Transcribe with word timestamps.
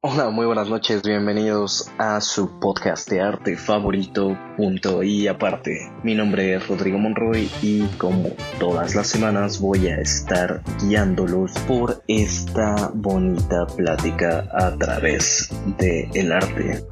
Hola, 0.00 0.30
muy 0.30 0.46
buenas 0.46 0.70
noches, 0.70 1.02
bienvenidos 1.02 1.90
a 1.98 2.22
su 2.22 2.58
podcast 2.60 3.10
de 3.10 3.20
arte 3.20 3.58
favorito, 3.58 4.38
punto 4.56 5.02
y 5.02 5.26
aparte. 5.28 5.92
Mi 6.02 6.14
nombre 6.14 6.54
es 6.54 6.66
Rodrigo 6.66 6.96
Monroy 6.98 7.50
y 7.60 7.82
como 7.98 8.30
todas 8.58 8.94
las 8.94 9.08
semanas 9.08 9.60
voy 9.60 9.88
a 9.88 9.96
estar 9.96 10.62
guiándolos 10.80 11.52
por 11.68 12.02
esta 12.08 12.90
bonita 12.94 13.66
plática 13.66 14.48
a 14.54 14.74
través 14.78 15.50
del 15.78 16.08
el 16.14 16.32
arte. 16.32 16.86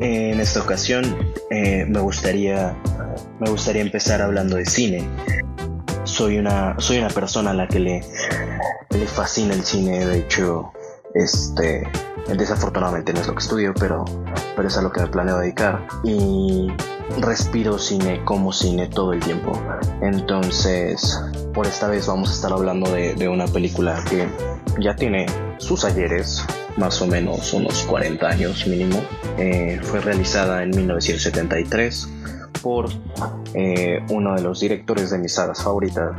En 0.00 0.40
esta 0.40 0.60
ocasión 0.60 1.32
eh, 1.50 1.84
me 1.88 2.00
gustaría 2.00 2.76
me 3.40 3.50
gustaría 3.50 3.82
empezar 3.82 4.22
hablando 4.22 4.56
de 4.56 4.66
cine. 4.66 5.08
Soy 6.04 6.38
una 6.38 6.74
soy 6.78 6.98
una 6.98 7.08
persona 7.08 7.50
a 7.50 7.54
la 7.54 7.68
que 7.68 7.80
le 7.80 8.04
le 8.90 9.06
fascina 9.06 9.54
el 9.54 9.64
cine, 9.64 10.06
de 10.06 10.18
hecho, 10.18 10.72
este 11.14 11.88
Desafortunadamente 12.28 13.12
no 13.12 13.20
es 13.20 13.26
lo 13.26 13.34
que 13.34 13.40
estudio, 13.40 13.74
pero, 13.78 14.04
pero 14.56 14.68
es 14.68 14.76
a 14.78 14.82
lo 14.82 14.90
que 14.90 15.02
me 15.02 15.06
planeo 15.08 15.38
dedicar. 15.38 15.86
Y 16.02 16.68
respiro 17.20 17.78
cine 17.78 18.24
como 18.24 18.52
cine 18.52 18.86
todo 18.86 19.12
el 19.12 19.20
tiempo. 19.20 19.52
Entonces, 20.00 21.20
por 21.52 21.66
esta 21.66 21.88
vez 21.88 22.06
vamos 22.06 22.30
a 22.30 22.32
estar 22.32 22.52
hablando 22.52 22.90
de, 22.90 23.28
una 23.28 23.46
película 23.46 24.02
que 24.08 24.26
ya 24.80 24.96
tiene 24.96 25.26
sus 25.58 25.84
ayeres, 25.84 26.42
más 26.78 27.00
o 27.02 27.06
menos 27.06 27.52
unos 27.52 27.82
40 27.82 28.26
años 28.26 28.66
mínimo. 28.66 29.02
Eh, 29.36 29.78
fue 29.82 30.00
realizada 30.00 30.62
en 30.62 30.70
1973 30.70 32.08
por 32.62 32.88
eh, 33.52 34.02
uno 34.08 34.34
de 34.34 34.42
los 34.42 34.60
directores 34.60 35.10
de 35.10 35.18
mis 35.18 35.34
sagas 35.34 35.62
favoritas, 35.62 36.12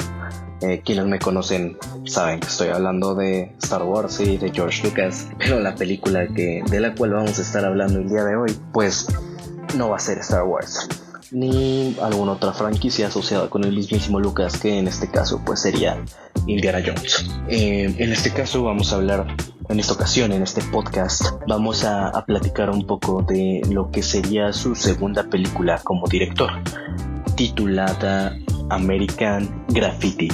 eh, 0.61 0.81
quienes 0.83 1.05
me 1.05 1.19
conocen 1.19 1.77
saben 2.05 2.39
que 2.39 2.47
estoy 2.47 2.69
hablando 2.69 3.15
de 3.15 3.55
Star 3.61 3.83
Wars 3.83 4.19
y 4.19 4.37
de 4.37 4.51
George 4.51 4.83
Lucas, 4.83 5.27
pero 5.37 5.59
la 5.59 5.75
película 5.75 6.27
que, 6.27 6.63
de 6.69 6.79
la 6.79 6.93
cual 6.95 7.11
vamos 7.11 7.37
a 7.39 7.41
estar 7.41 7.65
hablando 7.65 7.99
el 7.99 8.09
día 8.09 8.23
de 8.23 8.35
hoy, 8.35 8.55
pues 8.73 9.07
no 9.77 9.89
va 9.89 9.97
a 9.97 9.99
ser 9.99 10.19
Star 10.19 10.43
Wars 10.43 10.87
ni 11.31 11.95
alguna 12.01 12.33
otra 12.33 12.53
franquicia 12.53 13.07
asociada 13.07 13.49
con 13.49 13.63
el 13.63 13.75
mismísimo 13.75 14.19
Lucas 14.19 14.57
que 14.57 14.77
en 14.77 14.87
este 14.87 15.09
caso 15.09 15.41
pues 15.45 15.61
sería 15.61 15.97
Indiana 16.47 16.79
Jones. 16.85 17.25
Eh, 17.49 17.93
en 17.97 18.11
este 18.11 18.31
caso 18.31 18.63
vamos 18.63 18.93
a 18.93 18.97
hablar, 18.97 19.27
en 19.69 19.79
esta 19.79 19.93
ocasión, 19.93 20.31
en 20.31 20.43
este 20.43 20.61
podcast, 20.61 21.23
vamos 21.47 21.83
a, 21.83 22.07
a 22.07 22.25
platicar 22.25 22.69
un 22.69 22.85
poco 22.85 23.23
de 23.23 23.61
lo 23.69 23.91
que 23.91 24.03
sería 24.03 24.53
su 24.53 24.75
segunda 24.75 25.23
película 25.23 25.81
como 25.83 26.07
director, 26.07 26.51
titulada 27.35 28.37
American 28.69 29.65
Graffiti. 29.69 30.29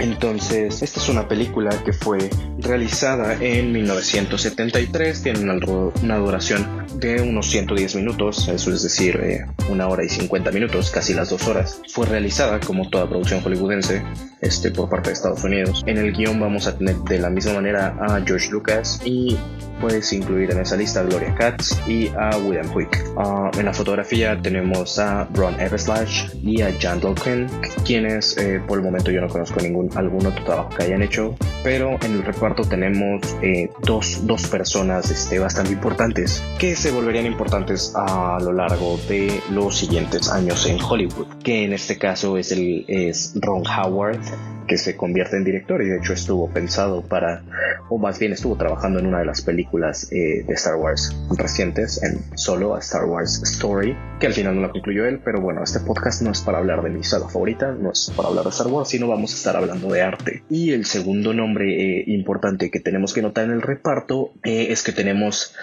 Entonces, 0.00 0.82
esta 0.82 1.00
es 1.00 1.08
una 1.08 1.28
película 1.28 1.70
que 1.84 1.92
fue 1.92 2.30
realizada 2.64 3.34
en 3.40 3.72
1973, 3.72 5.22
tiene 5.22 5.40
una, 5.40 6.16
duración 6.16 6.86
de 6.98 7.22
unos 7.22 7.46
110 7.46 7.96
minutos, 7.96 8.48
eso 8.48 8.72
es 8.72 8.82
decir, 8.82 9.16
eh, 9.22 9.46
una 9.68 9.88
hora 9.88 10.04
y 10.04 10.08
50 10.08 10.50
minutos, 10.50 10.90
casi 10.90 11.14
las 11.14 11.30
dos 11.30 11.46
horas. 11.46 11.80
Fue 11.92 12.06
realizada, 12.06 12.60
como 12.60 12.88
toda 12.88 13.08
producción 13.08 13.42
hollywoodense, 13.42 14.02
este, 14.40 14.70
por 14.70 14.88
parte 14.88 15.10
de 15.10 15.14
Estados 15.14 15.42
Unidos. 15.44 15.82
En 15.86 15.98
el 15.98 16.12
guion 16.12 16.40
vamos 16.40 16.66
a 16.66 16.76
tener 16.76 16.96
de 16.96 17.18
la 17.18 17.30
misma 17.30 17.54
manera 17.54 17.96
a 18.00 18.20
George 18.24 18.50
Lucas 18.50 19.00
y 19.04 19.36
puedes 19.80 20.12
incluir 20.12 20.50
en 20.50 20.60
esa 20.60 20.76
lista 20.76 21.00
a 21.00 21.02
Gloria 21.02 21.34
Katz 21.34 21.76
y 21.88 22.08
a 22.08 22.36
William 22.38 22.68
Quick. 22.72 23.04
Ah, 23.16 23.50
en 23.58 23.64
la 23.64 23.72
fotografía 23.72 24.38
tenemos 24.40 24.98
a 24.98 25.28
Ron 25.34 25.58
Everslash 25.60 26.34
y 26.42 26.62
a 26.62 26.72
Jan 26.78 27.00
Dolken, 27.00 27.48
quienes 27.84 28.36
eh, 28.36 28.60
por 28.66 28.78
el 28.78 28.84
momento 28.84 29.10
yo 29.10 29.20
no 29.20 29.28
conozco 29.28 29.60
ningún 29.60 29.90
algún 29.96 30.26
otro 30.26 30.44
trabajo 30.44 30.70
que 30.70 30.84
hayan 30.84 31.02
hecho, 31.02 31.34
pero 31.62 31.98
en 32.02 32.14
el 32.14 32.22
reparto 32.22 32.53
tenemos 32.62 33.20
eh, 33.42 33.70
dos, 33.82 34.26
dos, 34.26 34.46
personas 34.46 35.10
este, 35.10 35.38
bastante 35.38 35.72
importantes 35.72 36.42
que 36.58 36.76
se 36.76 36.90
volverían 36.90 37.26
importantes 37.26 37.92
a 37.96 38.38
lo 38.40 38.52
largo 38.52 38.98
de 39.08 39.40
los 39.50 39.76
siguientes 39.76 40.30
años 40.30 40.66
en 40.66 40.80
Hollywood, 40.80 41.26
que 41.42 41.64
en 41.64 41.72
este 41.72 41.98
caso 41.98 42.38
es, 42.38 42.52
el, 42.52 42.84
es 42.88 43.32
Ron 43.36 43.64
Howard, 43.66 44.20
que 44.66 44.78
se 44.78 44.96
convierte 44.96 45.36
en 45.36 45.44
director 45.44 45.82
y 45.82 45.88
de 45.88 45.98
hecho 45.98 46.12
estuvo 46.12 46.50
pensado 46.50 47.02
para, 47.02 47.42
o 47.88 47.98
más 47.98 48.18
bien 48.18 48.32
estuvo 48.32 48.56
trabajando 48.56 48.98
en 48.98 49.06
una 49.06 49.18
de 49.18 49.26
las 49.26 49.42
películas 49.42 50.10
eh, 50.12 50.44
de 50.46 50.54
Star 50.54 50.76
Wars 50.76 51.14
recientes, 51.36 52.02
en 52.02 52.36
solo 52.36 52.74
a 52.74 52.78
Star 52.80 53.04
Wars 53.04 53.42
Story, 53.42 53.96
que 54.20 54.26
al 54.26 54.32
final 54.32 54.56
no 54.56 54.62
la 54.62 54.70
concluyó 54.70 55.06
él, 55.06 55.20
pero 55.24 55.40
bueno, 55.40 55.62
este 55.62 55.80
podcast 55.80 56.22
no 56.22 56.30
es 56.30 56.40
para 56.40 56.58
hablar 56.58 56.82
de 56.82 56.90
mi 56.90 57.02
saga 57.02 57.28
favorita, 57.28 57.72
no 57.72 57.92
es 57.92 58.12
para 58.16 58.28
hablar 58.28 58.44
de 58.44 58.50
Star 58.50 58.68
Wars, 58.68 58.88
sino 58.88 59.08
vamos 59.08 59.32
a 59.32 59.36
estar 59.36 59.56
hablando 59.56 59.88
de 59.90 60.02
arte. 60.02 60.42
Y 60.48 60.72
el 60.72 60.84
segundo 60.86 61.32
nombre 61.34 62.00
eh, 62.00 62.04
importante 62.06 62.70
que 62.70 62.80
tenemos 62.80 63.12
que 63.12 63.22
notar 63.22 63.44
en 63.44 63.52
el 63.52 63.62
reparto 63.62 64.32
eh, 64.44 64.68
es 64.70 64.82
que 64.82 64.92
tenemos 64.92 65.54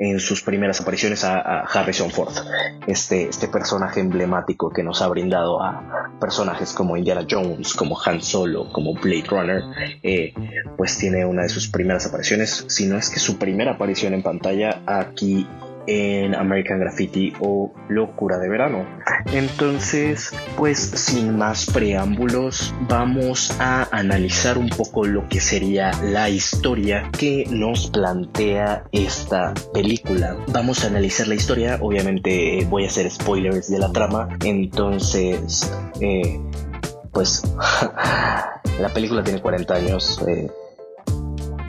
en 0.00 0.18
sus 0.18 0.40
primeras 0.40 0.80
apariciones 0.80 1.24
a, 1.24 1.60
Harrison 1.60 2.10
Ford, 2.10 2.32
este, 2.86 3.28
este 3.28 3.48
personaje 3.48 4.00
emblemático 4.00 4.70
que 4.70 4.82
nos 4.82 5.02
ha 5.02 5.08
brindado 5.08 5.62
a 5.62 6.16
personajes 6.18 6.72
como 6.72 6.96
Indiana 6.96 7.26
Jones, 7.30 7.74
como 7.74 7.98
Han 8.02 8.22
Solo, 8.22 8.72
como 8.72 8.94
Blade 8.94 9.26
Runner, 9.28 9.62
eh, 10.02 10.32
pues 10.78 10.96
tiene 10.96 11.26
una 11.26 11.42
de 11.42 11.50
sus 11.50 11.68
primeras 11.68 12.06
apariciones, 12.06 12.64
si 12.68 12.86
no 12.86 12.96
es 12.96 13.10
que 13.10 13.20
su 13.20 13.36
primera 13.36 13.72
aparición 13.72 14.14
en 14.14 14.22
pantalla 14.22 14.82
aquí 14.86 15.46
en 15.90 16.36
American 16.36 16.78
Graffiti 16.78 17.32
o 17.40 17.72
Locura 17.88 18.38
de 18.38 18.48
Verano. 18.48 18.86
Entonces, 19.32 20.32
pues 20.56 20.78
sin 20.78 21.36
más 21.36 21.66
preámbulos, 21.66 22.72
vamos 22.88 23.56
a 23.58 23.88
analizar 23.90 24.56
un 24.56 24.68
poco 24.68 25.04
lo 25.04 25.28
que 25.28 25.40
sería 25.40 25.90
la 26.04 26.28
historia 26.28 27.10
que 27.18 27.44
nos 27.50 27.90
plantea 27.90 28.84
esta 28.92 29.52
película. 29.74 30.36
Vamos 30.52 30.84
a 30.84 30.86
analizar 30.86 31.26
la 31.26 31.34
historia, 31.34 31.78
obviamente 31.80 32.64
voy 32.70 32.84
a 32.84 32.86
hacer 32.86 33.10
spoilers 33.10 33.68
de 33.68 33.80
la 33.80 33.90
trama, 33.90 34.28
entonces, 34.44 35.72
eh, 36.00 36.40
pues 37.12 37.42
la 38.80 38.88
película 38.94 39.24
tiene 39.24 39.40
40 39.40 39.74
años, 39.74 40.24
eh, 40.28 40.48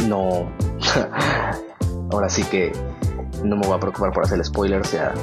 no... 0.07 0.51
Ahora 2.11 2.27
sí 2.27 2.43
que 2.43 2.73
no 3.44 3.56
me 3.56 3.68
voy 3.68 3.75
a 3.75 3.79
preocupar 3.79 4.12
por 4.12 4.24
hacer 4.24 4.44
spoilers, 4.44 4.91
ya 4.91 5.13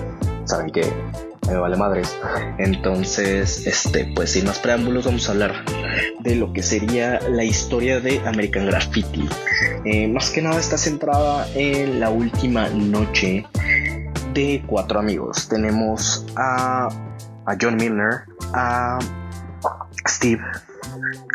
saben 0.44 0.70
que 0.70 0.92
me 1.48 1.56
vale 1.56 1.76
madres. 1.76 2.16
Entonces, 2.58 3.66
este, 3.66 4.12
pues 4.14 4.32
sin 4.32 4.44
más 4.46 4.58
preámbulos, 4.58 5.06
vamos 5.06 5.28
a 5.28 5.32
hablar 5.32 5.64
de 6.20 6.36
lo 6.36 6.52
que 6.52 6.62
sería 6.62 7.20
la 7.20 7.44
historia 7.44 8.00
de 8.00 8.20
American 8.26 8.66
Graffiti. 8.66 9.28
Eh, 9.84 10.08
más 10.08 10.30
que 10.30 10.42
nada 10.42 10.58
está 10.58 10.76
centrada 10.76 11.46
en 11.54 12.00
la 12.00 12.10
última 12.10 12.68
noche 12.68 13.46
de 14.34 14.62
cuatro 14.66 14.98
amigos. 15.00 15.48
Tenemos 15.48 16.26
a, 16.36 16.88
a 17.46 17.56
John 17.60 17.76
Milner, 17.76 18.24
a 18.52 18.98
Steve, 20.06 20.42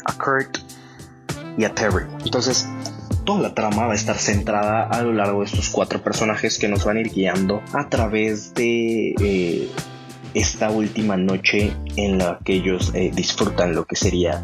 a 0.06 0.14
Kurt 0.18 0.58
y 1.58 1.66
a 1.66 1.74
Terry. 1.74 2.06
Entonces, 2.24 2.68
toda 3.24 3.42
la 3.42 3.54
trama 3.54 3.88
va 3.88 3.94
a 3.94 3.96
estar 3.96 4.18
centrada 4.18 4.84
a 4.84 5.02
lo 5.02 5.14
largo 5.14 5.40
de 5.40 5.46
estos 5.46 5.70
cuatro 5.70 6.02
personajes 6.02 6.58
que 6.58 6.68
nos 6.68 6.86
van 6.86 6.98
a 6.98 7.02
ir 7.02 7.12
guiando 7.12 7.62
a 7.74 7.88
través 7.90 8.54
de 8.54 9.16
eh, 9.20 9.70
esta 10.34 10.70
última 10.70 11.18
noche 11.18 11.74
en 11.96 12.18
la 12.18 12.40
que 12.44 12.54
ellos 12.54 12.92
eh, 12.94 13.12
disfrutan 13.14 13.76
lo 13.76 13.86
que 13.86 13.96
sería 13.96 14.44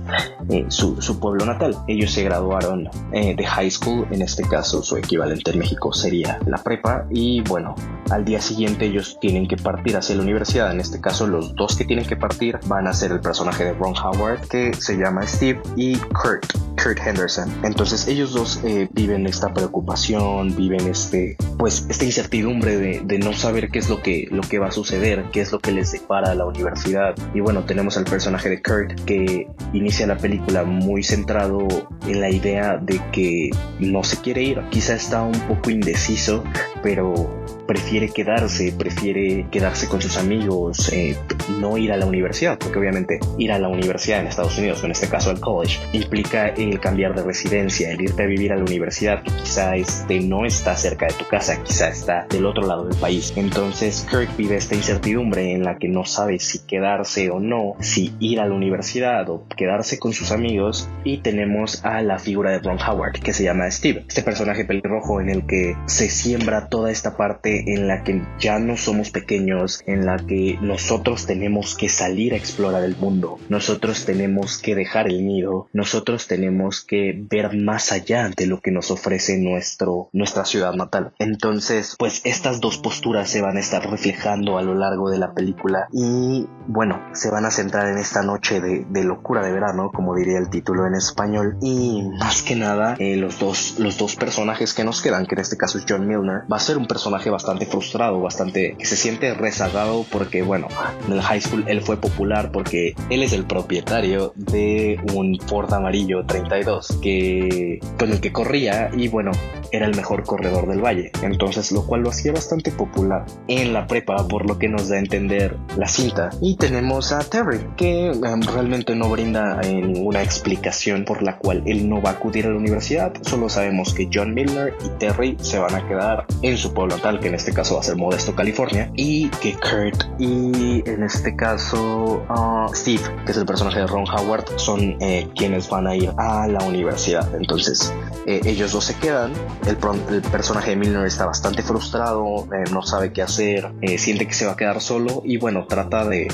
eh, 0.49 0.65
su, 0.69 1.19
pueblo 1.19 1.45
natal. 1.45 1.75
Ellos 1.87 2.11
se 2.11 2.23
graduaron 2.23 2.89
eh, 3.11 3.35
de 3.35 3.45
high 3.45 3.69
school, 3.69 4.07
en 4.11 4.21
este 4.21 4.43
caso 4.43 4.83
su 4.83 4.97
equivalente 4.97 5.51
en 5.51 5.59
México 5.59 5.93
sería 5.93 6.39
la 6.45 6.57
prepa, 6.57 7.05
y 7.09 7.41
bueno, 7.41 7.75
al 8.09 8.25
día 8.25 8.41
siguiente 8.41 8.85
ellos 8.85 9.17
tienen 9.19 9.47
que 9.47 9.57
partir 9.57 9.97
hacia 9.97 10.15
la 10.15 10.21
universidad. 10.21 10.71
En 10.71 10.79
este 10.79 11.01
caso, 11.01 11.27
los 11.27 11.55
dos 11.55 11.75
que 11.75 11.85
tienen 11.85 12.05
que 12.05 12.15
partir 12.15 12.59
van 12.67 12.87
a 12.87 12.93
ser 12.93 13.11
el 13.11 13.19
personaje 13.19 13.65
de 13.65 13.73
Ron 13.73 13.93
Howard, 13.97 14.47
que 14.47 14.73
se 14.73 14.97
llama 14.97 15.25
Steve, 15.27 15.61
y 15.75 15.97
Kurt, 15.97 16.53
Kurt 16.81 16.99
Henderson. 17.05 17.51
Entonces, 17.63 18.07
ellos 18.07 18.33
dos 18.33 18.59
viven 18.93 19.27
esta 19.27 19.53
preocupación, 19.53 20.55
viven 20.55 20.87
este, 20.87 21.37
pues, 21.57 21.85
esta 21.89 22.05
incertidumbre 22.05 22.77
de, 22.77 23.01
de, 23.01 23.19
no 23.19 23.33
saber 23.33 23.69
qué 23.69 23.79
es 23.79 23.89
lo 23.89 24.01
que, 24.01 24.27
lo 24.31 24.41
que 24.41 24.59
va 24.59 24.67
a 24.67 24.71
suceder, 24.71 25.25
qué 25.31 25.41
es 25.41 25.51
lo 25.51 25.59
que 25.59 25.71
les 25.71 25.91
depara 25.91 26.33
la 26.35 26.45
universidad. 26.45 27.15
Y 27.33 27.38
bueno, 27.39 27.63
tenemos 27.63 27.97
al 27.97 28.05
personaje 28.05 28.49
de 28.49 28.61
Kurt 28.61 29.05
que 29.05 29.47
inicia 29.73 30.07
la 30.07 30.17
película 30.17 30.63
muy 30.63 31.03
centrado 31.03 31.67
en 32.07 32.21
la 32.21 32.29
idea 32.29 32.77
de 32.77 33.01
que 33.11 33.49
no 33.79 34.03
se 34.03 34.17
quiere 34.17 34.43
ir. 34.43 34.61
Quizá 34.69 34.95
está 34.95 35.21
un 35.21 35.39
poco 35.47 35.69
indeciso, 35.69 36.43
pero 36.81 37.38
prefiere 37.69 38.09
quedarse, 38.09 38.71
prefiere 38.71 39.45
quedarse 39.51 39.87
con 39.87 40.01
sus 40.01 40.17
amigos, 40.17 40.91
eh, 40.91 41.15
no 41.59 41.77
ir 41.77 41.91
a 41.91 41.97
la 41.97 42.07
universidad, 42.07 42.57
porque 42.57 42.79
obviamente 42.79 43.19
ir 43.37 43.51
a 43.51 43.59
la 43.59 43.67
universidad 43.67 44.21
en 44.21 44.25
Estados 44.25 44.57
Unidos, 44.57 44.83
en 44.83 44.89
este 44.89 45.07
caso 45.07 45.29
al 45.29 45.39
college, 45.39 45.79
implica 45.93 46.47
el 46.47 46.79
cambiar 46.79 47.13
de 47.13 47.21
residencia, 47.21 47.91
el 47.91 48.01
irte 48.01 48.23
a 48.23 48.25
vivir 48.25 48.53
a 48.53 48.55
la 48.55 48.63
universidad, 48.63 49.21
que 49.21 49.29
quizá 49.29 49.75
este, 49.75 50.19
no 50.19 50.47
está 50.47 50.75
cerca 50.75 51.05
de 51.05 51.13
tu 51.13 51.27
casa, 51.27 51.61
quizá 51.61 51.89
está 51.89 52.25
del 52.27 52.47
otro 52.47 52.65
lado 52.65 52.85
del 52.85 52.97
país. 52.97 53.33
Entonces 53.35 54.03
Kirk 54.09 54.35
vive 54.35 54.55
esta 54.55 54.73
incertidumbre 54.73 55.53
en 55.53 55.63
la 55.63 55.77
que 55.77 55.89
no 55.89 56.05
sabe 56.05 56.39
si 56.39 56.65
quedarse 56.65 57.29
o 57.29 57.39
no, 57.39 57.75
si 57.81 58.15
ir 58.19 58.39
a 58.39 58.47
la 58.47 58.55
universidad 58.55 59.29
o 59.29 59.45
quedarse 59.55 59.99
con 59.99 60.13
sus 60.13 60.31
amigos, 60.31 60.89
y 61.03 61.19
tenemos 61.19 61.85
a 61.85 62.01
la 62.01 62.17
figura 62.17 62.49
de 62.49 62.59
Ron 62.59 62.79
Howard, 62.81 63.19
que 63.19 63.31
se 63.31 63.43
llama 63.43 63.69
Steve, 63.69 64.05
este 64.07 64.23
personaje 64.23 64.65
pelirrojo 64.65 65.21
en 65.21 65.29
el 65.29 65.45
que 65.45 65.75
se 65.85 66.09
siembra 66.09 66.67
toda 66.67 66.89
esta 66.89 67.15
parte 67.15 67.58
en 67.65 67.87
la 67.87 68.03
que 68.03 68.21
ya 68.39 68.59
no 68.59 68.77
somos 68.77 69.11
pequeños, 69.11 69.81
en 69.85 70.05
la 70.05 70.17
que 70.17 70.57
nosotros 70.61 71.25
tenemos 71.25 71.75
que 71.75 71.89
salir 71.89 72.33
a 72.33 72.37
explorar 72.37 72.83
el 72.83 72.95
mundo, 72.95 73.39
nosotros 73.49 74.05
tenemos 74.05 74.57
que 74.57 74.75
dejar 74.75 75.07
el 75.07 75.25
nido, 75.25 75.67
nosotros 75.73 76.27
tenemos 76.27 76.83
que 76.83 77.13
ver 77.29 77.55
más 77.57 77.91
allá 77.91 78.29
de 78.35 78.47
lo 78.47 78.61
que 78.61 78.71
nos 78.71 78.91
ofrece 78.91 79.37
nuestro, 79.37 80.09
nuestra 80.13 80.45
ciudad 80.45 80.73
natal. 80.73 81.13
Entonces, 81.19 81.95
pues 81.97 82.21
estas 82.23 82.59
dos 82.59 82.77
posturas 82.77 83.29
se 83.29 83.41
van 83.41 83.57
a 83.57 83.59
estar 83.59 83.89
reflejando 83.89 84.57
a 84.57 84.61
lo 84.61 84.75
largo 84.75 85.09
de 85.09 85.17
la 85.17 85.33
película 85.33 85.87
y 85.91 86.47
bueno, 86.67 87.01
se 87.13 87.29
van 87.29 87.45
a 87.45 87.51
centrar 87.51 87.87
en 87.87 87.97
esta 87.97 88.21
noche 88.21 88.61
de, 88.61 89.03
locura 89.03 89.43
de 89.43 89.51
verano, 89.51 89.91
como 89.93 90.15
diría 90.15 90.37
el 90.37 90.49
título 90.49 90.85
en 90.85 90.93
español, 90.93 91.57
y 91.61 92.03
más 92.19 92.43
que 92.43 92.55
nada 92.55 92.95
eh, 92.99 93.15
los, 93.15 93.39
dos, 93.39 93.75
los 93.79 93.97
dos 93.97 94.15
personajes 94.15 94.73
que 94.73 94.83
nos 94.83 95.01
quedan, 95.01 95.25
que 95.25 95.35
en 95.35 95.41
este 95.41 95.57
caso 95.57 95.77
es 95.77 95.85
John 95.87 96.07
Milner, 96.07 96.41
va 96.51 96.57
a 96.57 96.59
ser 96.59 96.77
un 96.77 96.85
personaje 96.85 97.29
bastante 97.29 97.48
frustrado, 97.57 98.19
bastante 98.21 98.75
que 98.77 98.85
se 98.85 98.95
siente 98.95 99.33
rezagado 99.33 100.05
porque, 100.11 100.41
bueno, 100.41 100.67
en 101.07 101.13
el 101.13 101.21
high 101.21 101.41
school 101.41 101.65
él 101.67 101.81
fue 101.81 101.97
popular 101.97 102.51
porque 102.51 102.95
él 103.09 103.23
es 103.23 103.33
el 103.33 103.45
propietario 103.45 104.33
de 104.35 104.99
un 105.13 105.39
Ford 105.47 105.73
amarillo 105.73 106.25
32 106.25 106.99
que, 107.01 107.79
con 107.97 108.11
el 108.11 108.21
que 108.21 108.31
corría 108.31 108.89
y, 108.95 109.07
bueno, 109.07 109.31
era 109.71 109.85
el 109.85 109.95
mejor 109.95 110.23
corredor 110.23 110.67
del 110.67 110.83
valle. 110.83 111.11
Entonces, 111.21 111.71
lo 111.71 111.85
cual 111.85 112.01
lo 112.01 112.09
hacía 112.09 112.31
bastante 112.31 112.71
popular 112.71 113.25
en 113.47 113.73
la 113.73 113.87
prepa, 113.87 114.27
por 114.27 114.47
lo 114.47 114.57
que 114.57 114.67
nos 114.67 114.89
da 114.89 114.95
a 114.95 114.99
entender 114.99 115.55
la 115.77 115.87
cinta. 115.87 116.29
Y 116.41 116.55
tenemos 116.55 117.11
a 117.11 117.19
Terry, 117.19 117.59
que 117.77 118.07
em, 118.07 118.41
realmente 118.41 118.95
no 118.95 119.09
brinda 119.09 119.59
eh, 119.61 119.73
ninguna 119.73 120.23
explicación 120.23 121.05
por 121.05 121.21
la 121.21 121.37
cual 121.37 121.63
él 121.65 121.89
no 121.89 122.01
va 122.01 122.11
a 122.11 122.13
acudir 122.13 122.45
a 122.45 122.49
la 122.49 122.57
universidad. 122.57 123.13
Solo 123.21 123.49
sabemos 123.49 123.93
que 123.93 124.09
John 124.11 124.33
Milner 124.33 124.73
y 124.85 124.89
Terry 124.99 125.37
se 125.41 125.59
van 125.59 125.75
a 125.75 125.87
quedar 125.87 126.25
en 126.41 126.57
su 126.57 126.73
pueblo 126.73 126.95
natal, 126.95 127.19
que 127.19 127.28
en 127.29 127.35
este 127.35 127.53
caso 127.53 127.75
va 127.75 127.81
a 127.81 127.83
ser 127.83 127.95
Modesto, 127.95 128.35
California, 128.35 128.91
y 128.95 129.29
que 129.29 129.53
Kurt 129.53 130.03
y 130.19 130.83
en 130.89 131.03
este 131.03 131.35
caso 131.35 132.25
uh, 132.27 132.73
Steve, 132.73 133.03
que 133.25 133.31
es 133.31 133.37
el 133.37 133.45
personaje 133.45 133.79
de 133.79 133.87
Ron 133.87 134.05
Howard, 134.09 134.45
son 134.57 134.97
eh, 134.99 135.27
quienes 135.35 135.69
van 135.69 135.87
a 135.87 135.95
ir 135.95 136.11
a 136.17 136.47
la 136.47 136.63
universidad. 136.65 137.33
Entonces, 137.35 137.93
eh, 138.25 138.41
ellos 138.45 138.71
dos 138.71 138.85
se 138.85 138.95
quedan. 138.95 139.31
El, 139.65 139.77
el, 140.13 140.21
personaje 140.23 140.71
de 140.71 140.75
Milner 140.75 141.05
está 141.05 141.25
bastante 141.25 141.61
frustrado, 141.61 142.47
eh, 142.53 142.63
no 142.71 142.81
sabe 142.81 143.13
qué 143.13 143.21
hacer, 143.21 143.71
siente 143.97 144.27
que 144.27 144.33
se 144.33 144.45
va 144.45 144.53
a 144.53 144.57
quedar 144.57 144.81
solo 144.81 145.21
y 145.23 145.37
bueno, 145.37 145.65
trata 145.67 146.05
de, 146.05 146.27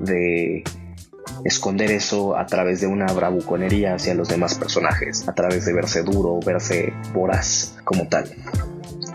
de 0.00 0.62
esconder 1.44 1.90
eso 1.90 2.36
a 2.36 2.46
través 2.46 2.80
de 2.80 2.86
una 2.86 3.06
bravuconería 3.06 3.94
hacia 3.94 4.14
los 4.14 4.28
demás 4.28 4.54
personajes, 4.54 5.26
a 5.28 5.34
través 5.34 5.64
de 5.64 5.72
verse 5.72 6.02
duro, 6.02 6.38
verse 6.44 6.92
voraz 7.12 7.74
como 7.84 8.06
tal. 8.08 8.30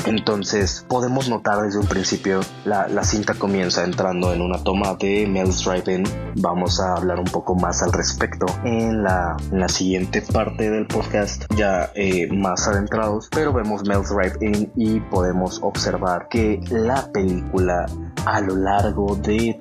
Entonces 0.05 0.85
podemos 0.87 1.29
notar 1.29 1.61
desde 1.61 1.79
un 1.79 1.87
principio 1.87 2.41
la, 2.65 3.03
cinta 3.03 3.33
comienza 3.33 3.83
entrando 3.83 4.33
en 4.33 4.41
una 4.41 4.63
toma 4.63 4.95
de 4.95 5.27
Mel's 5.27 5.63
Drive-In. 5.63 6.03
Vamos 6.35 6.79
a 6.79 6.95
hablar 6.95 7.19
un 7.19 7.25
poco 7.25 7.55
más 7.55 7.81
al 7.83 7.91
respecto 7.91 8.45
en 8.63 9.03
la, 9.03 9.37
siguiente 9.67 10.21
parte 10.21 10.69
del 10.69 10.87
podcast 10.87 11.45
ya 11.55 11.91
eh, 11.95 12.27
más 12.31 12.67
adentrados. 12.67 13.29
Pero 13.31 13.53
vemos 13.53 13.83
Mel's 13.87 14.09
Drive-In 14.09 14.71
y 14.75 14.99
podemos 14.99 15.59
observar 15.61 16.27
que 16.29 16.59
la 16.69 17.11
película 17.11 17.85
a 18.25 18.41
lo 18.41 18.55
largo 18.55 19.15
de 19.15 19.59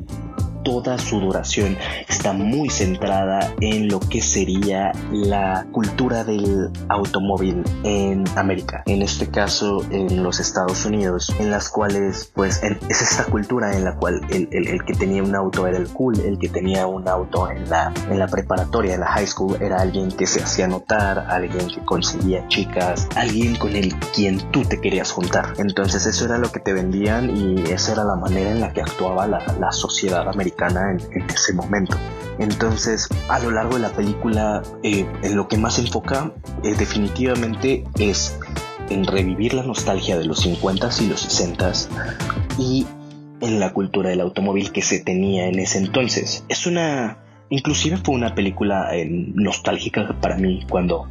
toda 0.69 0.99
su 0.99 1.19
duración 1.19 1.79
está 2.11 2.35
muy 2.35 2.69
centrada 2.69 3.55
en 3.63 3.89
lo 3.89 4.01
que 4.01 4.21
sería 4.21 4.93
la 5.11 5.67
cultura 5.73 6.25
del 6.25 6.71
automóvil 6.91 7.65
en 7.85 8.25
América, 8.37 8.83
en 8.85 9.01
este 9.01 9.31
caso 9.31 9.83
en 9.91 10.23
los 10.23 10.41
Estados 10.41 10.85
Unidos, 10.85 11.35
en 11.39 11.51
las 11.51 11.71
cuales 11.71 12.31
pues 12.35 12.63
es 12.63 13.01
esta 13.01 13.25
cultura 13.25 13.75
en 13.75 13.85
la 13.85 13.97
cual 13.97 14.21
el, 14.29 14.47
el, 14.53 14.85
que 14.85 14.93
tenía 14.93 15.23
un 15.23 15.35
auto 15.35 15.67
era 15.67 15.79
el 15.79 15.89
cool, 15.89 16.21
el 16.21 16.39
que 16.39 16.51
tenía 16.51 16.87
un 16.87 17.09
auto 17.09 17.51
en 17.51 17.71
la, 17.71 17.91
en 18.11 18.19
la 18.19 18.27
preparatoria, 18.27 18.93
en 18.93 19.01
la 19.01 19.07
high 19.07 19.27
school, 19.27 19.57
era 19.63 19.81
alguien 19.81 20.13
que 20.13 20.27
se 20.27 20.43
hacía 20.43 20.69
notar, 20.69 21.19
alguien 21.31 21.67
que 21.69 21.83
conseguía 21.83 22.47
chicas, 22.49 23.09
alguien 23.17 23.57
con 23.57 23.75
el 23.75 23.99
quien 24.15 24.39
tú 24.51 24.65
te 24.65 24.83
querías 24.83 25.13
juntar. 25.13 25.55
Entonces 25.57 26.05
eso 26.05 26.27
era 26.27 26.37
lo 26.37 26.53
que 26.53 26.61
te 26.61 26.75
vendían 26.75 27.35
y 27.35 27.71
esa 27.71 27.93
era 27.93 28.05
la 28.05 28.17
manera 28.17 28.51
en 28.51 28.61
la 28.61 28.75
que 28.75 28.83
actuaba 28.83 29.27
la, 29.27 29.43
la 29.59 29.73
sociedad 29.73 30.29
americana 30.29 30.58
en, 30.67 31.31
ese 31.31 31.53
momento. 31.53 31.97
Entonces, 32.39 33.09
a 33.29 33.39
lo 33.41 33.51
largo 33.51 33.75
de 33.75 33.81
la 33.81 33.91
película, 33.91 34.63
eh, 34.83 35.07
en 35.23 35.37
lo 35.37 35.49
que 35.49 35.57
más 35.57 35.75
se 35.75 35.83
enfoca 35.83 36.33
eh, 36.65 36.75
definitivamente 36.77 37.85
es 37.99 38.37
en 38.91 39.05
revivir 39.05 39.55
la 39.55 39.63
nostalgia 39.63 40.19
de 40.19 40.25
los 40.25 40.45
50s 40.47 41.03
y 41.03 41.09
los 41.09 41.29
60s 41.29 41.89
y 42.59 42.87
en 43.41 43.61
la 43.61 43.73
cultura 43.73 44.11
del 44.11 44.21
automóvil 44.21 44.73
que 44.73 44.83
se 44.83 44.99
tenía 44.99 45.47
en 45.47 45.59
ese 45.59 45.79
entonces. 45.79 46.45
Es 46.49 46.67
una... 46.67 47.19
Inclusive 47.51 47.97
fue 47.97 48.15
una 48.15 48.35
película 48.35 48.95
eh, 48.95 49.07
nostálgica 49.09 50.15
para 50.21 50.37
mí 50.37 50.67
cuando 50.69 51.09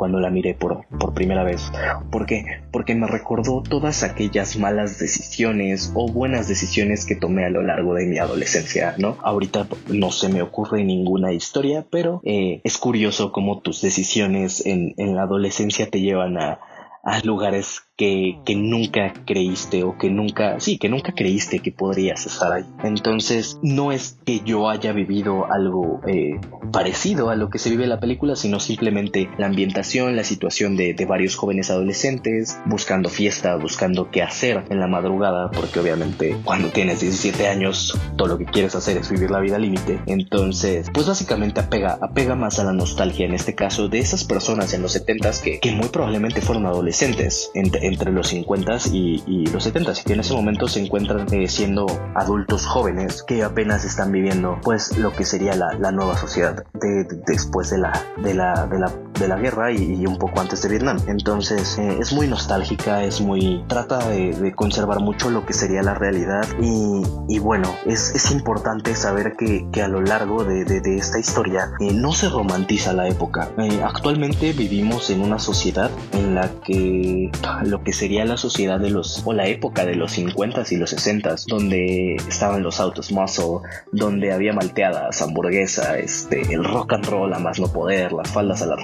cuando 0.00 0.18
la 0.18 0.30
miré 0.30 0.54
por, 0.54 0.86
por 0.98 1.12
primera 1.12 1.44
vez. 1.44 1.70
¿Por 2.10 2.24
qué? 2.24 2.62
Porque 2.72 2.94
me 2.94 3.06
recordó 3.06 3.62
todas 3.62 4.02
aquellas 4.02 4.56
malas 4.56 4.98
decisiones 4.98 5.92
o 5.94 6.10
buenas 6.10 6.48
decisiones 6.48 7.04
que 7.04 7.16
tomé 7.16 7.44
a 7.44 7.50
lo 7.50 7.62
largo 7.62 7.92
de 7.92 8.06
mi 8.06 8.16
adolescencia, 8.16 8.94
¿no? 8.96 9.18
Ahorita 9.22 9.66
no 9.88 10.10
se 10.10 10.30
me 10.30 10.40
ocurre 10.40 10.84
ninguna 10.84 11.34
historia, 11.34 11.84
pero 11.90 12.22
eh, 12.24 12.62
es 12.64 12.78
curioso 12.78 13.30
cómo 13.30 13.60
tus 13.60 13.82
decisiones 13.82 14.64
en, 14.64 14.94
en 14.96 15.16
la 15.16 15.24
adolescencia 15.24 15.90
te 15.90 16.00
llevan 16.00 16.38
a, 16.38 16.60
a 17.02 17.20
lugares 17.20 17.82
que, 18.00 18.56
nunca 18.56 19.12
creíste 19.26 19.84
o 19.84 19.98
que 19.98 20.08
nunca, 20.08 20.58
sí, 20.58 20.78
que 20.78 20.88
nunca 20.88 21.12
creíste 21.12 21.58
que 21.58 21.70
podrías 21.70 22.24
estar 22.24 22.50
ahí. 22.50 22.64
Entonces, 22.82 23.58
no 23.62 23.92
es 23.92 24.18
que 24.24 24.40
yo 24.40 24.70
haya 24.70 24.92
vivido 24.92 25.50
algo 25.52 26.00
eh, 26.06 26.40
parecido 26.72 27.28
a 27.28 27.36
lo 27.36 27.50
que 27.50 27.58
se 27.58 27.68
vive 27.68 27.84
en 27.84 27.90
la 27.90 28.00
película, 28.00 28.36
sino 28.36 28.58
simplemente 28.58 29.28
la 29.36 29.46
ambientación, 29.46 30.16
la 30.16 30.24
situación 30.24 30.76
de, 30.76 30.94
varios 31.10 31.34
jóvenes 31.34 31.70
adolescentes 31.70 32.58
buscando 32.66 33.08
fiesta, 33.08 33.56
buscando 33.56 34.10
qué 34.10 34.22
hacer 34.22 34.64
en 34.70 34.78
la 34.78 34.86
madrugada, 34.86 35.50
porque 35.50 35.80
obviamente 35.80 36.36
cuando 36.44 36.68
tienes 36.68 37.00
17 37.00 37.48
años, 37.48 37.98
todo 38.16 38.28
lo 38.28 38.38
que 38.38 38.44
quieres 38.44 38.76
hacer 38.76 38.96
es 38.98 39.10
vivir 39.10 39.30
la 39.30 39.40
vida 39.40 39.58
límite. 39.58 40.00
Entonces, 40.06 40.88
pues 40.92 41.06
básicamente 41.06 41.60
apega, 41.60 41.98
apega 42.00 42.36
más 42.36 42.60
a 42.60 42.64
la 42.64 42.72
nostalgia, 42.72 43.26
en 43.26 43.34
este 43.34 43.54
caso, 43.54 43.88
de 43.88 43.98
esas 43.98 44.24
personas 44.24 44.72
en 44.72 44.82
los 44.82 44.94
70s 44.94 45.40
que, 45.40 45.58
que 45.58 45.72
muy 45.72 45.88
probablemente 45.88 46.40
fueron 46.40 46.66
adolescentes. 46.66 47.50
Entre 47.90 48.12
los 48.12 48.28
50 48.28 48.78
y, 48.92 49.22
y 49.26 49.46
los 49.46 49.64
70 49.64 49.92
y 49.92 50.04
que 50.04 50.12
en 50.14 50.20
ese 50.20 50.34
momento 50.34 50.68
se 50.68 50.80
encuentran 50.80 51.26
eh, 51.32 51.48
siendo 51.48 51.86
adultos 52.14 52.66
jóvenes 52.66 53.22
que 53.22 53.42
apenas 53.42 53.84
están 53.84 54.12
viviendo 54.12 54.58
pues 54.62 54.96
lo 54.98 55.12
que 55.12 55.24
sería 55.24 55.54
la, 55.54 55.90
nueva 55.90 56.16
sociedad 56.16 56.64
de, 56.74 57.04
después 57.26 57.70
de 57.70 57.78
la, 57.78 57.92
de 58.22 58.34
la, 58.34 58.66
de 58.66 58.78
la, 58.78 58.92
de 59.20 59.28
la 59.28 59.36
guerra 59.36 59.70
y, 59.72 60.06
un 60.06 60.18
poco 60.18 60.40
antes 60.40 60.62
de 60.62 60.68
Vietnam. 60.68 60.98
Entonces 61.06 61.78
eh, 61.78 61.98
es 62.00 62.12
muy 62.12 62.26
nostálgica, 62.26 63.04
es 63.04 63.20
muy... 63.20 63.62
trata 63.68 63.98
de, 64.08 64.34
de, 64.34 64.52
conservar 64.52 65.00
mucho 65.00 65.30
lo 65.30 65.46
que 65.46 65.52
sería 65.52 65.82
la 65.82 65.94
realidad 65.94 66.46
y, 66.60 67.02
y 67.28 67.38
bueno, 67.38 67.72
es, 67.86 68.14
es, 68.14 68.30
importante 68.30 68.94
saber 68.94 69.34
que, 69.36 69.66
que, 69.72 69.82
a 69.82 69.88
lo 69.88 70.00
largo 70.00 70.44
de, 70.44 70.64
de 70.64 70.96
esta 70.96 71.18
historia 71.18 71.70
eh, 71.80 71.92
no 71.92 72.12
se 72.12 72.28
romantiza 72.28 72.92
la 72.92 73.08
época. 73.08 73.50
actualmente 73.84 74.52
vivimos 74.52 75.10
en 75.10 75.20
una 75.20 75.38
sociedad 75.38 75.90
en 76.12 76.34
la 76.34 76.50
que 76.64 77.30
lo 77.64 77.82
que 77.82 77.92
sería 77.92 78.24
la 78.24 78.36
sociedad 78.36 78.80
de 78.80 78.90
los, 78.90 79.22
o 79.24 79.32
la 79.32 79.46
época 79.46 79.84
de 79.84 79.94
los 79.94 80.16
50s 80.16 80.72
y 80.72 80.76
los 80.76 80.94
60s, 80.94 81.46
donde 81.46 82.16
estaban 82.16 82.62
los 82.62 82.80
autos 82.80 83.12
muscle, 83.12 83.60
donde 83.92 84.32
había 84.32 84.52
malteadas, 84.52 85.20
hamburguesa, 85.22 85.98
este, 85.98 86.40
el 86.52 86.64
rock 86.64 86.94
and 86.94 87.06
roll 87.06 87.32
a 87.32 87.38
más 87.38 87.60
no 87.60 87.68
poder, 87.68 88.12
las 88.12 88.30
faldas 88.30 88.62
a 88.62 88.66
la 88.66 88.76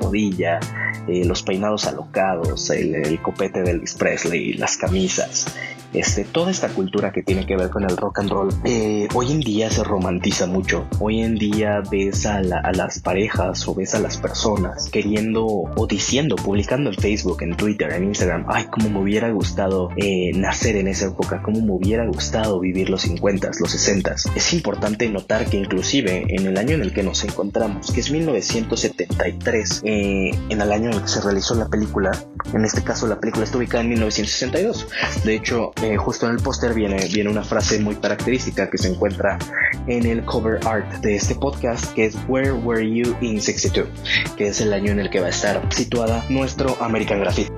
eh, 1.09 1.25
los 1.25 1.43
peinados 1.43 1.87
alocados, 1.87 2.71
el, 2.71 2.95
el 2.95 3.21
copete 3.23 3.63
de 3.63 3.71
Elvis 3.73 3.95
Presley, 3.95 4.55
las 4.55 4.77
camisas. 4.77 5.47
Este, 5.97 6.25
toda 6.25 6.51
esta 6.51 6.69
cultura 6.69 7.11
que 7.11 7.23
tiene 7.23 7.47
que 7.47 7.57
ver 7.57 7.71
con 7.71 7.85
el 7.85 7.97
rock 7.97 8.21
and 8.21 8.31
roll, 8.31 8.49
eh, 8.65 9.09
hoy 9.15 9.33
en 9.33 9.41
día 9.41 9.71
se 9.71 9.83
romantiza 9.83 10.47
mucho. 10.47 10.87
Hoy 11.01 11.23
en 11.23 11.37
día 11.37 11.83
ves 11.91 12.27
a, 12.27 12.43
las 12.43 13.01
parejas 13.01 13.67
o 13.67 13.75
ves 13.75 13.95
a 13.95 14.01
las 14.01 14.19
personas 14.19 14.91
queriendo 14.91 15.47
o 15.47 15.87
diciendo, 15.87 16.37
publicando 16.37 16.91
en 16.91 16.97
Facebook, 16.97 17.43
en 17.43 17.57
Twitter, 17.57 17.93
en 17.93 18.05
Instagram, 18.05 18.45
ay, 18.49 18.67
cómo 18.71 18.91
me 18.91 19.01
hubiera 19.01 19.31
gustado 19.31 19.89
eh, 19.97 20.33
nacer 20.35 20.77
en 20.77 20.89
esa 20.89 21.07
época, 21.07 21.41
cómo 21.43 21.61
me 21.63 21.73
hubiera 21.73 22.07
gustado 22.07 22.61
vivir 22.61 22.91
los 22.91 23.03
50, 23.03 23.51
los 23.59 23.71
60. 23.71 24.15
Es 24.35 24.53
importante 24.53 25.09
notar 25.09 25.47
que 25.47 25.57
inclusive 25.57 26.27
en 26.29 26.47
el 26.47 26.59
año 26.59 26.75
en 26.75 26.83
el 26.83 26.93
que 26.93 27.03
nos 27.03 27.25
encontramos, 27.25 27.91
que 27.91 28.01
es 28.01 28.11
1973, 28.11 29.83
eh, 29.85 30.31
en 30.51 30.61
el 30.61 30.73
año 30.73 30.91
en 30.91 30.97
el 30.97 31.03
que 31.03 31.09
se 31.09 31.21
realizó 31.23 31.55
la 31.55 31.69
película, 31.69 32.11
en 32.53 32.65
este 32.65 32.83
caso 32.83 33.07
la 33.07 33.19
película 33.19 33.45
está 33.45 33.59
ubicada 33.59 33.83
en 33.83 33.91
1962. 33.91 34.89
De 35.25 35.35
hecho, 35.35 35.73
eh, 35.87 35.97
justo 35.97 36.27
en 36.27 36.33
el 36.33 36.43
póster 36.43 36.75
viene, 36.75 37.09
viene 37.13 37.31
una 37.31 37.45
frase 37.45 37.79
muy 37.79 37.95
característica 37.97 38.69
que 38.69 38.79
se 38.79 38.89
encuentra 38.89 39.39
en 39.87 40.05
el 40.07 40.25
cover 40.25 40.59
art 40.67 40.91
de 41.01 41.15
este 41.15 41.35
podcast, 41.35 41.93
que 41.95 42.07
es 42.07 42.17
Where 42.29 42.53
Were 42.53 42.89
You 42.89 43.17
in 43.21 43.41
62, 43.41 43.89
que 44.37 44.49
es 44.49 44.61
el 44.61 44.73
año 44.73 44.91
en 44.93 44.99
el 44.99 45.11
que 45.11 45.21
va 45.21 45.27
a 45.27 45.31
estar 45.31 45.63
situada 45.73 46.25
nuestro 46.29 46.77
American 46.81 47.21
Graffiti. 47.21 47.53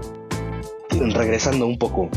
Regresando 0.90 1.66
un 1.66 1.78
poco 1.78 2.10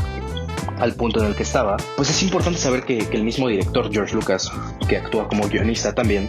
al 0.82 0.94
punto 0.94 1.20
en 1.20 1.26
el 1.26 1.36
que 1.36 1.44
estaba, 1.44 1.76
pues 1.96 2.10
es 2.10 2.22
importante 2.24 2.58
saber 2.58 2.82
que, 2.82 2.98
el 3.12 3.22
mismo 3.22 3.46
director 3.46 3.88
George 3.92 4.16
Lucas, 4.16 4.50
que 4.88 4.96
actúa 4.96 5.28
como 5.28 5.48
guionista 5.48 5.94
también, 5.94 6.28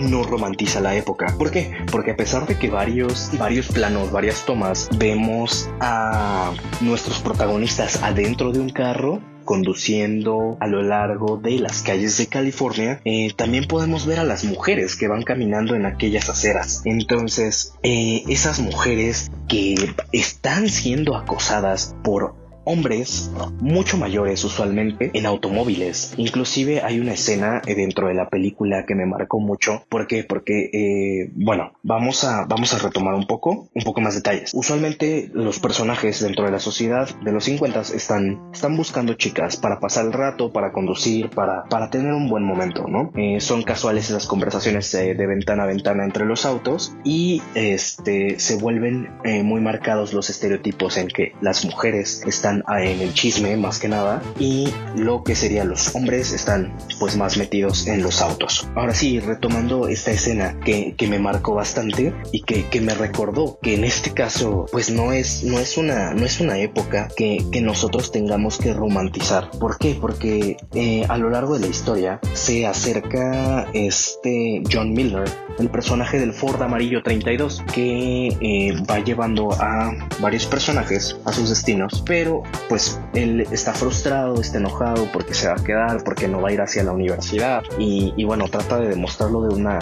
no 0.00 0.22
romantiza 0.22 0.80
la 0.80 0.94
época. 0.96 1.34
¿Por 1.38 1.50
qué? 1.50 1.72
Porque 1.90 2.10
a 2.10 2.16
pesar 2.16 2.46
de 2.46 2.58
que 2.58 2.68
varios, 2.68 3.30
varios 3.38 3.68
planos, 3.68 4.12
varias 4.12 4.44
tomas, 4.44 4.90
vemos 4.98 5.70
a 5.80 6.52
nuestros 6.82 7.20
protagonistas 7.20 8.02
adentro 8.02 8.52
de 8.52 8.60
un 8.60 8.68
carro, 8.68 9.22
conduciendo 9.44 10.58
a 10.60 10.66
lo 10.66 10.82
largo 10.82 11.38
de 11.38 11.58
las 11.58 11.82
calles 11.82 12.18
de 12.18 12.26
California, 12.26 13.00
eh, 13.04 13.32
también 13.34 13.66
podemos 13.66 14.04
ver 14.04 14.18
a 14.18 14.24
las 14.24 14.44
mujeres 14.44 14.96
que 14.96 15.08
van 15.08 15.22
caminando 15.22 15.74
en 15.74 15.86
aquellas 15.86 16.28
aceras. 16.28 16.82
Entonces, 16.84 17.74
eh, 17.82 18.24
esas 18.28 18.58
mujeres 18.58 19.30
que 19.48 19.74
están 20.12 20.68
siendo 20.68 21.16
acosadas 21.16 21.94
por 22.02 22.43
hombres 22.64 23.30
mucho 23.60 23.96
mayores 23.96 24.44
usualmente 24.44 25.10
en 25.14 25.26
automóviles. 25.26 26.14
Inclusive 26.16 26.82
hay 26.82 27.00
una 27.00 27.12
escena 27.12 27.62
dentro 27.64 28.08
de 28.08 28.14
la 28.14 28.28
película 28.28 28.84
que 28.86 28.94
me 28.94 29.06
marcó 29.06 29.40
mucho. 29.40 29.84
¿Por 29.88 30.06
qué? 30.06 30.24
Porque, 30.24 30.70
eh, 30.72 31.30
bueno, 31.34 31.72
vamos 31.82 32.24
a, 32.24 32.44
vamos 32.46 32.74
a 32.74 32.78
retomar 32.78 33.14
un 33.14 33.26
poco, 33.26 33.68
un 33.74 33.82
poco 33.82 34.00
más 34.00 34.14
detalles. 34.14 34.52
Usualmente 34.54 35.30
los 35.32 35.58
personajes 35.58 36.20
dentro 36.20 36.44
de 36.44 36.50
la 36.50 36.58
sociedad 36.58 37.08
de 37.22 37.32
los 37.32 37.44
50 37.44 37.80
están, 37.80 38.50
están 38.52 38.76
buscando 38.76 39.14
chicas 39.14 39.56
para 39.56 39.80
pasar 39.80 40.06
el 40.06 40.12
rato, 40.12 40.52
para 40.52 40.72
conducir, 40.72 41.30
para, 41.30 41.64
para 41.64 41.90
tener 41.90 42.12
un 42.12 42.28
buen 42.28 42.44
momento, 42.44 42.86
¿no? 42.88 43.10
Eh, 43.16 43.40
son 43.40 43.62
casuales 43.62 44.10
esas 44.10 44.26
conversaciones 44.26 44.90
de, 44.92 45.14
ventana 45.26 45.64
a 45.64 45.66
ventana 45.66 46.04
entre 46.04 46.26
los 46.26 46.44
autos 46.44 46.94
y 47.04 47.42
este, 47.54 48.38
se 48.38 48.56
vuelven 48.56 49.08
eh, 49.24 49.42
muy 49.42 49.60
marcados 49.60 50.12
los 50.12 50.30
estereotipos 50.30 50.96
en 50.98 51.08
que 51.08 51.32
las 51.40 51.64
mujeres 51.64 52.22
están 52.26 52.53
en 52.68 53.00
el 53.00 53.14
chisme 53.14 53.56
más 53.56 53.78
que 53.78 53.88
nada 53.88 54.22
y 54.38 54.68
lo 54.96 55.24
que 55.24 55.34
serían 55.34 55.68
los 55.68 55.94
hombres 55.94 56.32
están 56.32 56.76
pues 56.98 57.16
más 57.16 57.36
metidos 57.36 57.86
en 57.86 58.02
los 58.02 58.20
autos. 58.20 58.68
Ahora 58.74 58.94
sí, 58.94 59.20
retomando 59.20 59.88
esta 59.88 60.10
escena 60.12 60.58
que, 60.60 60.94
que 60.96 61.06
me 61.06 61.18
marcó 61.18 61.54
bastante 61.54 62.14
y 62.32 62.42
que, 62.42 62.66
que, 62.66 62.80
me 62.80 62.94
recordó 62.94 63.58
que 63.62 63.74
en 63.74 63.84
este 63.84 64.12
caso 64.12 64.66
pues 64.70 64.90
no 64.90 65.12
es, 65.12 65.44
no 65.44 65.58
es, 65.58 65.76
una, 65.76 66.12
no 66.12 66.24
es 66.26 66.40
una 66.40 66.58
época 66.58 67.08
que, 67.16 67.44
que 67.50 67.60
nosotros 67.60 68.12
tengamos 68.12 68.58
que 68.58 68.72
romantizar. 68.72 69.50
¿Por 69.50 69.78
qué? 69.78 69.96
Porque 70.00 70.56
eh, 70.74 71.04
a 71.08 71.16
lo 71.16 71.30
largo 71.30 71.54
de 71.54 71.60
la 71.60 71.66
historia 71.66 72.20
se 72.32 72.66
acerca 72.66 73.68
este 73.72 74.62
John 74.70 74.92
Miller, 74.92 75.24
el 75.58 75.70
personaje 75.70 76.18
del 76.18 76.32
Ford 76.32 76.60
amarillo 76.62 77.02
32, 77.02 77.62
que 77.72 78.28
eh, 78.28 78.74
va 78.90 79.00
llevando 79.00 79.52
a 79.52 79.92
varios 80.20 80.46
personajes 80.46 81.16
a 81.24 81.32
sus 81.32 81.48
destinos, 81.48 82.02
pero 82.06 82.42
pues 82.68 83.00
él 83.14 83.46
está 83.50 83.72
frustrado, 83.72 84.40
está 84.40 84.58
enojado 84.58 85.08
porque 85.12 85.34
se 85.34 85.48
va 85.48 85.54
a 85.54 85.62
quedar, 85.62 86.02
porque 86.04 86.28
no 86.28 86.40
va 86.40 86.48
a 86.48 86.52
ir 86.52 86.60
hacia 86.60 86.82
la 86.82 86.92
universidad. 86.92 87.62
Y, 87.78 88.24
bueno, 88.24 88.48
trata 88.48 88.78
de 88.78 88.88
demostrarlo 88.88 89.42
de 89.42 89.54
una, 89.54 89.78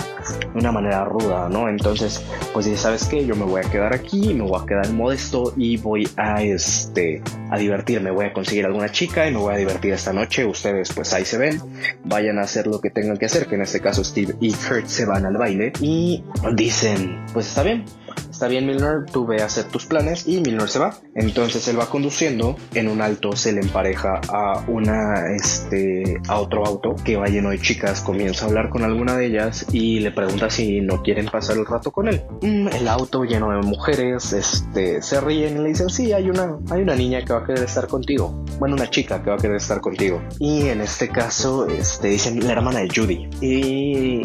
una 0.55 0.73
manera 0.73 1.05
ruda, 1.05 1.49
¿no? 1.49 1.69
Entonces, 1.69 2.23
pues 2.53 2.67
dice, 2.67 2.79
¿sabes 2.79 3.05
qué? 3.05 3.25
Yo 3.25 3.37
me 3.37 3.45
voy 3.45 3.63
a 3.65 3.71
quedar 3.71 3.95
aquí, 3.95 4.35
me 4.35 4.43
voy 4.43 4.61
a 4.61 4.67
quedar 4.67 4.91
modesto 4.93 5.55
y 5.57 5.77
voy 5.77 6.09
a, 6.17 6.43
este, 6.43 7.23
a 7.51 7.59
divertirme, 7.59 8.11
voy 8.11 8.27
a 8.27 8.33
conseguir 8.33 8.67
alguna 8.67 8.91
chica 8.91 9.29
y 9.29 9.33
me 9.33 9.39
voy 9.39 9.55
a 9.55 9.57
divertir 9.57 9.93
esta 9.93 10.13
noche, 10.13 10.45
ustedes 10.45 10.93
pues 10.93 11.13
ahí 11.13 11.25
se 11.25 11.39
ven, 11.39 11.61
vayan 12.05 12.39
a 12.39 12.43
hacer 12.43 12.67
lo 12.67 12.81
que 12.81 12.91
tengan 12.91 13.17
que 13.17 13.27
hacer, 13.27 13.47
que 13.47 13.55
en 13.55 13.63
este 13.63 13.81
caso 13.81 14.05
Steve 14.05 14.35
y 14.41 14.53
Kurt 14.53 14.87
se 14.87 15.07
van 15.07 15.27
al 15.27 15.37
baile. 15.37 15.73
Y 15.81 16.25
dicen, 16.55 17.25
pues 17.33 17.49
está 17.49 17.63
bien, 17.63 17.85
está 18.31 18.49
bien 18.49 18.67
Milner, 18.67 19.07
tú 19.11 19.27
ve 19.27 19.43
a 19.43 19.47
hacer 19.47 19.65
tus 19.65 19.87
planes 19.87 20.27
y 20.27 20.41
Milner 20.41 20.69
se 20.69 20.79
va. 20.79 20.95
Entonces 21.15 21.67
él 21.69 21.79
va 21.79 21.87
conduciendo, 21.87 22.57
en 22.75 22.89
un 22.89 23.01
alto 23.01 23.37
se 23.37 23.53
le 23.53 23.61
empareja 23.61 24.21
a 24.29 24.65
una, 24.69 25.35
este, 25.35 26.21
a 26.29 26.41
otro 26.41 26.65
auto 26.67 26.95
que 27.05 27.17
va 27.17 27.27
lleno 27.27 27.51
de 27.51 27.61
chicas, 27.61 28.01
comienza 28.01 28.45
a 28.45 28.49
hablar 28.49 28.69
con 28.69 28.83
alguna 28.83 29.17
de 29.17 29.27
ellas 29.27 29.67
y 29.73 30.01
le 30.01 30.11
pregunta 30.11 30.51
si 30.51 30.81
no 30.81 31.03
quieren 31.03 31.27
pasar 31.27 31.57
el 31.57 31.67
rato 31.67 31.91
con 31.91 32.09
él. 32.09 32.23
Mm, 32.41 32.69
el 32.69 32.89
auto 32.89 33.25
lleno 33.25 33.51
de 33.51 33.63
mujeres, 33.63 34.33
este, 34.33 35.03
se 35.03 35.21
ríen 35.21 35.57
y 35.57 35.61
le 35.61 35.69
dicen, 35.69 35.89
sí, 35.89 36.13
hay 36.13 36.31
una, 36.31 36.57
hay 36.71 36.83
una 36.83 36.95
niña 36.95 37.25
que 37.25 37.33
va 37.33 37.41
a 37.41 37.45
querer 37.45 37.65
estar 37.65 37.87
contigo. 37.87 38.45
Bueno, 38.59 38.75
una 38.75 38.89
chica 38.91 39.23
que 39.23 39.31
va 39.31 39.37
a 39.37 39.39
querer 39.39 39.57
estar 39.57 39.81
contigo. 39.81 40.23
Y 40.39 40.69
en 40.69 40.81
este 40.81 41.09
caso, 41.09 41.67
este, 41.67 42.09
dicen 42.09 42.45
la 42.45 42.53
hermana 42.53 42.81
de 42.81 42.89
Judy. 42.89 43.29
Y 43.41 44.23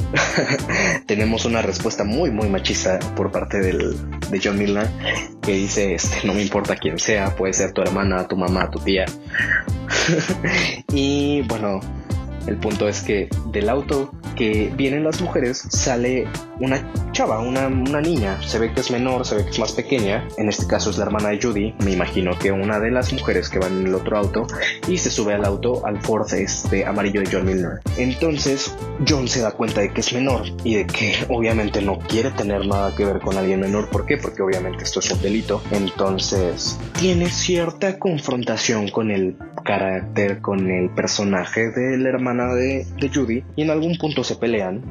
tenemos 1.05 1.45
una 1.45 1.61
respuesta 1.61 2.03
muy, 2.03 2.31
muy 2.31 2.49
machista 2.49 2.99
por 3.15 3.31
parte 3.31 3.59
de 3.77 4.39
John 4.43 4.57
Milner 4.57 4.87
que 5.41 5.53
dice, 5.53 5.95
este, 5.95 6.25
no 6.27 6.33
me 6.33 6.41
importa 6.41 6.75
quién 6.75 6.99
sea, 6.99 7.35
puede 7.35 7.53
ser 7.53 7.71
tu 7.71 7.81
hermana, 7.81 8.27
tu 8.27 8.35
mamá, 8.35 8.69
tu 8.69 8.79
tía. 8.79 9.05
y 10.93 11.41
bueno, 11.43 11.79
el 12.47 12.57
punto 12.57 12.87
es 12.87 13.01
que 13.01 13.29
del 13.51 13.69
auto 13.69 14.11
que 14.35 14.71
vienen 14.75 15.03
las 15.03 15.21
mujeres 15.21 15.57
sale 15.69 16.27
una 16.59 16.91
chava, 17.11 17.39
una, 17.39 17.69
niña. 18.01 18.41
Se 18.43 18.59
ve 18.59 18.71
que 18.71 18.81
es 18.81 18.91
menor, 18.91 19.25
se 19.25 19.35
ve 19.35 19.43
que 19.43 19.49
es 19.49 19.59
más 19.59 19.71
pequeña. 19.71 20.27
En 20.37 20.49
este 20.49 20.67
caso 20.67 20.89
es 20.89 20.97
la 20.97 21.05
hermana 21.05 21.29
de 21.29 21.39
Judy. 21.41 21.73
Me 21.83 21.91
imagino 21.91 22.37
que 22.37 22.51
una 22.51 22.79
de 22.79 22.91
las 22.91 23.11
mujeres 23.11 23.49
que 23.49 23.59
van 23.59 23.81
en 23.81 23.87
el 23.87 23.95
otro 23.95 24.17
auto 24.17 24.47
y 24.87 24.97
se 24.97 25.09
sube 25.09 25.33
al 25.33 25.45
auto 25.45 25.85
al 25.85 26.01
Ford 26.01 26.31
este 26.33 26.85
amarillo 26.85 27.21
de 27.21 27.29
John 27.31 27.45
Milner. 27.45 27.79
Entonces 27.97 28.75
John 29.07 29.27
se 29.27 29.41
da 29.41 29.51
cuenta 29.51 29.81
de 29.81 29.91
que 29.91 30.01
es 30.01 30.13
menor 30.13 30.43
y 30.63 30.75
de 30.75 30.87
que 30.87 31.15
obviamente 31.29 31.81
no 31.81 31.99
quiere 31.99 32.31
tener 32.31 32.65
nada 32.65 32.93
que 32.95 33.05
ver 33.05 33.19
con 33.19 33.37
alguien 33.37 33.59
menor. 33.59 33.89
¿Por 33.89 34.05
qué? 34.05 34.17
Porque 34.17 34.41
obviamente 34.41 34.83
esto 34.83 34.99
es 34.99 35.11
un 35.11 35.21
delito. 35.21 35.61
Entonces 35.71 36.79
tiene 36.99 37.29
cierta 37.29 37.97
confrontación 37.97 38.89
con 38.89 39.11
el 39.11 39.37
carácter, 39.63 40.39
con 40.39 40.69
el 40.69 40.89
personaje 40.91 41.71
de 41.71 41.97
la 41.97 42.09
de 42.37 42.85
Judy 43.13 43.43
y 43.55 43.63
en 43.63 43.69
algún 43.69 43.97
punto 43.97 44.23
se 44.23 44.35
pelean. 44.35 44.81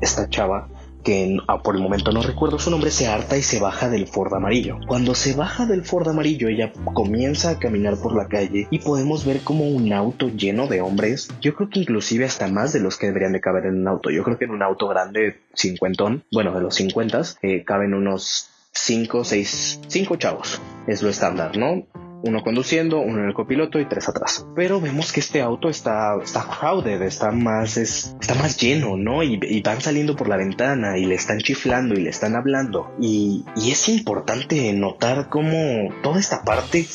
Esta 0.00 0.28
chava 0.28 0.68
que 1.02 1.38
ah, 1.48 1.62
por 1.62 1.76
el 1.76 1.82
momento 1.82 2.12
no 2.12 2.22
recuerdo 2.22 2.58
su 2.58 2.70
nombre, 2.70 2.90
se 2.90 3.06
harta 3.06 3.36
y 3.36 3.42
se 3.42 3.60
baja 3.60 3.88
del 3.88 4.06
Ford 4.06 4.32
amarillo. 4.34 4.78
Cuando 4.86 5.14
se 5.14 5.34
baja 5.34 5.66
del 5.66 5.84
Ford 5.84 6.08
amarillo, 6.08 6.48
ella 6.48 6.72
comienza 6.94 7.50
a 7.50 7.58
caminar 7.58 7.96
por 7.96 8.14
la 8.14 8.28
calle 8.28 8.66
y 8.70 8.78
podemos 8.78 9.24
ver 9.24 9.40
como 9.40 9.68
un 9.68 9.92
auto 9.92 10.28
lleno 10.28 10.66
de 10.66 10.80
hombres, 10.80 11.28
yo 11.40 11.54
creo 11.54 11.68
que 11.68 11.80
inclusive 11.80 12.24
hasta 12.24 12.48
más 12.48 12.72
de 12.72 12.80
los 12.80 12.96
que 12.96 13.06
deberían 13.06 13.32
de 13.32 13.40
caber 13.40 13.66
en 13.66 13.80
un 13.80 13.88
auto. 13.88 14.10
Yo 14.10 14.22
creo 14.22 14.38
que 14.38 14.44
en 14.44 14.52
un 14.52 14.62
auto 14.62 14.88
grande, 14.88 15.40
cincuentón, 15.54 16.24
bueno, 16.32 16.54
de 16.54 16.60
los 16.60 16.76
cincuentas, 16.76 17.36
eh, 17.42 17.64
caben 17.64 17.94
unos 17.94 18.48
5, 18.72 19.24
6, 19.24 19.80
5 19.86 20.16
chavos. 20.16 20.60
Es 20.86 21.02
lo 21.02 21.10
estándar, 21.10 21.56
¿no? 21.56 21.86
Uno 22.22 22.42
conduciendo, 22.42 23.00
uno 23.00 23.20
en 23.20 23.28
el 23.28 23.34
copiloto 23.34 23.80
y 23.80 23.86
tres 23.86 24.08
atrás. 24.08 24.46
Pero 24.54 24.80
vemos 24.80 25.12
que 25.12 25.20
este 25.20 25.40
auto 25.40 25.68
está, 25.68 26.16
está 26.22 26.46
crowded, 26.46 27.02
está 27.02 27.30
más, 27.30 27.76
es, 27.76 28.14
está 28.20 28.34
más 28.34 28.56
lleno, 28.58 28.96
¿no? 28.96 29.22
Y, 29.22 29.62
van 29.62 29.80
saliendo 29.80 30.16
por 30.16 30.28
la 30.28 30.36
ventana 30.36 30.98
y 30.98 31.04
le 31.04 31.14
están 31.14 31.38
chiflando 31.38 31.94
y 31.94 32.02
le 32.02 32.10
están 32.10 32.34
hablando. 32.34 32.92
Y, 33.00 33.44
y 33.56 33.70
es 33.70 33.88
importante 33.88 34.72
notar 34.72 35.28
cómo 35.28 35.92
toda 36.02 36.18
esta 36.18 36.42
parte, 36.42 36.86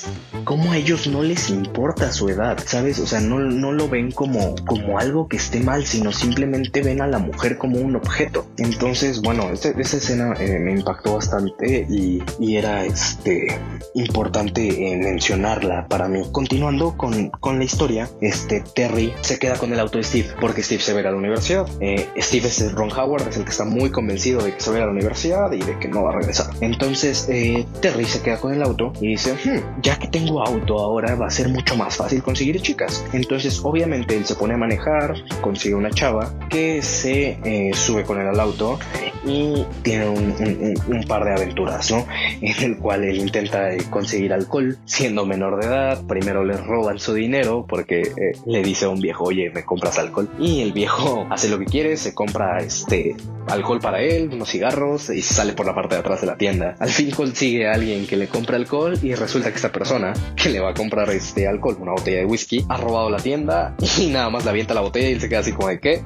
cómo 0.43 0.72
a 0.72 0.77
ellos 0.77 1.07
no 1.07 1.24
les 1.24 1.50
importa 1.50 2.12
su 2.12 2.29
edad, 2.29 2.57
¿sabes? 2.65 3.00
O 3.00 3.07
sea, 3.07 3.22
no, 3.22 3.39
no 3.39 3.72
lo 3.72 3.88
ven 3.89 4.12
como, 4.12 4.55
como 4.65 5.00
algo 5.00 5.27
que 5.27 5.38
esté 5.38 5.62
mal, 5.62 5.86
sino 5.86 6.12
simplemente 6.12 6.81
ven 6.81 7.01
a 7.01 7.07
la 7.07 7.19
mujer 7.19 7.57
como 7.57 7.79
un 7.79 7.96
objeto. 7.96 8.48
Entonces, 8.57 9.22
bueno, 9.22 9.50
esta, 9.50 9.69
escena 9.69 10.34
eh, 10.39 10.60
me 10.60 10.74
impactó 10.74 11.15
bastante 11.15 11.86
y, 11.89 12.22
y 12.39 12.57
era 12.57 12.86
este, 12.86 13.60
importante 13.93 14.91
en 14.91 15.16
mencionarla 15.17 15.88
para 15.88 16.07
mí. 16.07 16.21
Continuando 16.31 16.95
con, 16.95 17.29
con 17.29 17.57
la 17.57 17.63
historia, 17.63 18.07
este 18.21 18.62
Terry 18.75 19.12
se 19.21 19.39
queda 19.39 19.55
con 19.55 19.74
el 19.74 19.79
auto 19.79 19.97
de 19.97 20.03
Steve 20.03 20.29
porque 20.39 20.62
Steve 20.62 20.83
se 20.83 20.93
va 20.93 21.00
a 21.00 21.12
la 21.12 21.15
universidad. 21.15 21.67
Eh, 21.79 22.07
Steve 22.19 22.47
es 22.47 22.71
Ron 22.74 22.91
Howard, 22.91 23.27
es 23.27 23.38
el 23.38 23.43
que 23.43 23.50
está 23.50 23.65
muy 23.65 23.89
convencido 23.89 24.43
de 24.43 24.53
que 24.53 24.59
se 24.59 24.69
va 24.69 24.77
a 24.77 24.81
la 24.81 24.91
universidad 24.91 25.51
y 25.53 25.63
de 25.63 25.79
que 25.79 25.88
no 25.88 26.03
va 26.03 26.12
a 26.12 26.17
regresar. 26.17 26.51
Entonces 26.62 27.27
eh, 27.31 27.65
Terry 27.81 28.05
se 28.05 28.21
queda 28.21 28.39
con 28.39 28.53
el 28.53 28.62
auto 28.62 28.93
y 29.01 29.07
dice, 29.07 29.33
hmm, 29.33 29.81
ya 29.81 29.97
que 29.97 30.07
tengo 30.07 30.45
auto 30.45 30.77
ahora 30.77 31.15
va 31.15 31.25
a 31.25 31.31
ser 31.31 31.50
mucho 31.50 31.75
más 31.75 31.97
fácil 31.97 32.21
conseguir 32.21 32.62
chicas. 32.62 33.03
Entonces 33.12 33.59
obviamente 33.63 34.15
él 34.15 34.24
se 34.24 34.36
pone 34.36 34.53
a 34.53 34.57
manejar, 34.57 35.15
consigue 35.41 35.74
una 35.74 35.89
chava 35.89 36.31
que 36.47 36.83
se 36.83 37.39
eh, 37.43 37.71
sube 37.74 38.03
con 38.03 38.21
él 38.21 38.27
al 38.27 38.39
auto 38.39 38.77
y 39.25 39.65
tiene 39.81 40.07
un, 40.09 41.03
par 41.07 41.24
de 41.25 41.31
aventuras, 41.31 41.89
¿no? 41.91 42.05
En 42.41 42.63
el 42.63 42.77
cual 42.77 43.03
él 43.03 43.17
intenta 43.17 43.69
conseguir 43.89 44.33
alcohol 44.33 44.77
siendo 45.07 45.25
menor 45.25 45.57
de 45.61 45.67
edad. 45.67 46.03
Primero 46.05 46.43
le 46.43 46.57
roban 46.57 46.99
su 46.99 47.13
dinero 47.13 47.65
porque 47.65 48.01
eh, 48.01 48.37
le 48.45 48.61
dice 48.61 48.85
a 48.85 48.89
un 48.89 48.99
viejo, 48.99 49.23
oye, 49.23 49.49
me 49.51 49.63
compras 49.63 49.97
alcohol. 49.99 50.29
Y 50.37 50.59
el 50.59 50.73
viejo 50.73 51.25
hace 51.31 51.47
lo 51.47 51.57
que 51.57 51.63
quiere, 51.63 51.95
se 51.95 52.13
compra 52.13 52.57
este 52.57 53.15
alcohol 53.47 53.79
para 53.79 54.01
él, 54.01 54.29
unos 54.33 54.49
cigarros 54.49 55.09
y 55.09 55.21
sale 55.21 55.53
por 55.53 55.65
la 55.65 55.73
parte 55.73 55.95
de 55.95 56.01
atrás 56.01 56.19
de 56.19 56.27
la 56.27 56.35
tienda. 56.37 56.75
Al 56.79 56.89
fin 56.89 57.09
consigue 57.11 57.69
a 57.69 57.75
alguien 57.75 58.05
que 58.05 58.17
le 58.17 58.27
compra 58.27 58.57
alcohol 58.57 58.99
y 59.01 59.15
resulta 59.15 59.49
que 59.49 59.55
esta 59.55 59.71
persona 59.71 60.11
que 60.35 60.49
le 60.49 60.59
va 60.59 60.71
a 60.71 60.73
comprar 60.73 61.09
este 61.11 61.47
alcohol, 61.47 61.77
una 61.79 61.93
botella 61.93 62.17
de 62.17 62.25
whisky, 62.25 62.65
ha 62.67 62.75
robado 62.75 63.09
la 63.09 63.19
tienda 63.19 63.77
y 63.97 64.07
nada 64.07 64.29
más 64.29 64.43
le 64.43 64.49
avienta 64.49 64.73
la 64.73 64.81
botella 64.81 65.07
y 65.07 65.19
se 65.21 65.29
queda 65.29 65.39
así 65.39 65.53
como 65.53 65.69
de 65.69 65.79
qué. 65.79 66.01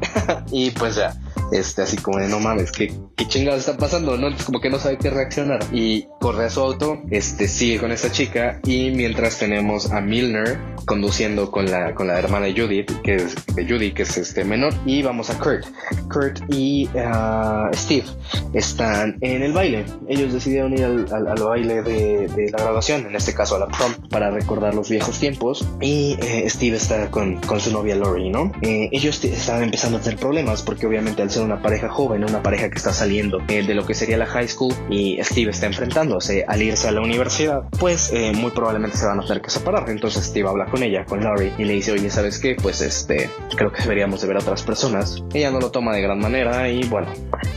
y 0.51 0.69
pues 0.69 0.95
ya 0.95 1.15
este, 1.51 1.81
así 1.81 1.97
como 1.97 2.19
de 2.19 2.27
no 2.27 2.39
mames, 2.39 2.71
¿qué, 2.71 2.93
qué 3.15 3.27
chingados 3.27 3.59
está 3.59 3.77
pasando? 3.77 4.17
No, 4.17 4.29
como 4.45 4.59
que 4.59 4.69
no 4.69 4.79
sabe 4.79 4.97
qué 4.97 5.09
reaccionar. 5.09 5.59
Y 5.71 6.07
corre 6.19 6.45
a 6.45 6.49
su 6.49 6.61
auto, 6.61 7.01
este, 7.09 7.47
sigue 7.47 7.79
con 7.79 7.91
esta 7.91 8.11
chica 8.11 8.59
y 8.65 8.91
mientras 8.91 9.37
tenemos 9.37 9.91
a 9.91 10.01
Milner 10.01 10.59
conduciendo 10.85 11.51
con 11.51 11.65
la, 11.65 11.93
con 11.93 12.07
la 12.07 12.17
hermana 12.17 12.47
de 12.47 12.53
Judith, 12.53 12.91
que 13.03 13.15
es 13.15 13.35
de 13.55 13.67
Judy, 13.67 13.93
que 13.93 14.03
es 14.03 14.17
este 14.17 14.43
menor, 14.43 14.73
y 14.85 15.01
vamos 15.01 15.29
a 15.29 15.37
Kurt. 15.37 15.65
Kurt 16.11 16.41
y 16.49 16.87
uh, 16.93 17.73
Steve 17.73 18.05
están 18.53 19.17
en 19.21 19.43
el 19.43 19.53
baile. 19.53 19.85
Ellos 20.07 20.33
decidieron 20.33 20.73
ir 20.73 20.83
al, 20.83 21.27
al, 21.27 21.43
baile 21.43 21.81
de, 21.81 22.49
la 22.51 22.63
graduación, 22.63 23.05
en 23.05 23.15
este 23.15 23.33
caso 23.33 23.55
a 23.55 23.59
la 23.59 23.67
prom, 23.67 23.93
para 24.09 24.31
recordar 24.31 24.73
los 24.73 24.89
viejos 24.89 25.19
tiempos. 25.19 25.67
Y 25.81 26.17
eh, 26.21 26.49
Steve 26.49 26.77
está 26.77 27.09
con, 27.11 27.37
con, 27.41 27.59
su 27.59 27.71
novia 27.71 27.95
Lori, 27.95 28.29
¿no? 28.29 28.51
Eh, 28.61 28.89
ellos 28.91 29.23
estaban 29.23 29.63
empezando 29.63 29.97
a 29.97 30.01
tener 30.01 30.19
problemas 30.19 30.61
porque 30.61 30.85
obviamente 30.85 31.21
al 31.21 31.29
ser 31.29 31.40
una 31.43 31.61
pareja 31.61 31.89
joven, 31.89 32.23
una 32.23 32.41
pareja 32.41 32.69
que 32.69 32.77
está 32.77 32.93
saliendo 32.93 33.39
eh, 33.47 33.65
de 33.65 33.73
lo 33.73 33.85
que 33.85 33.93
sería 33.93 34.17
la 34.17 34.25
high 34.25 34.47
school 34.47 34.73
y 34.89 35.19
Steve 35.23 35.51
está 35.51 35.65
enfrentándose 35.65 36.45
al 36.47 36.61
irse 36.61 36.87
a 36.87 36.91
la 36.91 37.01
universidad, 37.01 37.63
pues 37.79 38.11
eh, 38.13 38.31
muy 38.33 38.51
probablemente 38.51 38.97
se 38.97 39.05
van 39.05 39.19
a 39.19 39.23
tener 39.23 39.41
que 39.41 39.49
separar. 39.49 39.89
Entonces 39.89 40.25
Steve 40.25 40.47
habla 40.47 40.65
con 40.65 40.83
ella, 40.83 41.05
con 41.05 41.23
Laurie, 41.23 41.53
y 41.57 41.65
le 41.65 41.73
dice, 41.73 41.91
oye, 41.91 42.09
¿sabes 42.09 42.39
qué? 42.39 42.55
Pues 42.61 42.81
este, 42.81 43.29
creo 43.55 43.71
que 43.71 43.81
deberíamos 43.81 44.21
de 44.21 44.27
ver 44.27 44.37
a 44.37 44.39
otras 44.39 44.63
personas. 44.63 45.23
Ella 45.33 45.51
no 45.51 45.59
lo 45.59 45.71
toma 45.71 45.93
de 45.93 46.01
gran 46.01 46.19
manera 46.19 46.69
y 46.69 46.83
bueno, 46.85 47.07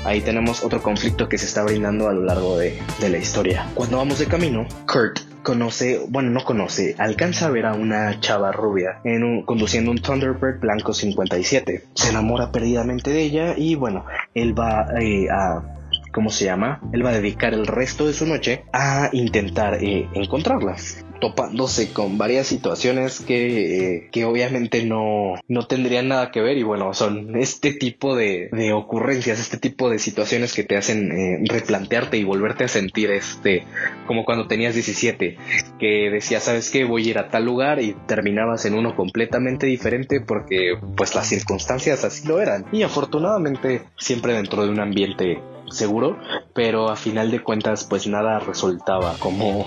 ahí 0.04 0.20
tenemos 0.20 0.64
otro 0.64 0.82
conflicto 0.82 1.28
que 1.28 1.38
se 1.38 1.46
está 1.46 1.62
brindando 1.62 2.08
a 2.08 2.12
lo 2.12 2.24
largo 2.24 2.58
de, 2.58 2.78
de 3.00 3.08
la 3.08 3.18
historia. 3.18 3.66
Cuando 3.74 3.98
vamos 3.98 4.18
de 4.18 4.26
camino, 4.26 4.66
Kurt 4.90 5.33
conoce, 5.44 6.00
bueno, 6.08 6.30
no 6.30 6.42
conoce, 6.42 6.96
alcanza 6.98 7.46
a 7.46 7.50
ver 7.50 7.66
a 7.66 7.74
una 7.74 8.18
chava 8.18 8.50
rubia 8.50 8.98
en 9.04 9.22
un, 9.22 9.42
conduciendo 9.42 9.92
un 9.92 9.98
Thunderbird 9.98 10.58
blanco 10.58 10.92
57. 10.92 11.84
Se 11.94 12.08
enamora 12.08 12.50
perdidamente 12.50 13.12
de 13.12 13.22
ella 13.22 13.54
y 13.56 13.76
bueno, 13.76 14.04
él 14.34 14.58
va 14.58 14.88
eh, 15.00 15.28
a 15.30 15.73
¿cómo 16.14 16.30
se 16.30 16.44
llama? 16.44 16.80
Él 16.92 17.04
va 17.04 17.10
a 17.10 17.14
dedicar 17.14 17.52
el 17.52 17.66
resto 17.66 18.06
de 18.06 18.14
su 18.14 18.26
noche 18.26 18.64
a 18.72 19.10
intentar 19.12 19.82
eh, 19.82 20.08
encontrarlas 20.14 21.04
topándose 21.20 21.92
con 21.92 22.18
varias 22.18 22.46
situaciones 22.46 23.20
que, 23.20 23.96
eh, 23.96 24.08
que 24.12 24.26
obviamente 24.26 24.84
no, 24.84 25.34
no 25.48 25.66
tendrían 25.66 26.08
nada 26.08 26.30
que 26.30 26.42
ver 26.42 26.58
y 26.58 26.62
bueno, 26.62 26.92
son 26.92 27.36
este 27.36 27.72
tipo 27.72 28.14
de, 28.14 28.50
de 28.52 28.74
ocurrencias, 28.74 29.40
este 29.40 29.56
tipo 29.56 29.88
de 29.88 29.98
situaciones 29.98 30.52
que 30.52 30.64
te 30.64 30.76
hacen 30.76 31.12
eh, 31.12 31.38
replantearte 31.48 32.18
y 32.18 32.24
volverte 32.24 32.64
a 32.64 32.68
sentir 32.68 33.10
este, 33.10 33.64
como 34.06 34.26
cuando 34.26 34.48
tenías 34.48 34.74
17, 34.74 35.38
que 35.78 36.10
decías, 36.10 36.42
¿sabes 36.42 36.70
qué? 36.70 36.84
Voy 36.84 37.06
a 37.06 37.10
ir 37.10 37.18
a 37.18 37.30
tal 37.30 37.46
lugar 37.46 37.80
y 37.80 37.94
terminabas 38.06 38.66
en 38.66 38.74
uno 38.74 38.94
completamente 38.94 39.66
diferente 39.66 40.20
porque 40.20 40.74
pues 40.94 41.14
las 41.14 41.26
circunstancias 41.26 42.04
así 42.04 42.28
lo 42.28 42.40
eran. 42.40 42.66
Y 42.70 42.82
afortunadamente 42.82 43.82
siempre 43.96 44.34
dentro 44.34 44.62
de 44.64 44.70
un 44.70 44.80
ambiente 44.80 45.38
seguro, 45.70 46.18
pero 46.54 46.90
a 46.90 46.96
final 46.96 47.30
de 47.30 47.42
cuentas 47.42 47.84
pues 47.84 48.06
nada 48.06 48.38
resultaba 48.38 49.16
como, 49.18 49.66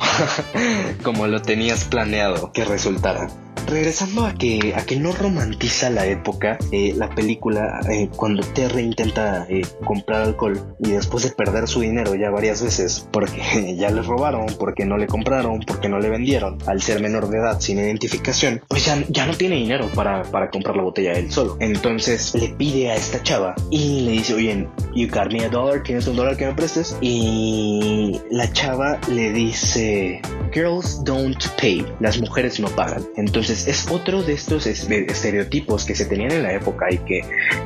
como 1.04 1.28
lo 1.28 1.42
tenías 1.42 1.86
planeado 1.86 2.52
que 2.52 2.66
resultara 2.66 3.28
regresando 3.68 4.26
a 4.26 4.34
que, 4.34 4.74
a 4.76 4.86
que 4.86 4.96
no 4.96 5.12
romantiza 5.12 5.90
la 5.90 6.06
época, 6.06 6.58
eh, 6.72 6.94
la 6.96 7.10
película, 7.10 7.82
eh, 7.92 8.10
cuando 8.16 8.42
Terry 8.42 8.82
intenta 8.82 9.46
eh, 9.50 9.62
comprar 9.86 10.22
alcohol 10.22 10.76
y 10.80 10.92
después 10.92 11.24
de 11.24 11.32
perder 11.32 11.68
su 11.68 11.82
dinero 11.82 12.16
ya 12.16 12.30
varias 12.30 12.64
veces 12.64 13.08
porque 13.12 13.76
ya 13.78 13.90
le 13.90 14.02
robaron, 14.02 14.48
porque 14.58 14.86
no 14.86 14.98
le 14.98 15.08
compraron, 15.08 15.60
porque 15.60 15.90
no 15.90 16.00
le 16.00 16.10
vendieron, 16.10 16.58
al 16.66 16.82
ser 16.82 17.02
menor 17.02 17.30
de 17.30 17.38
edad 17.38 17.60
sin 17.60 17.80
identificación, 17.80 18.62
pues 18.68 18.86
ya, 18.86 19.04
ya 19.10 19.26
no 19.26 19.34
tiene 19.34 19.56
dinero 19.56 19.88
para, 19.94 20.24
para 20.24 20.50
comprar 20.50 20.76
la 20.76 20.84
botella 20.84 21.14
él 21.14 21.32
solo. 21.32 21.58
Entonces 21.60 22.34
le 22.36 22.50
pide 22.50 22.92
a 22.92 22.96
esta 22.96 23.22
chava 23.22 23.56
y 23.70 24.02
le 24.02 24.12
dice, 24.12 24.34
oye, 24.34 24.68
you 24.96 25.08
got 25.08 25.32
me 25.32 25.44
a 25.44 25.50
dollar, 25.50 25.84
¿tienes 25.88 26.06
un 26.06 26.18
dólar 26.18 26.36
que 26.36 26.46
me 26.46 26.54
prestes? 26.54 26.98
Y 27.02 28.20
la 28.30 28.52
chava 28.52 29.00
le 29.10 29.32
dice, 29.32 30.22
girls 30.54 31.04
don't 31.04 31.42
pay, 31.60 31.86
las 32.02 32.20
mujeres 32.20 32.60
no 32.60 32.68
pagan. 32.68 33.06
Entonces 33.16 33.68
es 33.68 33.88
otro 33.90 34.22
de 34.22 34.34
estos 34.34 34.68
estereotipos 34.68 35.86
que 35.86 35.96
se 35.96 36.06
tenían 36.06 36.32
en 36.34 36.44
la 36.44 36.54
época 36.54 36.92
y 36.92 36.98
que 37.00 37.22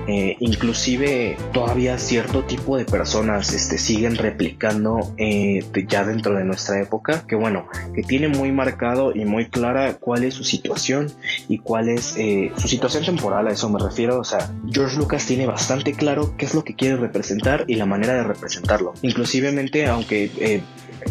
eh, 0.08 0.38
inclusive 0.40 1.36
todavía 1.52 1.98
cierto 1.98 2.44
tipo 2.44 2.78
de 2.78 2.86
personas 2.86 3.54
este, 3.54 3.78
siguen 3.80 4.16
replicando 4.16 5.14
eh, 5.18 5.66
ya 5.88 6.06
dentro 6.06 6.36
de 6.36 6.44
nuestra 6.44 6.80
época, 6.80 7.26
que 7.28 7.36
bueno, 7.36 7.68
que 7.96 8.04
tiene 8.04 8.28
muy 8.28 8.52
marcado 8.52 9.16
y 9.16 9.26
muy 9.26 9.50
clara 9.50 9.96
cuál 10.00 10.24
es 10.24 10.36
su 10.36 10.44
situación 10.44 11.12
y 11.48 11.58
cuál 11.58 11.90
es 11.90 12.14
eh, 12.18 12.52
su 12.58 12.68
situación 12.68 13.04
temporal, 13.04 13.48
a 13.48 13.52
eso 13.52 13.68
me 13.70 13.80
refiero, 13.80 14.20
o 14.20 14.24
sea, 14.24 14.52
George 14.72 14.98
Lucas 14.98 15.26
tiene 15.26 15.48
bastante 15.48 15.94
claro 15.94 16.36
qué 16.38 16.46
es 16.46 16.54
lo 16.54 16.64
que 16.64 16.76
quiere 16.76 16.98
representar 16.98 17.66
y 17.68 17.76
la 17.76 17.88
manera 17.88 18.11
de 18.14 18.24
representarlo. 18.24 18.94
Inclusivemente, 19.02 19.88
aunque 19.88 20.62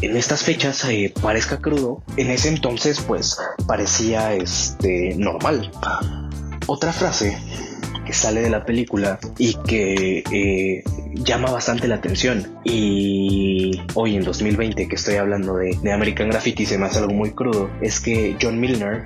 en 0.00 0.16
estas 0.16 0.42
fechas 0.42 0.84
eh, 0.84 1.12
parezca 1.20 1.58
crudo, 1.58 2.02
en 2.16 2.30
ese 2.30 2.48
entonces 2.48 3.00
pues 3.00 3.38
parecía 3.66 4.34
este 4.34 5.14
normal. 5.16 5.70
Otra 6.66 6.92
frase 6.92 7.36
que 8.06 8.12
sale 8.12 8.40
de 8.40 8.50
la 8.50 8.64
película 8.64 9.18
y 9.38 9.54
que 9.66 10.24
eh, 10.32 10.84
llama 11.14 11.50
bastante 11.50 11.86
la 11.86 11.96
atención 11.96 12.58
y 12.64 13.80
hoy 13.94 14.16
en 14.16 14.22
2020 14.22 14.88
que 14.88 14.94
estoy 14.94 15.16
hablando 15.16 15.56
de, 15.56 15.76
de 15.82 15.92
American 15.92 16.30
Graffiti 16.30 16.64
se 16.64 16.78
me 16.78 16.86
hace 16.86 16.98
algo 16.98 17.12
muy 17.12 17.32
crudo 17.32 17.70
es 17.80 18.00
que 18.00 18.36
John 18.40 18.58
Milner 18.58 19.04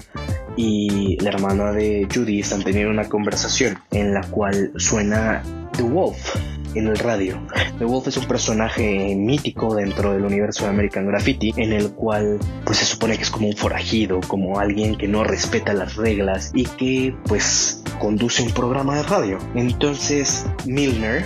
y 0.56 1.18
la 1.20 1.30
hermana 1.30 1.72
de 1.72 2.06
Judy 2.14 2.40
están 2.40 2.62
teniendo 2.62 2.90
una 2.90 3.08
conversación 3.08 3.78
en 3.90 4.14
la 4.14 4.22
cual 4.22 4.72
suena 4.76 5.42
The 5.76 5.82
Wolf 5.82 6.34
el 6.76 6.98
radio. 6.98 7.40
The 7.78 7.84
Wolf 7.84 8.08
es 8.08 8.16
un 8.16 8.26
personaje 8.26 9.14
mítico 9.16 9.74
dentro 9.74 10.12
del 10.12 10.24
universo 10.24 10.64
de 10.64 10.70
American 10.70 11.06
Graffiti, 11.06 11.54
en 11.56 11.72
el 11.72 11.92
cual 11.92 12.38
pues 12.64 12.78
se 12.78 12.84
supone 12.84 13.16
que 13.16 13.22
es 13.22 13.30
como 13.30 13.48
un 13.48 13.56
forajido, 13.56 14.20
como 14.26 14.58
alguien 14.58 14.96
que 14.96 15.08
no 15.08 15.24
respeta 15.24 15.72
las 15.72 15.96
reglas 15.96 16.50
y 16.54 16.64
que 16.64 17.14
pues 17.26 17.83
conduce 17.98 18.42
un 18.42 18.52
programa 18.52 18.96
de 18.96 19.02
radio. 19.02 19.38
Entonces 19.54 20.46
Milner 20.66 21.24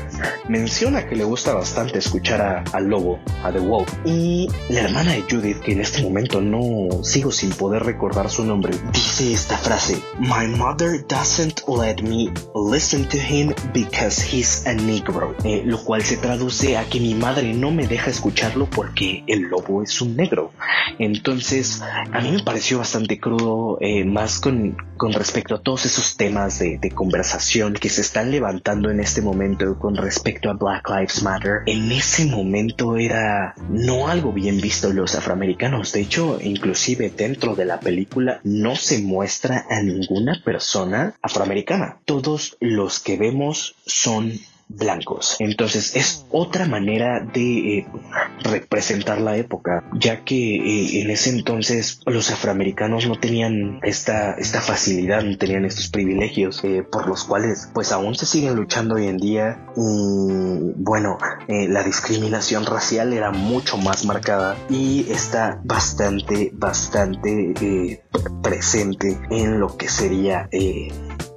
menciona 0.48 1.06
que 1.06 1.16
le 1.16 1.24
gusta 1.24 1.54
bastante 1.54 1.98
escuchar 1.98 2.64
al 2.72 2.84
lobo, 2.86 3.18
a 3.42 3.52
The 3.52 3.60
Wolf, 3.60 3.92
y 4.04 4.48
la 4.68 4.80
hermana 4.80 5.12
de 5.12 5.22
Judith, 5.22 5.60
que 5.60 5.72
en 5.72 5.80
este 5.80 6.02
momento 6.02 6.40
no 6.40 7.02
sigo 7.02 7.30
sin 7.30 7.50
poder 7.50 7.84
recordar 7.84 8.30
su 8.30 8.44
nombre, 8.44 8.74
dice 8.92 9.32
esta 9.32 9.56
frase: 9.56 10.00
My 10.18 10.46
mother 10.46 11.04
doesn't 11.06 11.62
let 11.68 12.02
me 12.02 12.32
listen 12.54 13.06
to 13.08 13.16
him 13.16 13.54
because 13.72 14.20
he's 14.22 14.66
a 14.66 14.74
negro. 14.74 15.34
Eh, 15.44 15.62
lo 15.64 15.78
cual 15.78 16.02
se 16.02 16.16
traduce 16.16 16.76
a 16.76 16.84
que 16.88 17.00
mi 17.00 17.14
madre 17.14 17.52
no 17.54 17.70
me 17.70 17.86
deja 17.86 18.10
escucharlo 18.10 18.68
porque 18.68 19.24
el 19.26 19.42
lobo 19.42 19.82
es 19.82 20.00
un 20.00 20.16
negro. 20.16 20.52
Entonces, 20.98 21.82
a 21.82 22.20
mí 22.20 22.32
me 22.32 22.42
pareció 22.42 22.78
bastante 22.78 23.18
crudo, 23.18 23.78
eh, 23.80 24.04
más 24.04 24.40
con, 24.40 24.76
con, 24.96 25.12
respecto 25.12 25.54
a 25.54 25.62
todos 25.62 25.86
esos 25.86 26.16
temas 26.16 26.57
de, 26.58 26.78
de, 26.78 26.90
conversación 26.90 27.74
que 27.74 27.88
se 27.88 28.00
están 28.00 28.30
levantando 28.30 28.90
en 28.90 29.00
este 29.00 29.22
momento 29.22 29.78
con 29.78 29.96
respecto 29.96 30.50
a 30.50 30.54
Black 30.54 30.88
Lives 30.88 31.22
Matter. 31.22 31.60
En 31.66 31.90
ese 31.92 32.26
momento 32.26 32.96
era 32.96 33.54
no 33.68 34.08
algo 34.08 34.32
bien 34.32 34.60
visto 34.60 34.92
los 34.92 35.14
afroamericanos. 35.14 35.92
De 35.92 36.00
hecho, 36.00 36.38
inclusive 36.40 37.10
dentro 37.10 37.54
de 37.54 37.64
la 37.64 37.80
película 37.80 38.40
no 38.44 38.76
se 38.76 38.98
muestra 38.98 39.66
a 39.70 39.82
ninguna 39.82 40.40
persona 40.44 41.14
afroamericana. 41.22 41.98
Todos 42.04 42.56
los 42.60 43.00
que 43.00 43.16
vemos 43.16 43.76
son 43.86 44.32
blancos. 44.68 45.36
Entonces 45.38 45.96
es 45.96 46.26
otra 46.30 46.66
manera 46.66 47.20
de, 47.20 47.78
eh, 47.78 47.86
representar 48.42 49.20
la 49.20 49.36
época, 49.36 49.84
ya 49.98 50.24
que 50.24 50.56
eh, 50.56 51.02
en 51.02 51.10
ese 51.10 51.30
entonces 51.30 52.00
los 52.06 52.30
afroamericanos 52.30 53.06
no 53.06 53.18
tenían 53.18 53.80
esta, 53.82 54.34
esta 54.34 54.60
facilidad, 54.60 55.22
no 55.22 55.36
tenían 55.36 55.64
estos 55.64 55.88
privilegios 55.88 56.62
eh, 56.64 56.84
por 56.90 57.08
los 57.08 57.24
cuales 57.24 57.68
pues 57.72 57.92
aún 57.92 58.14
se 58.14 58.26
siguen 58.26 58.54
luchando 58.54 58.96
hoy 58.96 59.06
en 59.06 59.16
día 59.16 59.66
y 59.76 60.72
bueno, 60.76 61.18
la 61.48 61.82
discriminación 61.82 62.66
racial 62.66 63.12
era 63.12 63.30
mucho 63.30 63.76
más 63.78 64.04
marcada 64.04 64.56
y 64.68 65.10
está 65.10 65.60
bastante, 65.64 66.50
bastante 66.52 68.02
presente 68.42 69.18
en 69.30 69.60
lo 69.60 69.76
que 69.76 69.88
sería 69.88 70.48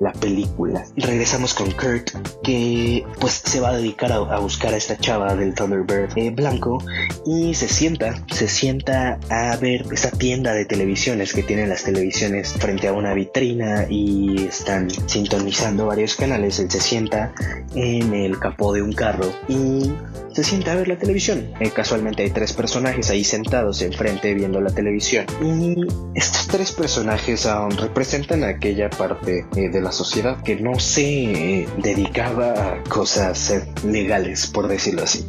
la 0.01 0.11
película. 0.13 0.83
Regresamos 0.97 1.53
con 1.53 1.71
Kurt, 1.71 2.09
que 2.43 3.05
pues 3.19 3.33
se 3.33 3.59
va 3.59 3.69
a 3.69 3.77
dedicar 3.77 4.11
a, 4.11 4.39
buscar 4.39 4.73
a 4.73 4.77
esta 4.77 4.97
chava 4.97 5.35
del 5.35 5.53
Thunderbird 5.53 6.17
eh, 6.17 6.31
blanco 6.31 6.83
y 7.23 7.53
se 7.53 7.67
sienta, 7.67 8.15
se 8.33 8.47
sienta 8.47 9.19
a 9.29 9.55
ver 9.57 9.85
esa 9.91 10.09
tienda 10.09 10.53
de 10.53 10.65
televisiones 10.65 11.33
que 11.33 11.43
tienen 11.43 11.69
las 11.69 11.83
televisiones 11.83 12.53
frente 12.53 12.87
a 12.87 12.93
una 12.93 13.13
vitrina 13.13 13.85
y 13.89 14.45
están 14.45 14.89
sintonizando 14.89 15.85
varios 15.85 16.15
canales. 16.15 16.59
Él 16.59 16.71
se 16.71 16.81
sienta 16.81 17.31
en 17.75 18.13
el 18.13 18.39
capó 18.39 18.73
de 18.73 18.81
un 18.81 18.93
carro 18.93 19.31
y 19.47 19.91
se 20.33 20.43
sienta 20.43 20.71
a 20.71 20.75
ver 20.75 20.87
la 20.87 20.97
televisión. 20.97 21.51
Eh, 21.59 21.69
casualmente 21.69 22.23
hay 22.23 22.31
tres 22.31 22.53
personajes 22.53 23.09
ahí 23.11 23.23
sentados 23.23 23.81
enfrente 23.83 24.33
viendo 24.33 24.61
la 24.61 24.71
televisión 24.71 25.25
y 25.43 25.85
estos 26.15 26.47
tres 26.47 26.71
personajes 26.71 27.45
aún 27.45 27.77
representan 27.77 28.43
aquella 28.43 28.89
parte 28.89 29.45
eh, 29.55 29.69
de 29.69 29.81
la 29.81 29.90
sociedad 29.91 30.41
que 30.43 30.55
no 30.55 30.79
se 30.79 31.67
dedicaba 31.77 32.73
a 32.73 32.83
cosas 32.83 33.53
legales, 33.83 34.47
por 34.47 34.67
decirlo 34.67 35.03
así. 35.03 35.25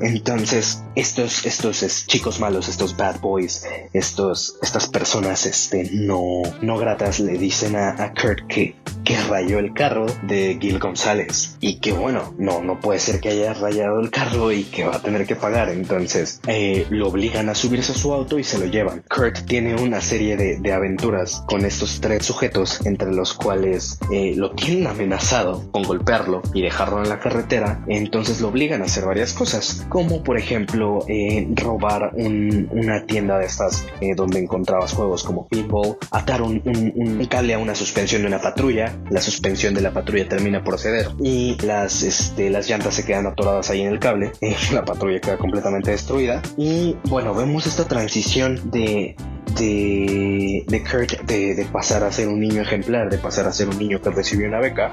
Entonces, 0.00 0.82
estos, 0.94 1.46
estos 1.46 2.06
chicos 2.06 2.40
malos, 2.40 2.68
estos 2.68 2.96
bad 2.96 3.20
boys, 3.20 3.64
estos, 3.92 4.56
estas 4.62 4.88
personas 4.88 5.46
este, 5.46 5.90
no, 5.92 6.42
no 6.60 6.78
gratas 6.78 7.20
le 7.20 7.38
dicen 7.38 7.76
a, 7.76 8.02
a 8.02 8.12
Kurt 8.14 8.46
que, 8.48 8.76
que 9.04 9.20
rayó 9.22 9.58
el 9.58 9.72
carro 9.74 10.06
de 10.22 10.58
Gil 10.60 10.78
González 10.78 11.56
y 11.60 11.80
que 11.80 11.92
bueno, 11.92 12.34
no, 12.38 12.62
no 12.62 12.80
puede 12.80 12.98
ser 12.98 13.20
que 13.20 13.30
haya 13.30 13.54
rayado 13.54 14.00
el 14.00 14.10
carro 14.10 14.52
y 14.52 14.64
que 14.64 14.84
va 14.84 14.96
a 14.96 15.02
tener 15.02 15.26
que 15.26 15.36
pagar. 15.36 15.68
Entonces, 15.68 16.40
eh, 16.46 16.86
lo 16.90 17.08
obligan 17.08 17.48
a 17.48 17.54
subirse 17.54 17.92
a 17.92 17.94
su 17.94 18.12
auto 18.12 18.38
y 18.38 18.44
se 18.44 18.58
lo 18.58 18.66
llevan. 18.66 19.04
Kurt 19.08 19.46
tiene 19.46 19.74
una 19.76 20.00
serie 20.00 20.36
de, 20.36 20.58
de 20.58 20.72
aventuras 20.72 21.42
con 21.46 21.64
estos 21.64 22.00
tres 22.00 22.26
sujetos, 22.26 22.84
entre 22.86 23.12
los 23.12 23.34
cuales 23.34 23.98
eh, 24.12 24.34
lo 24.36 24.50
tienen 24.52 24.86
amenazado 24.86 25.70
con 25.70 25.82
golpearlo 25.82 26.42
y 26.54 26.62
dejarlo 26.62 27.02
en 27.02 27.08
la 27.08 27.20
carretera, 27.20 27.84
entonces 27.86 28.40
lo 28.40 28.48
obligan 28.48 28.82
a 28.82 28.86
hacer 28.86 29.04
varias 29.04 29.32
cosas, 29.32 29.86
como 29.88 30.22
por 30.22 30.38
ejemplo 30.38 31.04
eh, 31.08 31.48
robar 31.54 32.12
una 32.14 33.06
tienda 33.06 33.38
de 33.38 33.46
estas 33.46 33.86
eh, 34.00 34.14
donde 34.14 34.40
encontrabas 34.40 34.92
juegos 34.92 35.22
como 35.22 35.46
pinball, 35.48 35.96
atar 36.10 36.42
un, 36.42 36.60
cable 37.28 37.54
a 37.54 37.58
una 37.58 37.74
suspensión 37.74 38.22
de 38.22 38.28
una 38.28 38.40
patrulla, 38.40 38.96
la 39.10 39.20
suspensión 39.20 39.74
de 39.74 39.80
la 39.80 39.92
patrulla 39.92 40.28
termina 40.28 40.64
por 40.64 40.78
ceder 40.78 41.08
y 41.20 41.56
las, 41.64 42.02
este, 42.02 42.50
las 42.50 42.68
llantas 42.68 42.94
se 42.94 43.04
quedan 43.04 43.26
atoradas 43.26 43.70
ahí 43.70 43.82
en 43.82 43.92
el 43.92 43.98
cable, 43.98 44.32
la 44.72 44.84
patrulla 44.84 45.20
queda 45.20 45.38
completamente 45.38 45.92
destruida 45.92 46.42
y 46.56 46.96
bueno, 47.08 47.34
vemos 47.34 47.66
esta 47.66 47.86
transición 47.86 48.70
de 48.70 49.16
de, 49.54 50.64
de 50.66 50.82
Kurt 50.82 51.20
de, 51.22 51.66
pasar 51.72 52.04
a 52.04 52.12
ser 52.12 52.28
un 52.28 52.40
niño 52.40 52.62
ejemplar, 52.62 53.10
de 53.10 53.18
pasar 53.18 53.46
a 53.46 53.52
ser 53.52 53.68
un 53.68 53.78
niño 53.78 54.00
que 54.00 54.10
recibió 54.10 54.48
una 54.48 54.60
beca, 54.60 54.90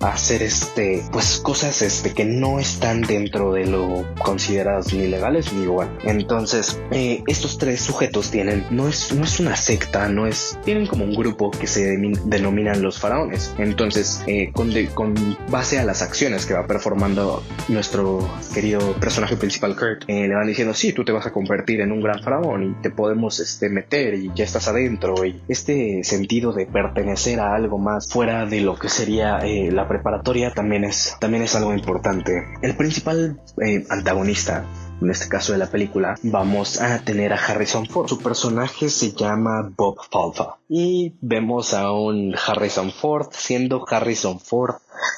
a 0.00 0.08
hacer 0.08 0.42
este, 0.42 1.02
pues 1.12 1.40
cosas 1.42 1.82
este, 1.82 2.12
que 2.12 2.24
no 2.24 2.58
están 2.58 3.02
dentro 3.02 3.52
de 3.52 3.66
lo 3.66 4.06
consideradas 4.22 4.92
ni 4.92 5.06
legales 5.06 5.52
ni 5.52 5.62
igual. 5.64 5.96
Entonces, 6.04 6.80
eh, 6.90 7.22
estos 7.26 7.58
tres 7.58 7.80
sujetos 7.80 8.30
tienen, 8.30 8.64
no 8.70 8.88
es, 8.88 9.12
no 9.12 9.24
es 9.24 9.40
una 9.40 9.56
secta, 9.56 10.08
no 10.08 10.26
es, 10.26 10.58
tienen 10.64 10.86
como 10.86 11.04
un 11.04 11.14
grupo 11.14 11.50
que 11.50 11.66
se 11.66 11.96
denominan 12.24 12.82
los 12.82 12.98
faraones. 12.98 13.54
Entonces, 13.58 14.22
eh, 14.26 14.50
con, 14.52 14.72
con 14.94 15.14
base 15.50 15.78
a 15.78 15.84
las 15.84 16.02
acciones 16.02 16.46
que 16.46 16.54
va 16.54 16.66
performando 16.66 17.42
nuestro 17.68 18.28
querido 18.54 18.94
personaje 18.94 19.36
principal 19.36 19.76
Kurt, 19.76 20.04
eh, 20.08 20.28
le 20.28 20.34
van 20.34 20.46
diciendo, 20.46 20.74
sí, 20.74 20.92
tú 20.92 21.04
te 21.04 21.12
vas 21.12 21.26
a 21.26 21.32
convertir 21.32 21.80
en 21.80 21.92
un 21.92 22.00
gran 22.00 22.22
faraón 22.22 22.70
y 22.70 22.82
te 22.82 22.90
podemos 22.90 23.40
este, 23.40 23.68
meter 23.68 23.87
y 23.90 24.30
ya 24.34 24.44
estás 24.44 24.68
adentro 24.68 25.24
y 25.24 25.40
este 25.48 26.04
sentido 26.04 26.52
de 26.52 26.66
pertenecer 26.66 27.40
a 27.40 27.54
algo 27.54 27.78
más 27.78 28.10
fuera 28.10 28.44
de 28.44 28.60
lo 28.60 28.78
que 28.78 28.88
sería 28.88 29.38
eh, 29.38 29.70
la 29.72 29.88
preparatoria 29.88 30.52
también 30.52 30.84
es, 30.84 31.16
también 31.20 31.42
es 31.42 31.54
algo 31.54 31.72
importante. 31.72 32.44
El 32.60 32.76
principal 32.76 33.40
eh, 33.64 33.86
antagonista 33.88 34.66
en 35.00 35.10
este 35.10 35.28
caso 35.28 35.52
de 35.52 35.58
la 35.58 35.70
película, 35.70 36.16
vamos 36.22 36.80
a 36.80 36.98
tener 37.04 37.32
a 37.32 37.36
Harrison 37.36 37.86
Ford. 37.86 38.08
Su 38.08 38.18
personaje 38.18 38.88
se 38.88 39.12
llama 39.12 39.70
Bob 39.76 39.98
Falfa. 40.10 40.58
Y 40.68 41.14
vemos 41.20 41.74
a 41.74 41.92
un 41.92 42.34
Harrison 42.34 42.90
Ford 42.90 43.28
siendo 43.30 43.84
Harrison 43.88 44.40
Ford 44.40 44.76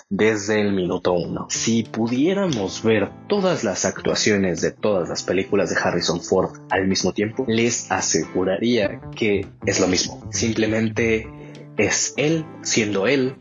desde 0.08 0.60
el 0.60 0.72
minuto 0.72 1.12
uno. 1.12 1.46
Si 1.48 1.82
pudiéramos 1.82 2.82
ver 2.82 3.10
todas 3.28 3.64
las 3.64 3.84
actuaciones 3.84 4.60
de 4.60 4.70
todas 4.72 5.08
las 5.08 5.22
películas 5.22 5.70
de 5.70 5.80
Harrison 5.80 6.20
Ford 6.20 6.58
al 6.70 6.86
mismo 6.86 7.12
tiempo, 7.12 7.44
les 7.48 7.90
aseguraría 7.90 9.00
que 9.16 9.46
es 9.64 9.80
lo 9.80 9.86
mismo. 9.86 10.22
Simplemente 10.30 11.28
es 11.76 12.14
él 12.16 12.44
siendo 12.62 13.06
él 13.06 13.36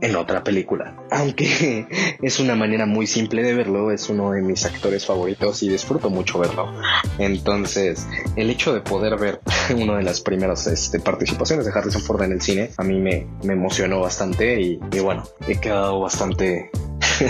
en 0.00 0.16
otra 0.16 0.42
película. 0.42 0.96
Aunque 1.10 1.86
es 2.22 2.40
una 2.40 2.54
manera 2.54 2.86
muy 2.86 3.06
simple 3.06 3.42
de 3.42 3.54
verlo, 3.54 3.90
es 3.90 4.08
uno 4.08 4.32
de 4.32 4.42
mis 4.42 4.64
actores 4.64 5.06
favoritos 5.06 5.62
y 5.62 5.68
disfruto 5.68 6.10
mucho 6.10 6.38
verlo. 6.38 6.72
Entonces, 7.18 8.06
el 8.36 8.50
hecho 8.50 8.72
de 8.72 8.80
poder 8.80 9.16
ver 9.18 9.40
una 9.76 9.96
de 9.96 10.02
las 10.02 10.20
primeras 10.20 10.66
este, 10.66 11.00
participaciones 11.00 11.66
de 11.66 11.72
Harrison 11.72 12.02
Ford 12.02 12.22
en 12.22 12.32
el 12.32 12.40
cine, 12.40 12.70
a 12.76 12.82
mí 12.82 12.98
me, 12.98 13.26
emocionó 13.42 14.00
bastante 14.00 14.60
y, 14.60 14.80
y 14.92 15.00
bueno, 15.00 15.24
he 15.46 15.56
quedado 15.56 16.00
bastante 16.00 16.70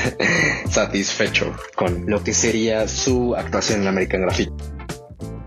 satisfecho 0.68 1.54
con 1.74 2.06
lo 2.06 2.22
que 2.22 2.34
sería 2.34 2.86
su 2.88 3.34
actuación 3.34 3.82
en 3.82 3.88
American 3.88 4.22
Graffiti. 4.22 4.52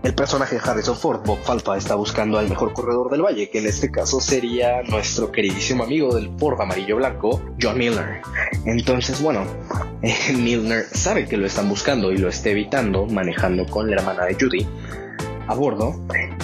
El 0.04 0.14
personaje 0.14 0.56
de 0.56 0.60
Harrison 0.62 0.98
Ford, 0.98 1.22
Bob 1.24 1.38
Falpa, 1.44 1.78
está 1.78 1.94
buscando 1.94 2.38
al 2.38 2.46
mejor 2.46 2.74
corredor 2.74 3.10
del 3.10 3.22
valle, 3.22 3.48
que 3.48 3.60
en 3.60 3.66
este 3.66 3.90
caso 3.90 4.20
sería 4.20 4.82
nuestro 4.82 5.32
queridísimo 5.32 5.82
amigo 5.82 6.14
del 6.14 6.30
Ford 6.38 6.60
amarillo 6.60 6.96
blanco, 6.96 7.40
John 7.60 7.78
Milner. 7.78 8.20
Entonces, 8.66 9.22
bueno, 9.22 9.46
Milner 10.36 10.84
sabe 10.92 11.26
que 11.26 11.38
lo 11.38 11.46
están 11.46 11.70
buscando 11.70 12.12
y 12.12 12.18
lo 12.18 12.28
está 12.28 12.50
evitando 12.50 13.06
manejando 13.06 13.64
con 13.64 13.88
la 13.88 13.96
hermana 13.96 14.26
de 14.26 14.34
Judy 14.34 14.66
a 15.46 15.54
bordo 15.54 15.98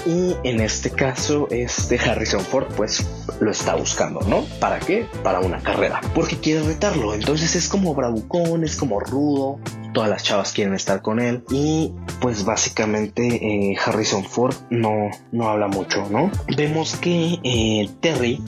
y 0.06 0.36
en 0.44 0.60
este 0.60 0.90
caso 0.90 1.46
este 1.50 1.98
Harrison 1.98 2.40
Ford 2.40 2.66
pues 2.76 3.06
lo 3.40 3.50
está 3.50 3.74
buscando, 3.74 4.20
¿no? 4.22 4.44
¿Para 4.58 4.78
qué? 4.78 5.06
Para 5.22 5.40
una 5.40 5.58
carrera, 5.60 6.00
porque 6.14 6.36
quiere 6.36 6.62
retarlo, 6.62 7.14
entonces 7.14 7.54
es 7.56 7.68
como 7.68 7.94
bravucón, 7.94 8.64
es 8.64 8.76
como 8.76 9.00
rudo, 9.00 9.58
todas 9.92 10.10
las 10.10 10.22
chavas 10.22 10.52
quieren 10.52 10.74
estar 10.74 11.02
con 11.02 11.20
él 11.20 11.44
y 11.50 11.92
pues 12.20 12.44
básicamente 12.44 13.22
eh, 13.26 13.76
Harrison 13.84 14.24
Ford 14.24 14.54
no, 14.70 15.10
no 15.32 15.48
habla 15.48 15.68
mucho, 15.68 16.08
¿no? 16.10 16.30
Vemos 16.56 16.96
que 16.96 17.38
eh, 17.42 17.88
Terry 18.00 18.42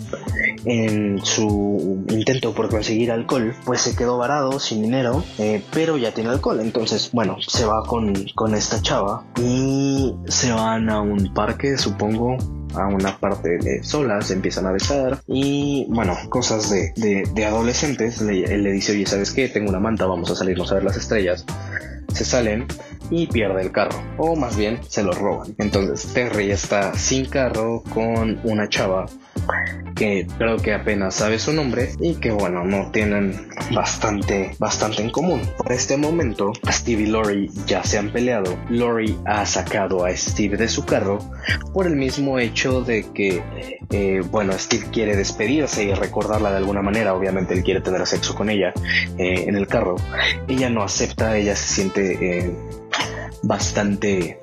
en 0.64 1.24
su 1.24 2.04
intento 2.08 2.52
por 2.52 2.68
conseguir 2.68 3.10
alcohol 3.10 3.54
pues 3.64 3.80
se 3.80 3.96
quedó 3.96 4.18
varado 4.18 4.58
sin 4.60 4.82
dinero 4.82 5.24
eh, 5.38 5.62
pero 5.72 5.96
ya 5.96 6.12
tiene 6.12 6.30
alcohol 6.30 6.60
entonces 6.60 7.10
bueno 7.12 7.36
se 7.46 7.64
va 7.64 7.82
con, 7.84 8.12
con 8.34 8.54
esta 8.54 8.80
chava 8.80 9.24
y 9.40 10.14
se 10.28 10.52
van 10.52 10.90
a 10.90 11.00
un 11.00 11.32
parque 11.34 11.76
supongo 11.76 12.36
a 12.74 12.86
una 12.86 13.18
parte 13.18 13.58
de 13.58 13.82
solas, 13.82 14.28
se 14.28 14.34
empiezan 14.34 14.66
a 14.66 14.72
besar 14.72 15.20
y 15.26 15.86
bueno, 15.90 16.16
cosas 16.28 16.70
de, 16.70 17.24
de, 17.32 17.44
adolescentes. 17.44 18.20
Le, 18.22 18.44
él 18.44 18.62
le 18.62 18.72
dice, 18.72 18.92
oye, 18.92 19.06
¿sabes 19.06 19.32
qué? 19.32 19.48
Tengo 19.48 19.68
una 19.68 19.80
manta, 19.80 20.06
vamos 20.06 20.30
a 20.30 20.34
salirnos 20.34 20.70
a 20.72 20.76
ver 20.76 20.84
las 20.84 20.96
estrellas. 20.96 21.44
Se 22.12 22.24
salen 22.24 22.66
y 23.10 23.26
pierde 23.26 23.62
el 23.62 23.72
carro, 23.72 24.02
o 24.18 24.36
más 24.36 24.56
bien 24.56 24.80
se 24.88 25.02
lo 25.02 25.12
roban. 25.12 25.54
Entonces 25.58 26.12
Terry 26.12 26.50
está 26.50 26.94
sin 26.94 27.26
carro 27.26 27.82
con 27.92 28.40
una 28.44 28.68
chava 28.68 29.06
que 30.02 30.26
creo 30.36 30.56
que 30.56 30.74
apenas 30.74 31.14
sabe 31.14 31.38
su 31.38 31.52
nombre 31.52 31.90
y 32.00 32.16
que 32.16 32.32
bueno, 32.32 32.64
no 32.64 32.90
tienen 32.90 33.48
bastante, 33.72 34.50
bastante 34.58 35.00
en 35.00 35.10
común. 35.10 35.40
Por 35.56 35.70
este 35.70 35.96
momento, 35.96 36.52
Steve 36.68 37.02
y 37.02 37.06
Lori 37.06 37.48
ya 37.68 37.84
se 37.84 37.98
han 37.98 38.10
peleado. 38.10 38.58
Lori 38.68 39.16
ha 39.26 39.46
sacado 39.46 40.04
a 40.04 40.10
Steve 40.16 40.56
de 40.56 40.66
su 40.66 40.84
carro 40.84 41.20
por 41.72 41.86
el 41.86 41.94
mismo 41.94 42.40
hecho 42.40 42.80
de 42.80 43.12
que, 43.12 43.44
eh, 43.90 44.22
bueno, 44.28 44.54
Steve 44.54 44.86
quiere 44.90 45.14
despedirse 45.14 45.84
y 45.84 45.94
recordarla 45.94 46.50
de 46.50 46.56
alguna 46.56 46.82
manera. 46.82 47.14
Obviamente 47.14 47.54
él 47.54 47.62
quiere 47.62 47.80
tener 47.80 48.04
sexo 48.04 48.34
con 48.34 48.50
ella 48.50 48.72
eh, 49.18 49.44
en 49.46 49.54
el 49.54 49.68
carro. 49.68 49.94
Ella 50.48 50.68
no 50.68 50.82
acepta, 50.82 51.36
ella 51.36 51.54
se 51.54 51.74
siente 51.74 52.40
eh, 52.40 52.56
bastante 53.44 54.40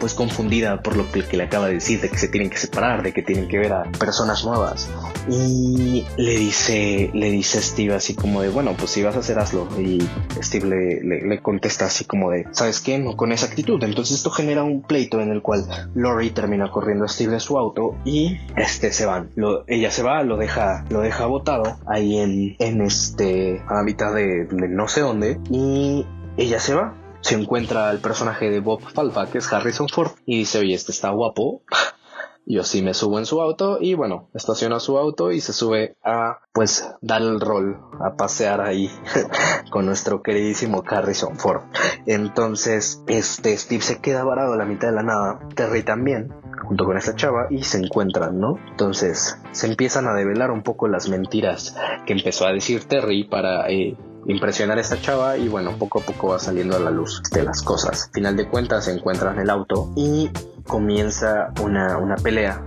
pues 0.00 0.14
confundida 0.14 0.82
por 0.82 0.96
lo 0.96 1.10
que, 1.12 1.22
le 1.36 1.44
acaba 1.44 1.68
de 1.68 1.74
decir, 1.74 2.00
de 2.00 2.08
que 2.08 2.18
se 2.18 2.28
tienen 2.28 2.50
que 2.50 2.56
separar, 2.56 3.02
de 3.02 3.12
que 3.12 3.22
tienen 3.22 3.46
que 3.46 3.58
ver 3.58 3.72
a 3.72 3.84
personas 3.84 4.44
nuevas. 4.44 4.88
Y 5.28 6.04
le 6.16 6.36
dice, 6.36 7.10
le 7.12 7.30
dice 7.30 7.60
Steve 7.60 7.94
así 7.94 8.14
como 8.14 8.42
de, 8.42 8.48
bueno, 8.48 8.74
pues 8.76 8.90
si 8.90 9.02
vas 9.02 9.14
a 9.14 9.20
hacer 9.20 9.38
hazlo. 9.38 9.68
Y 9.78 10.02
Steve 10.42 10.66
le, 10.66 11.20
le, 11.28 11.42
contesta 11.42 11.84
así 11.84 12.04
como 12.04 12.30
de, 12.30 12.46
¿sabes 12.52 12.80
qué? 12.80 12.98
No 12.98 13.16
con 13.16 13.30
esa 13.30 13.46
actitud. 13.46 13.82
Entonces 13.84 14.16
esto 14.16 14.30
genera 14.30 14.64
un 14.64 14.82
pleito 14.82 15.20
en 15.20 15.30
el 15.30 15.42
cual 15.42 15.66
Lori 15.94 16.30
termina 16.30 16.70
corriendo 16.70 17.04
a 17.04 17.08
Steve 17.08 17.34
de 17.34 17.40
su 17.40 17.58
auto 17.58 17.94
y 18.04 18.38
este 18.56 18.92
se 18.92 19.06
van. 19.06 19.30
Ella 19.66 19.90
se 19.90 20.02
va, 20.02 20.22
lo 20.22 20.38
deja, 20.38 20.84
lo 20.88 21.02
deja 21.02 21.26
botado 21.26 21.76
ahí 21.86 22.18
en, 22.18 22.56
en 22.58 22.80
este, 22.80 23.62
a 23.68 23.82
mitad 23.82 24.14
de, 24.14 24.46
de 24.46 24.68
no 24.68 24.88
sé 24.88 25.02
dónde. 25.02 25.38
Y 25.50 26.06
ella 26.36 26.58
se 26.58 26.74
va 26.74 26.94
se 27.20 27.34
encuentra 27.34 27.90
el 27.90 27.98
personaje 27.98 28.50
de 28.50 28.60
Bob 28.60 28.80
Falfa, 28.80 29.26
que 29.26 29.38
es 29.38 29.52
Harrison 29.52 29.88
Ford, 29.88 30.12
y 30.26 30.38
dice, 30.38 30.58
oye, 30.58 30.74
este 30.74 30.92
está 30.92 31.10
guapo. 31.10 31.62
Yo 32.46 32.64
sí 32.64 32.82
me 32.82 32.94
subo 32.94 33.18
en 33.18 33.26
su 33.26 33.40
auto 33.40 33.78
y 33.80 33.94
bueno, 33.94 34.28
estaciona 34.34 34.80
su 34.80 34.98
auto 34.98 35.30
y 35.30 35.40
se 35.40 35.52
sube 35.52 35.96
a 36.02 36.38
pues 36.52 36.90
dar 37.00 37.22
el 37.22 37.38
rol, 37.38 37.78
a 38.00 38.16
pasear 38.16 38.60
ahí 38.60 38.90
con 39.70 39.86
nuestro 39.86 40.22
queridísimo 40.22 40.82
Harrison 40.84 41.36
Ford. 41.38 41.62
Entonces, 42.06 43.04
este 43.06 43.56
Steve 43.56 43.82
se 43.82 44.00
queda 44.00 44.24
varado 44.24 44.54
a 44.54 44.56
la 44.56 44.64
mitad 44.64 44.88
de 44.88 44.94
la 44.94 45.02
nada, 45.02 45.48
Terry 45.54 45.84
también, 45.84 46.32
junto 46.64 46.84
con 46.84 46.96
esta 46.96 47.14
chava 47.14 47.46
y 47.50 47.62
se 47.62 47.78
encuentran, 47.78 48.40
¿no? 48.40 48.58
Entonces 48.70 49.38
se 49.52 49.66
empiezan 49.66 50.08
a 50.08 50.14
develar 50.14 50.50
un 50.50 50.62
poco 50.62 50.88
las 50.88 51.08
mentiras 51.08 51.76
que 52.06 52.14
empezó 52.14 52.46
a 52.46 52.52
decir 52.52 52.84
Terry 52.84 53.24
para 53.24 53.68
eh, 53.70 53.96
impresionar 54.26 54.78
a 54.78 54.80
esta 54.80 55.00
chava 55.00 55.36
y 55.36 55.48
bueno, 55.48 55.76
poco 55.78 56.00
a 56.00 56.02
poco 56.02 56.28
va 56.28 56.38
saliendo 56.38 56.76
a 56.76 56.80
la 56.80 56.90
luz 56.90 57.22
de 57.32 57.42
las 57.42 57.62
cosas. 57.62 58.10
Final 58.12 58.36
de 58.36 58.48
cuentas 58.48 58.84
se 58.84 58.92
encuentran 58.92 59.36
en 59.36 59.42
el 59.42 59.50
auto 59.50 59.92
y 59.96 60.30
comienza 60.66 61.52
una, 61.62 61.98
una 61.98 62.16
pelea. 62.16 62.64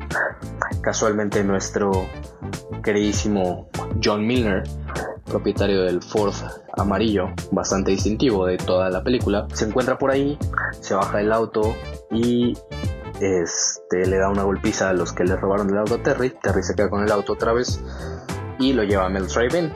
Casualmente 0.82 1.44
nuestro 1.44 1.92
queridísimo 2.84 3.70
John 4.04 4.26
Milner, 4.26 4.64
propietario 5.26 5.84
del 5.84 6.02
Ford 6.02 6.34
amarillo, 6.78 7.30
bastante 7.52 7.92
distintivo 7.92 8.46
de 8.46 8.58
toda 8.58 8.90
la 8.90 9.04
película, 9.04 9.48
se 9.54 9.66
encuentra 9.66 9.98
por 9.98 10.12
ahí, 10.12 10.38
se 10.82 10.96
baja 10.96 11.20
del 11.20 11.32
auto 11.32 11.76
y 12.12 12.58
este, 13.22 14.06
le 14.06 14.18
da 14.18 14.30
una 14.30 14.44
golpiza 14.44 14.90
a 14.90 14.94
los 14.94 15.14
que 15.14 15.24
le 15.24 15.36
robaron 15.36 15.70
el 15.70 15.78
auto 15.78 15.96
a 15.96 16.04
Terry. 16.04 16.32
Terry 16.42 16.64
se 16.64 16.76
queda 16.76 16.90
con 16.90 17.04
el 17.04 17.12
auto 17.12 17.34
otra 17.34 17.54
vez 17.54 17.80
y 18.60 18.74
lo 18.74 18.84
lleva 18.84 19.06
a 19.06 19.10
Mel 19.10 19.28
Drive-In 19.28 19.72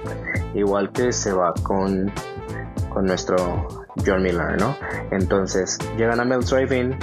igual 0.53 0.91
que 0.91 1.11
se 1.11 1.33
va 1.33 1.53
con, 1.63 2.11
con 2.89 3.05
nuestro 3.05 3.85
John 4.05 4.23
Miller, 4.23 4.59
¿no? 4.59 4.75
Entonces 5.11 5.77
llegan 5.97 6.19
a 6.19 6.25
Mel 6.25 6.41
Drive-In 6.41 6.97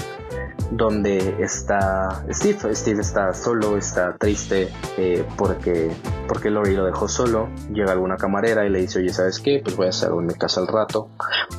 donde 0.70 1.36
está 1.40 2.24
Steve. 2.30 2.74
Steve 2.74 3.00
está 3.00 3.32
solo, 3.32 3.76
está 3.76 4.16
triste 4.16 4.68
eh, 4.96 5.24
porque, 5.36 5.90
porque 6.28 6.50
Lori 6.50 6.74
lo 6.74 6.84
dejó 6.84 7.08
solo. 7.08 7.48
Llega 7.72 7.92
alguna 7.92 8.16
camarera 8.16 8.66
y 8.66 8.70
le 8.70 8.80
dice, 8.80 8.98
oye, 8.98 9.10
¿sabes 9.10 9.40
qué? 9.40 9.60
Pues 9.62 9.76
voy 9.76 9.86
a 9.88 10.06
algo 10.06 10.20
en 10.20 10.26
mi 10.26 10.34
casa 10.34 10.60
al 10.60 10.66
rato. 10.66 11.10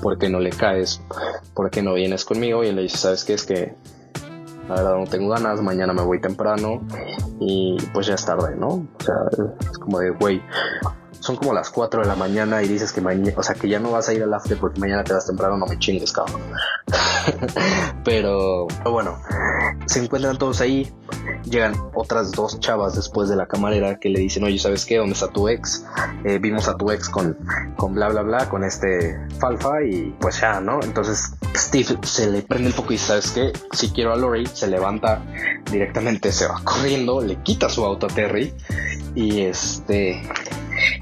¿Por 0.02 0.18
qué 0.18 0.30
no 0.30 0.40
le 0.40 0.50
caes? 0.50 1.02
¿Por 1.54 1.70
qué 1.70 1.82
no 1.82 1.94
vienes 1.94 2.26
conmigo? 2.26 2.64
Y 2.64 2.72
le 2.72 2.84
dice, 2.84 2.98
¿sabes 2.98 3.24
qué? 3.24 3.34
Es 3.34 3.46
que 3.46 3.76
la 4.68 4.76
verdad 4.76 4.98
no 4.98 5.06
tengo 5.06 5.30
ganas, 5.30 5.62
mañana 5.62 5.94
me 5.94 6.02
voy 6.02 6.20
temprano 6.20 6.82
y 7.40 7.78
pues 7.94 8.08
ya 8.08 8.16
es 8.16 8.26
tarde, 8.26 8.56
¿no? 8.56 8.68
O 8.68 8.88
sea, 9.00 9.16
es 9.60 9.78
como 9.78 10.00
de, 10.00 10.12
güey, 10.12 10.42
son 11.26 11.38
como 11.38 11.54
las 11.54 11.72
4 11.72 12.02
de 12.02 12.08
la 12.08 12.16
mañana 12.16 12.62
y 12.62 12.68
dices 12.68 12.94
que 12.94 13.02
mañana, 13.02 13.34
o 13.36 13.42
sea, 13.42 13.56
que 13.56 13.68
ya 13.68 13.80
no 13.80 13.90
vas 13.90 14.08
a 14.10 14.14
ir 14.14 14.22
al 14.22 14.32
after 14.32 14.60
porque 14.60 14.80
mañana 14.80 15.04
te 15.04 15.12
vas 15.12 15.26
temprano, 15.26 15.58
no 15.58 15.66
me 15.66 15.80
chingues, 15.80 16.12
cabrón. 16.12 16.40
pero, 18.06 18.68
bueno, 18.84 19.20
se 19.88 20.04
encuentran 20.04 20.38
todos 20.38 20.62
ahí. 20.62 20.94
Llegan 21.44 21.74
otras 21.96 22.32
dos 22.32 22.60
chavas 22.60 22.96
después 22.96 23.28
de 23.28 23.36
la 23.36 23.48
camarera 23.48 23.98
que 23.98 24.10
le 24.10 24.20
dicen, 24.20 24.44
oye, 24.44 24.60
¿sabes 24.60 24.86
qué? 24.86 24.98
¿Dónde 24.98 25.14
está 25.14 25.28
tu 25.30 25.50
ex? 25.50 25.84
Eh, 26.26 26.38
vimos 26.38 26.68
a 26.68 26.78
tu 26.78 26.92
ex 26.92 27.10
con, 27.10 27.36
con 27.76 27.96
bla, 27.96 28.10
bla, 28.10 28.22
bla, 28.22 28.48
con 28.48 28.64
este 28.64 29.20
Falfa 29.40 29.84
y 29.84 30.16
pues 30.20 30.40
ya, 30.40 30.60
¿no? 30.60 30.80
Entonces 30.84 31.34
Steve 31.56 31.98
se 32.04 32.30
le 32.30 32.44
prende 32.44 32.68
el 32.68 32.74
foco 32.74 32.94
y 32.94 33.00
¿sabes 33.00 33.32
qué? 33.32 33.52
Si 33.72 33.90
quiero 33.90 34.14
a 34.14 34.16
Lori, 34.16 34.46
se 34.46 34.68
levanta 34.68 35.24
directamente, 35.72 36.32
se 36.32 36.46
va 36.46 36.62
corriendo, 36.64 37.20
le 37.22 37.38
quita 37.38 37.68
su 37.68 37.84
auto 37.84 38.06
a 38.06 38.10
Terry 38.10 38.54
y 39.16 39.42
este 39.42 40.22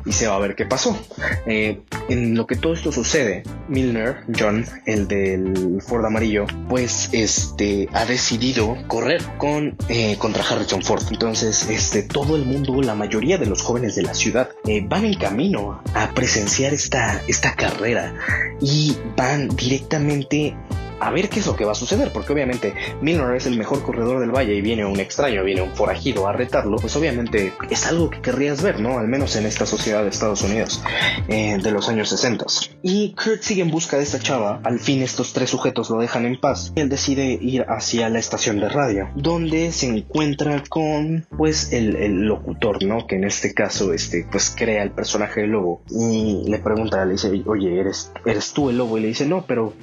y 0.05 0.11
se 0.11 0.27
va 0.27 0.35
a 0.35 0.39
ver 0.39 0.55
qué 0.55 0.65
pasó. 0.65 0.97
Eh, 1.45 1.81
en 2.09 2.35
lo 2.35 2.47
que 2.47 2.55
todo 2.55 2.73
esto 2.73 2.91
sucede, 2.91 3.43
Milner, 3.67 4.23
John, 4.37 4.65
el 4.85 5.07
del 5.07 5.81
Ford 5.81 6.05
amarillo, 6.05 6.45
pues 6.69 7.09
este 7.11 7.87
ha 7.93 8.05
decidido 8.05 8.77
correr 8.87 9.21
con 9.37 9.75
eh, 9.89 10.17
contra 10.17 10.43
Harrison 10.43 10.81
Ford. 10.81 11.03
Entonces, 11.11 11.69
este 11.69 12.03
todo 12.03 12.35
el 12.35 12.45
mundo, 12.45 12.81
la 12.81 12.95
mayoría 12.95 13.37
de 13.37 13.45
los 13.45 13.61
jóvenes 13.61 13.95
de 13.95 14.03
la 14.03 14.13
ciudad, 14.13 14.49
eh, 14.65 14.83
van 14.85 15.05
en 15.05 15.15
camino 15.15 15.81
a 15.93 16.09
presenciar 16.13 16.73
esta, 16.73 17.21
esta 17.27 17.55
carrera 17.55 18.13
y 18.61 18.95
van 19.15 19.49
directamente 19.49 20.55
a 20.99 21.11
ver 21.11 21.29
qué 21.29 21.39
es 21.39 21.47
lo 21.47 21.55
que 21.55 21.65
va 21.65 21.73
a 21.73 21.75
suceder, 21.75 22.11
porque 22.11 22.33
obviamente 22.33 22.73
Milner 23.01 23.35
es 23.35 23.45
el 23.45 23.57
mejor 23.57 23.83
corredor 23.83 24.19
del 24.19 24.31
valle 24.31 24.55
y 24.55 24.61
viene 24.61 24.85
un 24.85 24.99
extraño, 24.99 25.43
viene 25.43 25.61
un 25.61 25.71
forajido 25.71 26.27
a 26.27 26.33
retarlo, 26.33 26.77
pues 26.77 26.95
obviamente 26.95 27.53
es 27.69 27.85
algo 27.85 28.09
que 28.09 28.21
querrías 28.21 28.61
ver, 28.61 28.79
¿no? 28.79 28.99
Al 28.99 29.07
menos 29.07 29.35
en 29.35 29.45
esta 29.45 29.65
sociedad 29.65 30.03
de 30.03 30.09
Estados 30.09 30.41
Unidos 30.41 30.81
eh, 31.27 31.57
de 31.61 31.71
los 31.71 31.89
años 31.89 32.09
60. 32.09 32.45
Y 32.81 33.15
Kurt 33.15 33.41
sigue 33.41 33.61
en 33.61 33.71
busca 33.71 33.97
de 33.97 34.03
esta 34.03 34.19
chava, 34.19 34.59
al 34.63 34.79
fin 34.79 35.01
estos 35.01 35.33
tres 35.33 35.49
sujetos 35.49 35.89
lo 35.89 35.99
dejan 35.99 36.25
en 36.25 36.39
paz 36.39 36.73
y 36.75 36.81
él 36.81 36.89
decide 36.89 37.37
ir 37.41 37.65
hacia 37.67 38.09
la 38.09 38.19
estación 38.19 38.59
de 38.59 38.69
radio, 38.69 39.09
donde 39.15 39.71
se 39.71 39.87
encuentra 39.87 40.63
con 40.67 41.25
pues 41.37 41.71
el, 41.73 41.93
locutor, 42.23 42.83
¿no? 42.83 43.07
Que 43.07 43.15
en 43.15 43.23
este 43.23 43.53
caso, 43.53 43.93
este, 43.93 44.25
pues 44.31 44.53
crea 44.55 44.83
el 44.83 44.91
personaje 44.91 45.41
del 45.41 45.51
lobo 45.51 45.81
y 45.89 46.43
le 46.47 46.59
pregunta, 46.59 47.03
le 47.05 47.13
dice, 47.13 47.43
oye, 47.45 47.79
¿eres, 47.79 48.11
eres 48.25 48.53
tú 48.53 48.69
el 48.69 48.77
lobo? 48.77 48.97
Y 48.97 49.01
le 49.01 49.07
dice, 49.09 49.25
no, 49.25 49.45
pero 49.45 49.73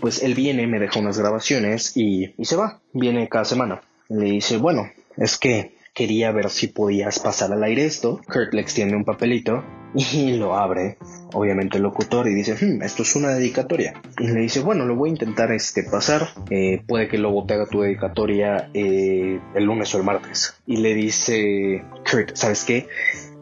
pues 0.00 0.22
él 0.22 0.34
viene 0.34 0.57
me 0.66 0.78
deja 0.78 1.00
unas 1.00 1.18
grabaciones 1.18 1.96
y, 1.96 2.34
se 2.42 2.56
va, 2.56 2.80
viene 2.92 3.28
cada 3.28 3.44
semana. 3.44 3.80
Le 4.08 4.26
dice, 4.26 4.56
bueno, 4.56 4.90
es 5.16 5.38
que 5.38 5.76
quería 5.94 6.30
ver 6.30 6.50
si 6.50 6.68
podías 6.68 7.18
pasar 7.18 7.52
al 7.52 7.64
aire 7.64 7.84
esto. 7.84 8.20
Kurt 8.32 8.54
le 8.54 8.60
extiende 8.60 8.96
un 8.96 9.04
papelito 9.04 9.64
y 9.94 10.36
lo 10.36 10.54
abre, 10.54 10.96
obviamente 11.32 11.78
el 11.78 11.82
locutor, 11.82 12.28
y 12.28 12.34
dice, 12.34 12.54
hmm, 12.54 12.82
esto 12.82 13.02
es 13.02 13.16
una 13.16 13.30
dedicatoria. 13.30 13.94
Y 14.18 14.28
le 14.28 14.40
dice, 14.40 14.60
bueno, 14.60 14.84
lo 14.84 14.94
voy 14.94 15.10
a 15.10 15.12
intentar 15.12 15.50
este, 15.52 15.82
pasar, 15.82 16.28
eh, 16.50 16.82
puede 16.86 17.08
que 17.08 17.18
luego 17.18 17.44
te 17.46 17.54
haga 17.54 17.66
tu 17.66 17.80
dedicatoria 17.80 18.70
eh, 18.74 19.40
el 19.54 19.64
lunes 19.64 19.94
o 19.94 19.98
el 19.98 20.04
martes. 20.04 20.54
Y 20.66 20.76
le 20.78 20.94
dice, 20.94 21.84
Kurt, 22.10 22.34
¿sabes 22.34 22.64
qué? 22.64 22.86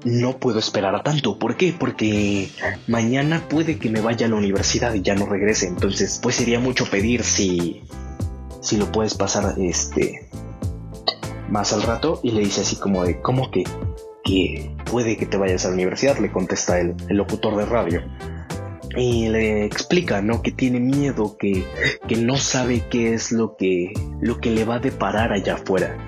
No 0.05 0.39
puedo 0.39 0.59
esperar 0.59 0.95
a 0.95 1.03
tanto. 1.03 1.39
¿Por 1.39 1.57
qué? 1.57 1.75
Porque 1.79 2.49
mañana 2.87 3.49
puede 3.49 3.79
que 3.79 3.91
me 3.91 4.01
vaya 4.01 4.27
a 4.27 4.29
la 4.29 4.37
universidad 4.37 4.95
y 4.95 5.03
ya 5.03 5.15
no 5.15 5.27
regrese. 5.27 5.67
Entonces, 5.67 6.21
pues 6.23 6.37
sería 6.37 6.61
mucho 6.61 6.87
pedir 6.87 7.25
si, 7.25 7.83
si 8.61 8.77
lo 8.77 8.91
puedes 8.93 9.15
pasar 9.15 9.55
este 9.59 10.29
más 11.49 11.73
al 11.73 11.83
rato. 11.83 12.21
Y 12.23 12.33
le 12.33 12.41
dice 12.41 12.61
así 12.61 12.77
como 12.77 13.05
de, 13.05 13.21
¿cómo 13.21 13.51
que, 13.51 13.65
que 14.25 14.75
puede 14.91 15.17
que 15.17 15.27
te 15.27 15.37
vayas 15.37 15.65
a 15.65 15.69
la 15.69 15.75
universidad? 15.75 16.19
Le 16.19 16.31
contesta 16.31 16.81
el, 16.81 16.95
el 17.09 17.17
locutor 17.17 17.57
de 17.57 17.67
radio. 17.67 18.03
Y 18.97 19.29
le 19.29 19.67
explica, 19.67 20.23
¿no? 20.23 20.41
Que 20.41 20.53
tiene 20.53 20.81
miedo, 20.81 21.37
que, 21.37 21.65
que 22.09 22.17
no 22.17 22.37
sabe 22.37 22.85
qué 22.89 23.13
es 23.13 23.31
lo 23.31 23.57
que, 23.57 23.93
lo 24.21 24.39
que 24.41 24.51
le 24.51 24.65
va 24.65 24.77
a 24.77 24.79
deparar 24.79 25.33
allá 25.33 25.55
afuera 25.55 25.99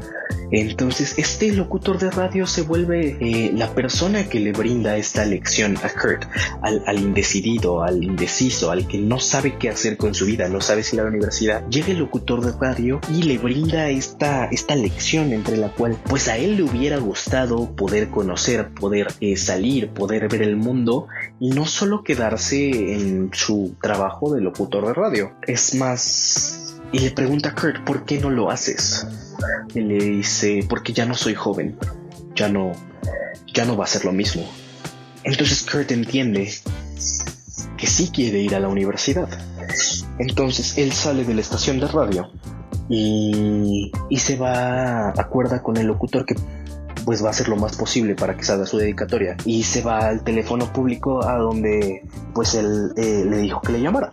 entonces 0.51 1.15
este 1.19 1.53
locutor 1.53 1.99
de 1.99 2.11
radio 2.11 2.47
se 2.47 2.63
vuelve 2.63 3.17
eh, 3.21 3.53
la 3.55 3.75
persona 3.75 4.29
que 4.29 4.41
le 4.41 4.53
brinda 4.53 4.97
esta 4.97 5.25
lección 5.25 5.77
a 5.83 5.89
Kurt, 5.91 6.25
al, 6.63 6.99
indecidido, 6.99 7.83
al 7.83 8.03
indeciso, 8.03 8.71
al 8.71 8.87
que 8.87 8.99
no 8.99 9.19
sabe 9.19 9.57
qué 9.59 9.69
hacer 9.69 9.97
con 9.97 10.15
su 10.15 10.27
vida, 10.27 10.49
no 10.49 10.61
sabe 10.61 10.83
si 10.83 10.97
la 10.97 11.05
universidad. 11.05 11.67
Llega 11.69 11.89
el 11.89 11.99
locutor 11.99 12.45
de 12.45 12.53
radio 12.59 13.01
y 13.15 13.23
le 13.23 13.39
brinda 13.39 13.91
esta, 13.91 14.47
esta 14.47 14.75
lección 14.75 15.33
entre 15.33 15.57
la 15.57 15.71
cual 15.75 15.97
pues 16.09 16.29
a 16.29 16.39
él 16.39 16.57
le 16.57 16.63
hubiera 16.63 16.99
gustado 16.99 17.75
poder 17.77 18.09
conocer, 18.09 18.71
poder 18.71 19.09
eh, 19.21 19.37
salir, 19.37 19.91
poder 19.91 20.29
ver 20.29 20.43
el 20.43 20.57
mundo 20.57 21.09
y 21.41 21.51
no 21.51 21.67
solo 21.67 22.03
quedarse 22.03 22.95
en 22.95 23.31
su 23.33 23.77
trabajo 23.83 24.35
de 24.35 24.41
locutor 24.41 24.87
de 24.87 24.95
radio. 24.95 25.33
Es 25.47 25.75
más... 25.75 26.65
Y 26.93 27.01
le 27.01 27.11
pregunta 27.11 27.51
a 27.51 27.55
Kurt, 27.55 27.85
¿por 27.85 28.05
qué 28.05 28.19
no 28.19 28.31
lo 28.31 28.51
haces? 28.51 29.07
y 29.75 29.81
le 29.81 29.97
dice, 29.97 30.65
porque 30.69 30.93
ya 30.93 31.07
no 31.07 31.15
soy 31.15 31.35
joven, 31.35 31.77
ya 32.35 32.49
no, 32.49 32.73
ya 33.53 33.65
no 33.65 33.77
va 33.77 33.85
a 33.85 33.87
ser 33.87 34.05
lo 34.05 34.13
mismo. 34.13 34.45
Entonces 35.25 35.63
Kurt 35.63 35.91
entiende 35.91 36.53
que 37.77 37.87
sí 37.87 38.11
quiere 38.13 38.41
ir 38.41 38.55
a 38.55 38.61
la 38.61 38.69
universidad. 38.69 39.29
Entonces 40.19 40.79
él 40.79 40.93
sale 40.93 41.25
de 41.25 41.35
la 41.35 41.41
estación 41.41 41.79
de 41.79 41.89
radio 41.89 42.31
y, 42.89 43.93
y 44.09 44.19
se 44.19 44.37
va, 44.37 45.11
acuerda 45.11 45.63
con 45.63 45.77
el 45.77 45.87
locutor 45.87 46.25
que 46.25 46.35
pues 47.09 47.25
va 47.25 47.29
a 47.29 47.31
hacer 47.31 47.49
lo 47.49 47.57
más 47.57 47.75
posible 47.75 48.15
para 48.15 48.37
que 48.37 48.45
salga 48.45 48.67
su 48.67 48.77
dedicatoria. 48.77 49.35
Y 49.47 49.63
se 49.63 49.81
va 49.81 50.09
al 50.09 50.23
teléfono 50.23 50.71
público 50.71 51.27
a 51.27 51.39
donde 51.39 52.03
pues 52.35 52.53
él 52.53 52.93
eh, 52.99 53.25
le 53.27 53.39
dijo 53.39 53.63
que 53.63 53.73
le 53.73 53.81
llamara 53.81 54.11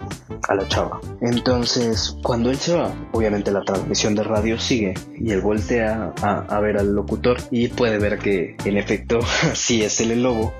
a 0.47 0.55
la 0.55 0.65
chava. 0.69 1.01
Entonces, 1.19 2.15
cuando 2.23 2.49
él 2.49 2.57
se 2.57 2.73
va, 2.73 2.95
obviamente 3.11 3.51
la 3.51 3.63
transmisión 3.63 4.15
de 4.15 4.23
radio 4.23 4.57
sigue 4.57 4.93
y 5.19 5.31
él 5.31 5.41
voltea 5.41 6.13
a, 6.21 6.59
ver 6.61 6.77
al 6.77 6.95
locutor 6.95 7.35
y 7.51 7.67
puede 7.67 7.99
ver 7.99 8.17
que 8.17 8.55
en 8.63 8.77
efecto 8.77 9.19
sí 9.53 9.83
es 9.83 9.99
él 9.99 10.11
el 10.11 10.23
lobo 10.23 10.53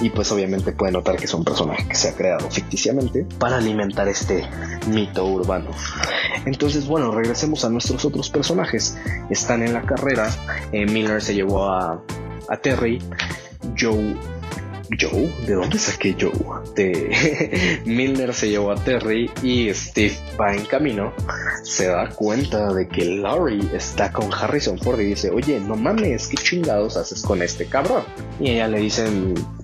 y 0.00 0.10
pues 0.10 0.30
obviamente 0.30 0.70
puede 0.70 0.92
notar 0.92 1.16
que 1.16 1.24
es 1.24 1.34
un 1.34 1.44
personaje 1.44 1.88
que 1.88 1.96
se 1.96 2.10
ha 2.10 2.14
creado 2.14 2.48
ficticiamente 2.50 3.26
para 3.40 3.56
alimentar 3.56 4.06
este 4.06 4.44
mito 4.86 5.26
urbano. 5.26 5.72
Entonces, 6.46 6.86
bueno, 6.86 7.10
regresemos 7.10 7.64
a 7.64 7.68
nuestros 7.68 8.04
otros 8.04 8.30
personajes. 8.30 8.96
Están 9.28 9.62
en 9.62 9.72
la 9.72 9.82
carrera. 9.82 10.30
Eh, 10.72 10.86
Miller 10.86 11.20
se 11.20 11.34
llevó 11.34 11.64
a, 11.64 11.79
a 11.80 12.56
Terry. 12.56 12.98
Joe 13.78 14.16
Joe, 14.98 15.32
¿de 15.46 15.54
dónde 15.54 15.78
saqué 15.78 16.16
Joe? 16.18 16.32
De 16.74 17.82
Milner 17.86 18.34
se 18.34 18.48
llevó 18.48 18.72
a 18.72 18.74
Terry 18.74 19.30
y 19.42 19.72
Steve 19.72 20.16
va 20.40 20.52
en 20.54 20.64
camino. 20.64 21.12
Se 21.62 21.86
da 21.86 22.08
cuenta 22.08 22.72
de 22.72 22.88
que 22.88 23.04
Laurie 23.04 23.68
está 23.74 24.12
con 24.12 24.32
Harrison 24.32 24.78
Ford 24.78 25.00
y 25.00 25.06
dice, 25.06 25.30
oye, 25.30 25.60
no 25.60 25.76
mames, 25.76 26.28
¿qué 26.28 26.36
chingados 26.36 26.96
haces 26.96 27.22
con 27.22 27.42
este 27.42 27.66
cabrón? 27.66 28.02
Y 28.40 28.50
ella 28.50 28.66
le 28.66 28.80
dice, 28.80 29.06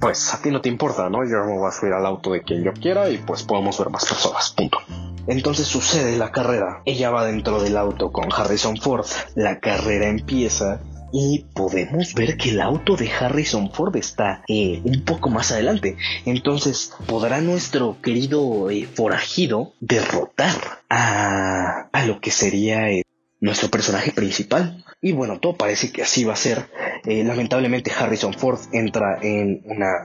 pues 0.00 0.33
a 0.33 0.40
ti 0.40 0.50
no 0.50 0.61
te 0.61 0.68
importa, 0.68 1.09
¿no? 1.11 1.24
Yo 1.24 1.44
me 1.44 1.59
voy 1.59 1.68
a 1.68 1.72
subir 1.72 1.92
al 1.92 2.07
auto 2.07 2.33
de 2.33 2.42
quien 2.42 2.62
yo 2.62 2.72
quiera 2.72 3.11
y 3.11 3.18
pues 3.18 3.42
podemos 3.42 3.79
ver 3.79 3.90
más 3.90 4.05
personas, 4.05 4.50
punto. 4.50 4.79
Entonces 5.26 5.66
sucede 5.66 6.16
la 6.16 6.31
carrera. 6.31 6.83
Ella 6.85 7.11
va 7.11 7.24
dentro 7.24 7.61
del 7.61 7.76
auto 7.76 8.12
con 8.12 8.33
Harrison 8.33 8.76
Ford. 8.76 9.07
La 9.35 9.59
carrera 9.59 10.07
empieza 10.07 10.81
y 11.12 11.47
podemos 11.55 12.14
ver 12.14 12.37
que 12.37 12.51
el 12.51 12.61
auto 12.61 12.97
de 12.97 13.11
Harrison 13.11 13.73
Ford 13.73 13.97
está 13.97 14.42
eh, 14.49 14.81
un 14.85 15.05
poco 15.05 15.31
más 15.31 15.53
adelante. 15.53 15.97
Entonces, 16.25 16.92
¿podrá 17.07 17.40
nuestro 17.40 18.01
querido 18.03 18.71
eh, 18.71 18.87
forajido 18.87 19.73
derrotar 19.81 20.57
a, 20.88 21.88
a 21.92 22.07
lo 22.07 22.21
que 22.21 22.31
sería 22.31 22.90
eh, 22.90 23.03
nuestro 23.40 23.71
personaje 23.71 24.12
principal? 24.12 24.85
Y 25.01 25.12
bueno, 25.12 25.38
todo 25.38 25.57
parece 25.57 25.92
que 25.92 26.03
así 26.03 26.25
va 26.25 26.33
a 26.33 26.37
ser. 26.37 26.71
lamentablemente 27.05 27.92
Harrison 27.97 28.33
Ford 28.33 28.59
entra 28.73 29.19
en 29.23 29.62
una 29.66 30.05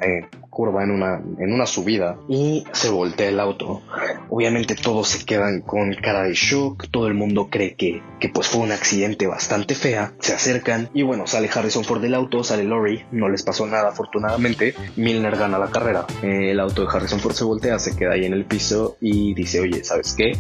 curva, 0.52 0.84
en 0.84 0.92
una, 0.92 1.16
en 1.40 1.54
una 1.54 1.66
subida 1.66 2.18
y 2.28 2.66
se 2.74 2.90
voltea 2.90 3.30
el 3.30 3.40
auto. 3.40 3.82
Obviamente 4.30 4.76
todos 4.76 5.08
se 5.08 5.26
quedan 5.26 5.62
con 5.62 5.94
cara 5.96 6.24
de 6.24 6.34
shock, 6.34 6.88
todo 6.92 7.08
el 7.08 7.14
mundo 7.14 7.48
cree 7.50 7.76
que, 7.76 8.04
que 8.20 8.30
pues 8.30 8.48
fue 8.48 8.62
un 8.62 8.72
accidente 8.72 9.26
bastante 9.26 9.74
fea, 9.74 10.14
se 10.20 10.34
acercan 10.34 10.90
y 10.94 11.04
bueno, 11.04 11.26
sale 11.26 11.50
Harrison 11.52 11.84
Ford 11.84 12.02
del 12.02 12.14
auto, 12.14 12.44
sale 12.44 12.66
Lori, 12.66 13.04
no 13.12 13.30
les 13.30 13.44
pasó 13.44 13.66
nada 13.66 13.90
afortunadamente, 13.90 14.76
Milner 14.98 15.38
gana 15.38 15.58
la 15.58 15.72
carrera, 15.72 16.06
el 16.22 16.60
auto 16.60 16.84
de 16.84 16.90
Harrison 16.94 17.20
Ford 17.20 17.34
se 17.34 17.46
voltea, 17.46 17.80
se 17.80 17.96
queda 17.96 18.14
ahí 18.14 18.26
en 18.26 18.34
el 18.34 18.46
piso 18.46 18.98
y 19.00 19.34
dice, 19.34 19.62
oye, 19.62 19.84
¿sabes 19.84 20.14
qué? 20.14 20.34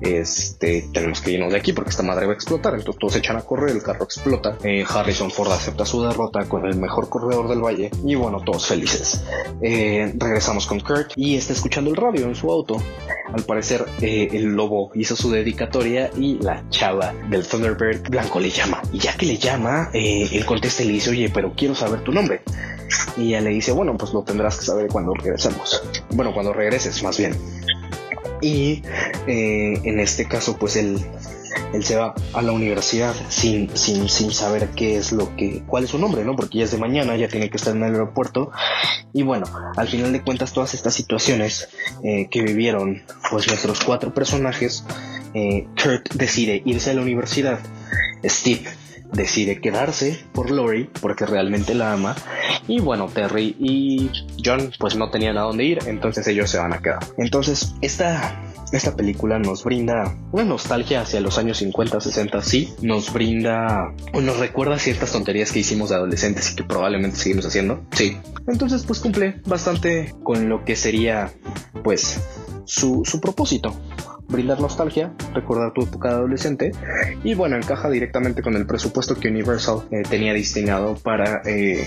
Este, 0.00 0.88
tenemos 0.92 1.20
que 1.20 1.30
irnos 1.30 1.52
de 1.52 1.58
aquí 1.58 1.72
porque 1.72 1.90
esta 1.90 2.02
madre 2.02 2.26
va 2.26 2.32
a 2.32 2.34
explotar, 2.34 2.74
entonces 2.74 2.98
todos 2.98 3.12
se 3.12 3.20
echan 3.20 3.36
a 3.36 3.42
correr, 3.42 3.70
el 3.70 3.82
carro 3.82 4.04
explota, 4.04 4.58
eh, 4.64 4.84
Harrison 4.88 5.30
Ford 5.30 5.52
acepta 5.52 5.86
su 5.86 6.02
derrota 6.02 6.48
con 6.48 6.66
el 6.66 6.76
mejor 6.76 7.08
corredor 7.08 7.48
del 7.48 7.60
valle 7.60 7.90
y 8.04 8.16
bueno, 8.16 8.40
todos 8.40 8.66
felices. 8.66 9.22
Eh, 9.60 10.12
regresamos 10.16 10.66
con 10.66 10.80
Kurt 10.80 11.12
y 11.16 11.36
está 11.36 11.52
escuchando 11.52 11.90
el 11.90 11.96
radio 11.96 12.26
en 12.26 12.34
su 12.34 12.50
auto. 12.50 12.82
Al 13.32 13.42
parecer, 13.44 13.84
eh, 14.00 14.28
el 14.32 14.54
lobo 14.54 14.90
hizo 14.94 15.16
su 15.16 15.30
dedicatoria 15.30 16.10
y 16.16 16.38
la 16.38 16.64
chava 16.70 17.14
del 17.28 17.46
Thunderbird 17.46 18.08
Blanco 18.08 18.40
le 18.40 18.50
llama. 18.50 18.82
Y 18.92 18.98
ya 18.98 19.16
que 19.16 19.26
le 19.26 19.38
llama, 19.38 19.90
eh, 19.92 20.28
él 20.32 20.44
contesta 20.44 20.82
y 20.82 20.86
le 20.86 20.92
dice, 20.94 21.10
oye, 21.10 21.30
pero 21.32 21.52
quiero 21.56 21.74
saber 21.74 22.00
tu 22.02 22.12
nombre. 22.12 22.42
Y 23.16 23.28
ella 23.28 23.40
le 23.40 23.50
dice, 23.50 23.72
bueno, 23.72 23.96
pues 23.96 24.12
lo 24.12 24.22
tendrás 24.22 24.58
que 24.58 24.64
saber 24.64 24.88
cuando 24.88 25.14
regresemos. 25.14 25.82
Bueno, 26.10 26.32
cuando 26.32 26.52
regreses, 26.52 27.02
más 27.02 27.18
bien. 27.18 27.34
Y 28.40 28.82
en 29.26 30.00
este 30.00 30.26
caso, 30.26 30.56
pues 30.58 30.74
él 30.74 30.98
él 31.72 31.84
se 31.84 31.96
va 31.96 32.14
a 32.32 32.42
la 32.42 32.52
universidad 32.52 33.14
sin, 33.28 33.74
sin, 33.76 34.08
sin 34.08 34.32
saber 34.32 34.70
qué 34.70 34.96
es 34.96 35.12
lo 35.12 35.34
que, 35.36 35.62
cuál 35.66 35.84
es 35.84 35.90
su 35.90 35.98
nombre, 35.98 36.24
¿no? 36.24 36.36
Porque 36.36 36.58
ya 36.58 36.64
es 36.64 36.70
de 36.70 36.78
mañana, 36.78 37.16
ya 37.16 37.28
tiene 37.28 37.50
que 37.50 37.56
estar 37.56 37.74
en 37.74 37.82
el 37.82 37.92
aeropuerto. 37.92 38.50
Y 39.12 39.22
bueno, 39.22 39.46
al 39.76 39.88
final 39.88 40.12
de 40.12 40.22
cuentas, 40.22 40.52
todas 40.52 40.74
estas 40.74 40.94
situaciones 40.94 41.68
eh, 42.04 42.28
que 42.30 42.42
vivieron, 42.42 43.02
pues 43.30 43.48
nuestros 43.48 43.80
cuatro 43.84 44.12
personajes, 44.12 44.84
eh, 45.34 45.66
Kurt 45.82 46.12
decide 46.14 46.62
irse 46.64 46.90
a 46.90 46.94
la 46.94 47.02
universidad. 47.02 47.58
Steve 48.24 48.64
decide 49.12 49.60
quedarse 49.60 50.18
por 50.32 50.50
Lori 50.50 50.90
porque 51.00 51.26
realmente 51.26 51.74
la 51.74 51.92
ama 51.92 52.16
y 52.66 52.80
bueno 52.80 53.08
Terry 53.08 53.54
y 53.58 54.10
John 54.42 54.72
pues 54.78 54.96
no 54.96 55.10
tenían 55.10 55.36
a 55.36 55.42
dónde 55.42 55.64
ir 55.64 55.78
entonces 55.86 56.26
ellos 56.28 56.50
se 56.50 56.58
van 56.58 56.72
a 56.72 56.78
quedar 56.78 57.00
entonces 57.18 57.74
esta 57.82 58.42
esta 58.72 58.96
película 58.96 59.38
nos 59.38 59.64
brinda 59.64 60.16
una 60.32 60.44
nostalgia 60.44 61.02
hacia 61.02 61.20
los 61.20 61.38
años 61.38 61.58
50, 61.58 62.00
60, 62.00 62.42
sí, 62.42 62.72
nos 62.80 63.12
brinda 63.12 63.94
o 64.12 64.20
nos 64.20 64.38
recuerda 64.38 64.78
ciertas 64.78 65.12
tonterías 65.12 65.52
que 65.52 65.60
hicimos 65.60 65.90
de 65.90 65.96
adolescentes 65.96 66.52
y 66.52 66.56
que 66.56 66.64
probablemente 66.64 67.16
seguimos 67.16 67.46
haciendo, 67.46 67.84
sí. 67.92 68.16
Entonces 68.46 68.84
pues 68.84 69.00
cumple 69.00 69.40
bastante 69.46 70.14
con 70.22 70.48
lo 70.48 70.64
que 70.64 70.76
sería 70.76 71.32
pues 71.84 72.20
su, 72.64 73.02
su 73.04 73.20
propósito 73.20 73.76
brindar 74.32 74.60
nostalgia, 74.60 75.12
recordar 75.34 75.72
tu 75.72 75.82
época 75.82 76.08
de 76.08 76.14
adolescente 76.14 76.72
y 77.22 77.34
bueno, 77.34 77.56
encaja 77.56 77.88
directamente 77.90 78.42
con 78.42 78.56
el 78.56 78.66
presupuesto 78.66 79.14
que 79.14 79.28
Universal 79.28 79.82
eh, 79.90 80.02
tenía 80.08 80.32
destinado 80.32 80.96
para 80.96 81.42
eh, 81.44 81.84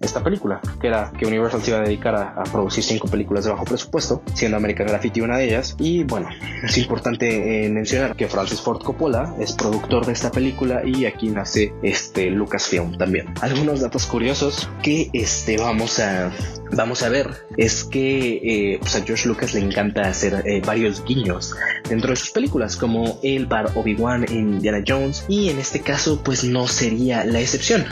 esta 0.00 0.22
película, 0.22 0.60
que 0.80 0.86
era 0.86 1.12
que 1.18 1.26
Universal 1.26 1.62
se 1.62 1.70
iba 1.70 1.80
a 1.80 1.82
dedicar 1.82 2.14
a, 2.14 2.44
producir 2.44 2.84
cinco 2.84 3.08
películas 3.08 3.44
de 3.44 3.50
bajo 3.50 3.64
presupuesto, 3.64 4.22
siendo 4.34 4.56
American 4.56 4.86
Graffiti 4.86 5.20
una 5.20 5.38
de 5.38 5.46
ellas. 5.46 5.74
Y 5.78 6.04
bueno, 6.04 6.28
es 6.62 6.78
importante 6.78 7.64
eh, 7.64 7.68
mencionar 7.68 8.14
que 8.14 8.28
Francis 8.28 8.60
Ford 8.60 8.82
Coppola 8.82 9.34
es 9.40 9.52
productor 9.52 10.06
de 10.06 10.12
esta 10.12 10.30
película 10.30 10.82
y 10.84 11.04
aquí 11.06 11.28
nace 11.28 11.72
este 11.82 12.30
Lucasfilm 12.30 12.96
también. 12.96 13.26
Algunos 13.40 13.80
datos 13.80 14.06
curiosos 14.06 14.70
que 14.82 15.10
este 15.12 15.56
vamos 15.56 15.98
a 15.98 16.30
vamos 16.72 17.02
a 17.02 17.08
ver 17.08 17.30
es 17.56 17.84
que 17.84 18.40
eh, 18.42 18.78
pues 18.80 18.94
a 18.96 19.02
George 19.02 19.28
Lucas 19.28 19.54
le 19.54 19.60
encanta 19.60 20.02
hacer 20.02 20.42
eh, 20.46 20.60
varios 20.64 21.04
guiños 21.04 21.54
dentro 21.88 22.10
de 22.10 22.16
sus 22.16 22.30
películas 22.30 22.76
como 22.76 23.18
el 23.22 23.46
para 23.46 23.70
Obi-Wan 23.74 24.24
en 24.28 24.54
Indiana 24.54 24.84
Jones 24.86 25.24
y 25.28 25.48
en 25.48 25.58
este 25.58 25.80
caso 25.80 26.22
pues 26.22 26.44
no 26.44 26.66
sería 26.66 27.24
la 27.24 27.40
excepción. 27.40 27.84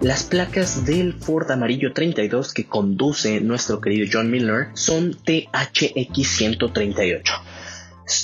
Las 0.00 0.22
placas 0.24 0.84
del 0.84 1.14
Ford 1.14 1.50
amarillo 1.50 1.92
32 1.92 2.52
que 2.52 2.66
conduce 2.66 3.40
nuestro 3.40 3.80
querido 3.80 4.06
John 4.12 4.30
Miller 4.30 4.68
son 4.74 5.12
THX-138. 5.24 7.22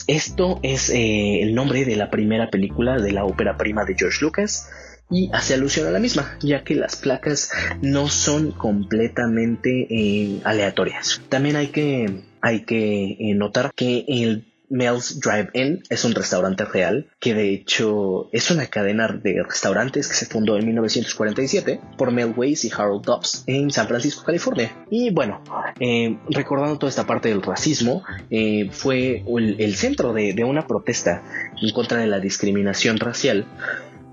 Esto 0.07 0.61
es 0.62 0.88
eh, 0.88 1.42
el 1.42 1.54
nombre 1.54 1.85
de 1.85 1.96
la 1.96 2.11
primera 2.11 2.48
película 2.48 2.98
de 2.98 3.12
la 3.12 3.24
ópera 3.24 3.57
prima 3.57 3.85
de 3.85 3.94
George 3.98 4.18
Lucas 4.22 4.68
y 5.10 5.30
hace 5.32 5.54
alusión 5.54 5.86
a 5.86 5.90
la 5.90 5.98
misma, 5.98 6.36
ya 6.40 6.64
que 6.64 6.74
las 6.74 6.96
placas 6.96 7.50
no 7.82 8.08
son 8.08 8.52
completamente 8.52 9.86
eh, 9.90 10.40
aleatorias. 10.44 11.20
También 11.28 11.56
hay 11.56 11.68
que, 11.68 12.22
hay 12.40 12.64
que 12.64 13.16
eh, 13.18 13.34
notar 13.34 13.72
que 13.74 14.04
el 14.08 14.46
Mel's 14.70 15.20
Drive-In 15.20 15.82
es 15.90 16.04
un 16.04 16.14
restaurante 16.14 16.64
real 16.64 17.06
que 17.20 17.34
de 17.34 17.52
hecho 17.52 18.30
es 18.32 18.50
una 18.50 18.66
cadena 18.66 19.06
de 19.08 19.42
restaurantes 19.42 20.08
que 20.08 20.14
se 20.14 20.26
fundó 20.26 20.56
en 20.56 20.66
1947 20.66 21.80
por 21.98 22.10
Mel 22.10 22.32
Weiss 22.34 22.64
y 22.64 22.72
Harold 22.76 23.04
Dobbs 23.04 23.44
en 23.46 23.70
San 23.70 23.86
Francisco, 23.86 24.24
California. 24.24 24.74
Y 24.90 25.10
bueno, 25.10 25.42
eh, 25.78 26.16
recordando 26.30 26.78
toda 26.78 26.88
esta 26.88 27.06
parte 27.06 27.28
del 27.28 27.42
racismo, 27.42 28.02
fue 28.70 29.22
el, 29.28 29.74
centro 29.76 30.12
de 30.14 30.44
una 30.44 30.66
protesta 30.66 31.22
en 31.60 31.70
contra 31.70 31.98
de 31.98 32.06
la 32.06 32.18
discriminación 32.18 32.98
racial 32.98 33.46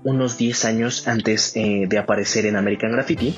unos 0.04 0.36
10 0.36 0.64
años 0.64 1.08
antes 1.08 1.52
eh, 1.56 1.86
de 1.88 1.98
aparecer 1.98 2.46
en 2.46 2.56
American 2.56 2.92
Graffiti, 2.92 3.34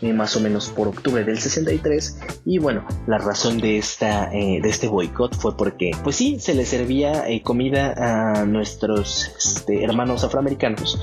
eh, 0.00 0.12
más 0.12 0.36
o 0.36 0.40
menos 0.40 0.70
por 0.70 0.88
octubre 0.88 1.24
del 1.24 1.38
63. 1.38 2.18
Y 2.44 2.58
bueno, 2.58 2.86
la 3.06 3.18
razón 3.18 3.58
de, 3.58 3.78
esta, 3.78 4.32
eh, 4.32 4.60
de 4.62 4.68
este 4.68 4.88
boicot 4.88 5.34
fue 5.34 5.56
porque, 5.56 5.92
pues 6.02 6.16
sí, 6.16 6.38
se 6.40 6.54
le 6.54 6.64
servía 6.64 7.24
comida 7.42 7.94
a 7.96 8.44
nuestros 8.44 9.32
este, 9.36 9.84
hermanos 9.84 10.24
afroamericanos 10.24 11.00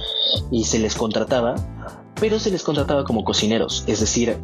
y 0.51 0.65
se 0.65 0.79
les 0.79 0.95
contrataba, 0.95 1.55
pero 2.19 2.39
se 2.39 2.51
les 2.51 2.63
contrataba 2.63 3.03
como 3.03 3.23
cocineros, 3.23 3.83
es 3.87 3.99
decir, 3.99 4.37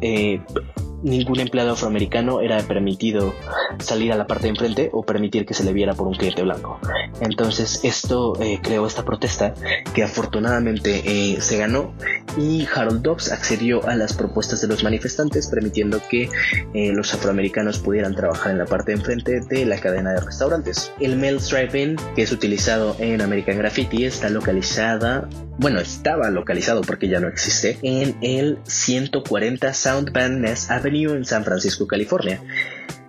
ningún 1.06 1.38
empleado 1.38 1.72
afroamericano 1.72 2.40
era 2.40 2.58
permitido 2.62 3.34
salir 3.78 4.12
a 4.12 4.16
la 4.16 4.26
parte 4.26 4.44
de 4.44 4.50
enfrente 4.50 4.90
o 4.92 5.04
permitir 5.04 5.46
que 5.46 5.54
se 5.54 5.64
le 5.64 5.72
viera 5.72 5.94
por 5.94 6.08
un 6.08 6.14
cliente 6.14 6.42
blanco. 6.42 6.80
Entonces 7.20 7.80
esto 7.84 8.34
eh, 8.42 8.58
creó 8.62 8.86
esta 8.86 9.04
protesta 9.04 9.54
que 9.94 10.02
afortunadamente 10.02 11.02
eh, 11.06 11.40
se 11.40 11.58
ganó 11.58 11.94
y 12.36 12.66
Harold 12.74 13.02
Dobbs 13.02 13.30
accedió 13.30 13.86
a 13.86 13.94
las 13.94 14.14
propuestas 14.14 14.60
de 14.60 14.68
los 14.68 14.82
manifestantes 14.82 15.46
permitiendo 15.46 16.00
que 16.08 16.28
eh, 16.74 16.92
los 16.92 17.14
afroamericanos 17.14 17.78
pudieran 17.78 18.14
trabajar 18.14 18.52
en 18.52 18.58
la 18.58 18.66
parte 18.66 18.92
de 18.92 18.98
enfrente 18.98 19.40
de 19.40 19.64
la 19.64 19.78
cadena 19.78 20.12
de 20.12 20.20
restaurantes. 20.20 20.92
El 21.00 21.16
Mel's 21.16 21.48
Drive-In 21.48 21.96
que 22.16 22.22
es 22.22 22.32
utilizado 22.32 22.96
en 22.98 23.22
American 23.22 23.58
Graffiti 23.58 24.04
está 24.04 24.28
localizada 24.28 25.28
bueno, 25.58 25.80
estaba 25.80 26.28
localizado 26.28 26.82
porque 26.82 27.08
ya 27.08 27.18
no 27.18 27.28
existe, 27.28 27.78
en 27.82 28.14
el 28.20 28.58
140 28.64 29.72
Sound 29.72 30.12
Van 30.12 30.42
Ness 30.42 30.70
Avenue 30.70 30.95
en 31.04 31.24
San 31.24 31.44
Francisco, 31.44 31.86
California 31.86 32.40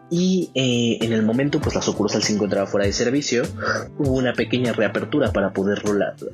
y 0.10 0.52
eh, 0.54 0.98
en 1.02 1.12
el 1.12 1.24
momento 1.24 1.60
pues 1.60 1.76
la 1.76 1.82
sucursal 1.82 2.24
se 2.24 2.34
encontraba 2.34 2.68
fuera 2.68 2.86
de 2.86 2.94
servicio. 2.94 3.44
Hubo 3.98 4.12
una 4.12 4.34
pequeña 4.34 4.74
reapertura 4.74 5.32
para 5.34 5.52
poder 5.52 5.82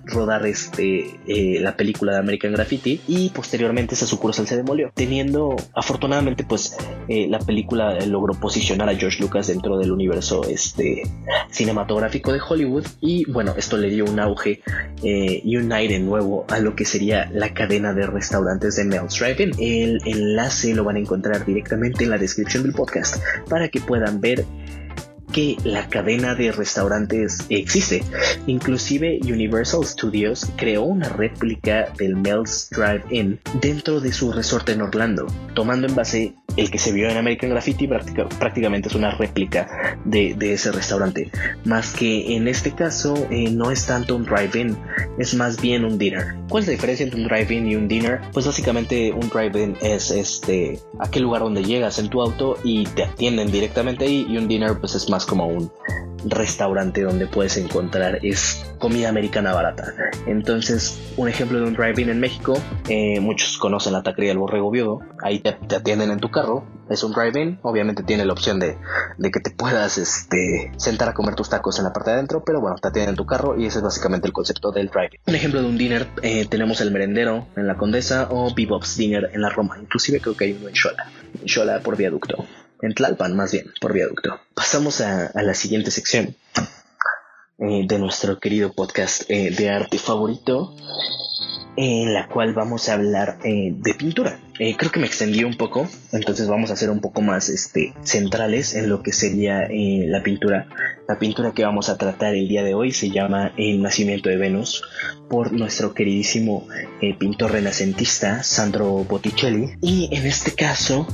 rodar 0.06 0.46
este 0.46 1.20
eh, 1.28 1.60
la 1.60 1.76
película 1.76 2.14
de 2.14 2.20
American 2.20 2.54
Graffiti. 2.54 3.02
Y 3.08 3.30
posteriormente 3.30 3.96
esa 3.96 4.06
sucursal 4.06 4.48
se 4.48 4.58
demolió. 4.58 4.92
Teniendo 4.94 5.56
afortunadamente 5.74 6.44
pues 6.44 6.78
eh, 7.08 7.28
la 7.28 7.40
película 7.40 8.00
logró 8.06 8.34
posicionar 8.34 8.90
a 8.90 8.96
George 8.96 9.22
Lucas 9.22 9.48
dentro 9.48 9.78
del 9.78 9.92
universo 9.92 10.44
este 10.48 11.04
cinematográfico 11.50 12.32
de 12.32 12.40
Hollywood. 12.48 12.86
Y 13.02 13.30
bueno 13.32 13.56
esto 13.58 13.78
le 13.78 13.90
dio 13.90 14.06
un 14.06 14.20
auge 14.20 14.62
y 15.02 15.58
un 15.58 15.72
aire 15.72 16.00
nuevo 16.00 16.46
a 16.50 16.60
lo 16.60 16.76
que 16.76 16.86
sería 16.86 17.30
la 17.32 17.54
cadena 17.54 17.94
de 17.94 18.06
restaurantes 18.06 18.76
de 18.76 18.86
Mel's 18.86 19.18
Drive-In. 19.20 19.52
El 19.60 20.00
enlace 20.06 20.74
lo 20.74 20.84
van 20.84 20.98
a 20.98 21.00
encontrar 21.00 21.46
directamente 21.46 22.04
en 22.04 22.12
la 22.12 22.18
descripción 22.18 22.64
del 22.64 22.74
podcast 22.74 23.18
para 23.50 23.63
que 23.70 23.80
puedan 23.80 24.22
ver 24.22 24.46
que 25.34 25.58
la 25.66 25.90
cadena 25.90 26.36
de 26.36 26.54
restaurantes 26.54 27.46
existe. 27.50 28.04
Inclusive 28.48 29.20
Universal 29.24 29.86
Studios 29.86 30.48
creó 30.56 30.84
una 30.84 31.10
réplica 31.10 31.90
del 31.98 32.16
Mel's 32.16 32.70
Drive-In 32.72 33.40
dentro 33.60 34.00
de 34.00 34.14
su 34.14 34.32
resort 34.32 34.70
en 34.70 34.82
Orlando, 34.82 35.26
tomando 35.54 35.88
en 35.88 35.96
base 35.96 36.36
el 36.56 36.70
que 36.70 36.78
se 36.78 36.92
vio 36.92 37.10
en 37.10 37.18
American 37.18 37.50
Graffiti 37.50 37.88
prácticamente 37.88 38.88
es 38.88 38.96
una 38.96 39.12
réplica 39.12 39.98
de, 40.06 40.36
ese 40.54 40.72
restaurante. 40.72 41.32
Más 41.66 41.94
que 41.94 42.36
en 42.36 42.48
este 42.48 42.72
caso 42.72 43.16
eh, 43.32 43.50
no 43.50 43.72
es 43.72 43.86
tanto 43.86 44.16
un 44.16 44.24
drive-in, 44.24 44.78
es 45.18 45.34
más 45.34 45.60
bien 45.60 45.84
un 45.84 45.98
dinner. 45.98 46.36
¿Cuál 46.50 46.62
es 46.62 46.68
la 46.68 46.74
diferencia 46.74 47.04
entre 47.04 47.22
un 47.22 47.28
drive-in 47.28 47.68
y 47.68 47.76
un 47.76 47.88
dinner? 47.88 48.22
Pues 48.32 48.46
básicamente 48.46 49.12
un 49.12 49.30
drive-in 49.30 49.76
es 49.82 50.12
este 50.12 50.80
aquel 51.00 51.24
lugar 51.24 51.42
donde 51.42 51.64
llegas 51.64 51.98
en 51.98 52.10
tu 52.10 52.22
auto 52.22 52.58
y 52.64 52.84
te 52.84 53.04
atienden 53.04 53.52
directamente 53.52 54.06
ahí 54.06 54.28
y 54.30 54.38
un 54.38 54.48
dinner 54.48 54.78
pues 54.80 54.94
es 54.96 55.10
más 55.10 55.23
como 55.26 55.48
un 55.48 55.72
restaurante 56.26 57.02
donde 57.02 57.28
puedes 57.28 57.58
encontrar 57.58 58.20
es 58.24 58.66
comida 58.80 59.10
americana 59.10 59.54
barata. 59.54 59.94
Entonces, 60.26 61.00
un 61.18 61.30
ejemplo 61.30 61.60
de 61.60 61.66
un 61.66 61.74
drive-in 61.74 62.10
en 62.10 62.20
México, 62.20 62.54
eh, 62.90 63.20
muchos 63.20 63.58
conocen 63.58 63.94
la 63.94 64.04
taquería 64.04 64.32
del 64.32 64.38
Borrego 64.38 64.72
Viudo, 64.72 65.00
ahí 65.22 65.40
te, 65.40 65.50
atienden 65.76 66.12
en 66.12 66.20
tu 66.20 66.32
carro, 66.32 66.66
es 66.90 67.04
un 67.04 67.14
drive-in, 67.14 67.60
obviamente 67.62 68.04
tiene 68.04 68.26
la 68.26 68.34
opción 68.34 68.60
de, 68.60 68.78
que 69.32 69.40
te 69.40 69.52
puedas 69.52 69.98
este, 69.98 70.72
sentar 70.78 71.10
a 71.10 71.14
comer 71.14 71.36
tus 71.36 71.50
tacos 71.50 71.78
en 71.80 71.86
la 71.86 71.94
parte 71.94 72.12
de 72.12 72.18
adentro, 72.18 72.44
pero 72.46 72.62
bueno, 72.62 72.76
te 72.78 72.88
atienden 72.88 73.12
en 73.12 73.16
tu 73.16 73.26
carro 73.26 73.60
y 73.60 73.66
ese 73.66 73.80
es 73.80 73.84
básicamente 73.84 74.28
el 74.28 74.34
concepto 74.34 74.72
del 74.72 74.88
drive-in. 74.88 75.20
Un 75.28 75.36
ejemplo 75.36 75.62
de 75.62 75.68
un 75.68 75.78
dinner, 75.78 76.08
eh, 76.22 76.46
tenemos 76.46 76.82
el 76.82 76.92
merendero 76.92 77.48
en 77.56 77.68
la 77.68 77.76
Condesa 77.76 78.28
o 78.32 78.54
Bebop's 78.54 78.98
Dinner 78.98 79.30
en 79.34 79.42
la 79.42 79.50
Roma, 79.50 79.78
inclusive 79.82 80.20
creo 80.20 80.36
que 80.36 80.46
hay 80.46 80.58
uno 80.60 80.70
en 80.70 80.76
Xola, 80.76 81.10
en 81.42 81.48
Xola 81.48 81.80
por 81.80 81.98
viaducto 81.98 82.46
en 82.84 82.94
Tlalpan 82.94 83.36
más 83.36 83.54
bien, 83.54 83.72
por 83.80 83.94
viaducto. 83.94 84.40
Pasamos 84.54 85.00
a, 85.00 85.32
la 85.42 85.54
siguiente 85.54 85.90
sección 85.90 86.36
eh, 87.58 87.86
de 87.88 87.98
nuestro 87.98 88.40
querido 88.40 88.74
podcast 88.74 89.24
eh, 89.30 89.52
de 89.52 89.70
arte 89.70 89.98
favorito, 89.98 90.76
en 91.78 92.14
la 92.14 92.28
cual 92.28 92.54
vamos 92.54 92.90
a 92.90 92.94
hablar 92.96 93.40
eh, 93.46 93.72
de 93.74 93.94
pintura. 93.94 94.38
Eh, 94.60 94.76
creo 94.78 94.92
que 94.92 95.00
me 95.00 95.08
extendí 95.08 95.44
un 95.44 95.56
poco, 95.56 95.88
entonces 96.12 96.48
vamos 96.48 96.70
a 96.70 96.76
ser 96.76 96.92
un 96.92 97.00
poco 97.00 97.22
más 97.22 97.50
este, 97.50 97.94
centrales 98.04 98.76
en 98.76 98.88
lo 98.88 99.02
que 99.02 99.12
sería 99.12 99.64
eh, 99.64 100.06
la 100.08 100.22
pintura. 100.22 100.68
La 101.08 101.18
pintura 101.18 101.52
que 101.52 101.66
vamos 101.66 101.90
a 101.90 101.98
tratar 101.98 102.36
el 102.36 102.48
día 102.48 102.64
de 102.64 102.76
hoy 102.76 102.92
se 102.92 103.10
llama 103.10 103.52
El 103.58 103.82
nacimiento 103.82 104.30
de 104.30 104.38
Venus 104.38 104.84
por 105.28 105.52
nuestro 105.52 105.94
queridísimo 105.94 106.68
eh, 107.02 107.16
pintor 107.18 107.52
renacentista 107.52 108.44
Sandro 108.44 109.04
Botticelli. 109.04 109.74
Y 109.82 110.10
en 110.16 110.26
este 110.26 110.54
caso, 110.54 111.08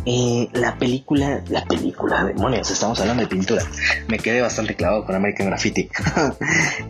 la 0.54 0.78
película, 0.78 1.42
la 1.50 1.64
película, 1.66 2.26
demonios, 2.26 2.70
estamos 2.70 3.00
hablando 3.00 3.24
de 3.24 3.30
pintura. 3.30 3.64
Me 4.08 4.20
quedé 4.20 4.42
bastante 4.42 4.76
clavado 4.76 5.06
con 5.06 5.16
American 5.16 5.48
Graffiti. 5.48 5.90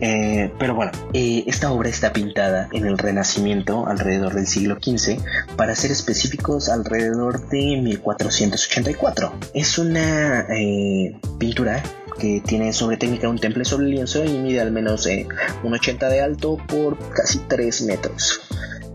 pero 0.58 0.74
bueno, 0.74 0.92
esta 1.14 1.70
obra 1.72 1.88
está 1.88 2.12
pintada 2.12 2.68
en 2.72 2.86
el 2.86 2.98
Renacimiento 2.98 3.86
alrededor 3.86 4.34
del 4.34 4.46
siglo 4.46 4.76
XV 4.82 5.16
para 5.56 5.74
ser 5.74 5.92
específico 5.92 6.39
alrededor 6.68 7.48
de 7.48 7.80
1484. 7.82 9.32
Es 9.54 9.78
una 9.78 10.46
eh, 10.48 11.16
pintura 11.38 11.82
que 12.18 12.42
tiene 12.44 12.72
sobre 12.72 12.96
técnica 12.96 13.28
un 13.28 13.38
temple 13.38 13.64
sobre 13.64 13.86
lienzo 13.86 14.24
y 14.24 14.30
mide 14.38 14.60
al 14.60 14.72
menos 14.72 15.06
eh, 15.06 15.26
un 15.62 15.72
80 15.72 16.08
de 16.08 16.20
alto 16.20 16.58
por 16.66 16.98
casi 17.10 17.38
3 17.48 17.82
metros 17.82 18.40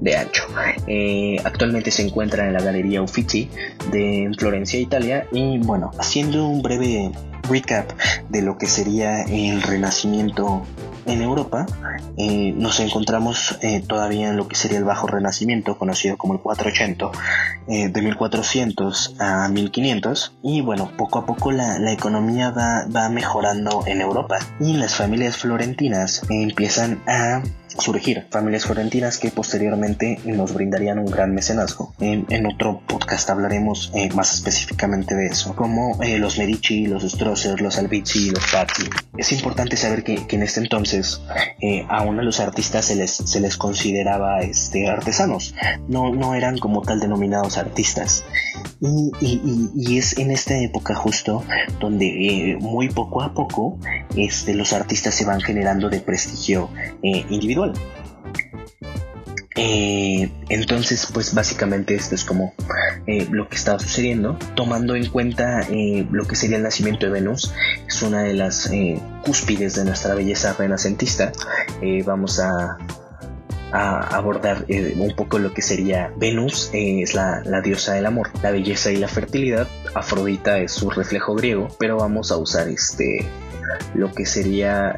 de 0.02 0.16
ancho. 0.16 0.44
Eh, 0.88 1.38
actualmente 1.44 1.92
se 1.92 2.04
encuentra 2.04 2.48
en 2.48 2.54
la 2.54 2.62
Galería 2.62 3.02
Uffizi 3.02 3.50
de 3.92 4.32
Florencia, 4.38 4.80
Italia. 4.80 5.28
Y 5.32 5.60
bueno, 5.60 5.92
haciendo 6.00 6.48
un 6.48 6.62
breve 6.62 7.12
recap 7.48 7.92
de 8.30 8.42
lo 8.42 8.58
que 8.58 8.68
sería 8.68 9.24
el 9.24 9.62
Renacimiento 9.62 10.64
en 11.06 11.22
Europa 11.22 11.66
eh, 12.18 12.54
nos 12.56 12.80
encontramos 12.80 13.58
eh, 13.62 13.84
todavía 13.86 14.30
en 14.30 14.38
lo 14.38 14.48
que 14.48 14.56
sería 14.56 14.78
el 14.78 14.86
Bajo 14.86 15.08
Renacimiento, 15.08 15.78
conocido 15.78 16.18
como 16.18 16.34
el 16.34 16.40
480, 16.40 17.12
eh, 17.68 17.90
de 17.90 18.02
1400 18.02 19.16
a 19.20 19.50
1500. 19.50 20.34
Y 20.42 20.62
bueno, 20.62 20.92
poco 20.98 21.20
a 21.20 21.26
poco 21.26 21.52
la, 21.52 21.80
la 21.80 21.92
economía 21.92 22.52
va, 22.52 22.86
va, 22.94 23.10
mejorando 23.10 23.84
en 23.86 24.02
Europa 24.02 24.38
y 24.60 24.74
las 24.78 24.96
familias 24.96 25.38
florentinas 25.38 26.22
empiezan 26.30 27.02
a 27.08 27.42
surgir 27.78 28.28
familias 28.30 28.66
florentinas 28.66 29.18
que 29.18 29.32
posteriormente 29.32 30.20
nos 30.26 30.54
brindarían 30.54 31.00
un 31.00 31.06
gran 31.06 31.34
mecenazgo. 31.34 31.94
En, 32.00 32.46
otro 32.46 32.82
podcast 32.88 33.30
hablaremos 33.30 33.92
eh, 33.96 34.10
más 34.14 34.34
específicamente 34.34 35.16
de 35.16 35.28
eso, 35.28 35.56
como 35.56 36.02
eh, 36.04 36.20
los 36.20 36.38
Medici, 36.38 36.86
los 36.86 37.04
Strosser, 37.04 37.60
los 37.62 37.78
Albizzi, 37.78 38.30
los 38.30 38.46
Patti. 38.52 38.84
Es 39.18 39.32
importante 39.32 39.78
saber 39.78 40.04
que, 40.04 40.26
en 40.30 40.44
este 40.44 40.60
entonces 40.60 41.22
eh, 41.62 41.86
aún 41.90 42.20
a 42.20 42.24
los 42.24 42.40
artistas 42.40 42.86
se 42.86 42.96
les, 42.96 43.12
se 43.12 43.40
les 43.40 43.58
consideraba 43.58 44.42
este, 44.42 44.88
artesanos, 44.88 45.56
no, 45.88 46.14
no 46.14 46.36
eran 46.36 46.58
como 46.58 46.82
tal 46.82 47.00
denominados 47.00 47.58
artistas. 47.58 48.24
Y, 48.80 49.98
es 49.98 50.18
en 50.18 50.32
esta 50.32 50.58
época 50.58 50.94
justo 50.94 51.44
donde 51.80 52.58
muy 52.60 52.90
poco 52.90 53.22
a 53.22 53.34
poco 53.34 53.80
este, 54.18 54.54
los 54.54 54.74
artistas 54.74 55.16
se 55.16 55.26
van 55.26 55.40
generando 55.40 55.90
de 55.90 56.02
prestigio 56.02 56.70
individual 57.02 57.65
eh, 59.58 60.30
entonces, 60.50 61.08
pues 61.14 61.34
básicamente 61.34 61.96
esto 61.96 62.14
es 62.14 62.26
como 62.26 62.54
eh, 63.08 63.28
lo 63.32 63.48
que 63.48 63.56
estaba 63.56 63.80
sucediendo. 63.80 64.38
Tomando 64.54 64.96
en 64.96 65.08
cuenta 65.08 65.62
eh, 65.70 66.06
lo 66.12 66.28
que 66.28 66.36
sería 66.36 66.58
el 66.58 66.64
nacimiento 66.64 67.06
de 67.06 67.14
Venus, 67.14 67.54
es 67.88 68.02
una 68.02 68.22
de 68.24 68.34
las 68.34 68.70
cúspides 69.24 69.76
de 69.76 69.86
nuestra 69.86 70.14
belleza 70.14 70.54
renacentista. 70.54 71.32
vamos 72.06 72.40
a, 72.40 72.78
abordar 73.72 74.66
un 74.70 75.16
poco 75.18 75.38
lo 75.38 75.54
que 75.54 75.62
sería 75.62 76.10
Venus, 76.16 76.70
es 76.72 77.14
la, 77.14 77.42
la, 77.44 77.60
diosa 77.60 77.94
del 77.94 78.06
amor, 78.06 78.30
la 78.42 78.52
belleza 78.52 78.92
y 78.92 78.98
la 78.98 79.10
fertilidad. 79.10 79.68
Afrodita 79.94 80.60
es 80.60 80.72
su 80.72 80.90
reflejo 80.90 81.36
griego, 81.36 81.68
pero 81.78 81.98
vamos 81.98 82.32
a 82.32 82.38
usar 82.38 82.70
este 82.70 83.26
lo 83.94 84.14
que 84.14 84.26
sería 84.26 84.96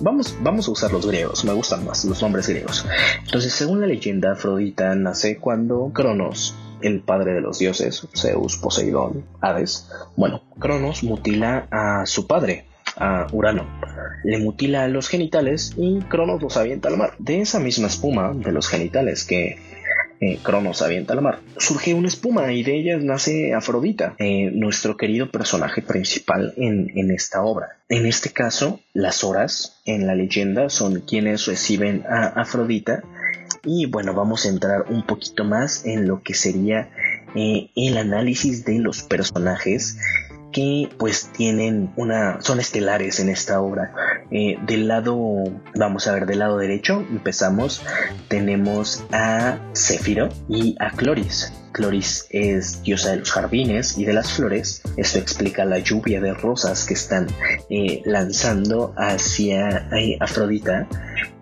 Vamos, 0.00 0.36
vamos 0.42 0.68
a 0.68 0.70
usar 0.70 0.92
los 0.92 1.06
griegos, 1.06 1.44
me 1.44 1.52
gustan 1.52 1.84
más 1.84 2.04
los 2.04 2.22
nombres 2.22 2.48
griegos. 2.48 2.86
Entonces, 3.24 3.52
según 3.52 3.80
la 3.80 3.86
leyenda, 3.86 4.32
Afrodita 4.32 4.94
nace 4.94 5.38
cuando 5.38 5.90
Cronos, 5.92 6.54
el 6.80 7.00
padre 7.00 7.34
de 7.34 7.40
los 7.40 7.58
dioses, 7.58 8.06
Zeus, 8.16 8.56
Poseidón, 8.58 9.24
Hades, 9.40 9.90
bueno, 10.16 10.42
Cronos 10.60 11.02
mutila 11.02 11.66
a 11.72 12.06
su 12.06 12.28
padre, 12.28 12.66
a 12.96 13.26
Urano. 13.32 13.66
Le 14.22 14.38
mutila 14.38 14.86
los 14.86 15.08
genitales 15.08 15.72
y 15.76 16.00
Cronos 16.02 16.40
los 16.42 16.56
avienta 16.56 16.88
al 16.88 16.96
mar. 16.96 17.14
De 17.18 17.40
esa 17.40 17.58
misma 17.58 17.88
espuma 17.88 18.32
de 18.34 18.52
los 18.52 18.68
genitales 18.68 19.24
que 19.24 19.58
eh, 20.20 20.38
Cronos 20.42 20.82
avienta 20.82 21.14
al 21.14 21.22
mar. 21.22 21.40
Surge 21.56 21.94
una 21.94 22.08
espuma 22.08 22.52
y 22.52 22.62
de 22.62 22.76
ella 22.76 22.98
nace 22.98 23.54
Afrodita, 23.54 24.14
eh, 24.18 24.50
nuestro 24.52 24.96
querido 24.96 25.30
personaje 25.30 25.82
principal 25.82 26.54
en, 26.56 26.90
en, 26.94 27.10
esta 27.10 27.42
obra. 27.42 27.78
En 27.88 28.06
este 28.06 28.30
caso, 28.30 28.80
las 28.92 29.24
horas 29.24 29.80
en 29.84 30.06
la 30.06 30.14
leyenda 30.14 30.68
son 30.70 31.00
quienes 31.00 31.46
reciben 31.46 32.04
a 32.08 32.26
Afrodita 32.26 33.02
y 33.64 33.86
bueno, 33.86 34.14
vamos 34.14 34.44
a 34.44 34.48
entrar 34.48 34.86
un 34.88 35.04
poquito 35.04 35.44
más 35.44 35.84
en 35.84 36.06
lo 36.06 36.22
que 36.22 36.34
sería 36.34 36.90
eh, 37.34 37.70
el 37.76 37.98
análisis 37.98 38.64
de 38.64 38.78
los 38.78 39.02
personajes 39.02 39.98
que 40.52 40.88
pues 40.98 41.30
tienen 41.32 41.92
una 41.96 42.40
son 42.40 42.60
estelares 42.60 43.20
en 43.20 43.28
esta 43.28 43.60
obra 43.60 43.92
eh, 44.30 44.58
del 44.66 44.88
lado 44.88 45.16
vamos 45.74 46.06
a 46.06 46.12
ver 46.14 46.26
del 46.26 46.40
lado 46.40 46.58
derecho 46.58 47.04
empezamos 47.10 47.82
tenemos 48.28 49.04
a 49.12 49.58
Céfiro 49.74 50.28
y 50.48 50.76
a 50.80 50.90
Cloris 50.90 51.52
Cloris 51.72 52.26
es 52.30 52.82
diosa 52.82 53.10
de 53.10 53.18
los 53.18 53.30
jardines 53.30 53.96
y 53.96 54.04
de 54.04 54.12
las 54.12 54.32
flores. 54.32 54.82
Esto 54.96 55.18
explica 55.18 55.64
la 55.64 55.78
lluvia 55.78 56.20
de 56.20 56.34
rosas 56.34 56.84
que 56.84 56.94
están 56.94 57.28
eh, 57.70 58.02
lanzando 58.04 58.94
hacia 58.96 59.88
eh, 59.96 60.16
Afrodita. 60.18 60.88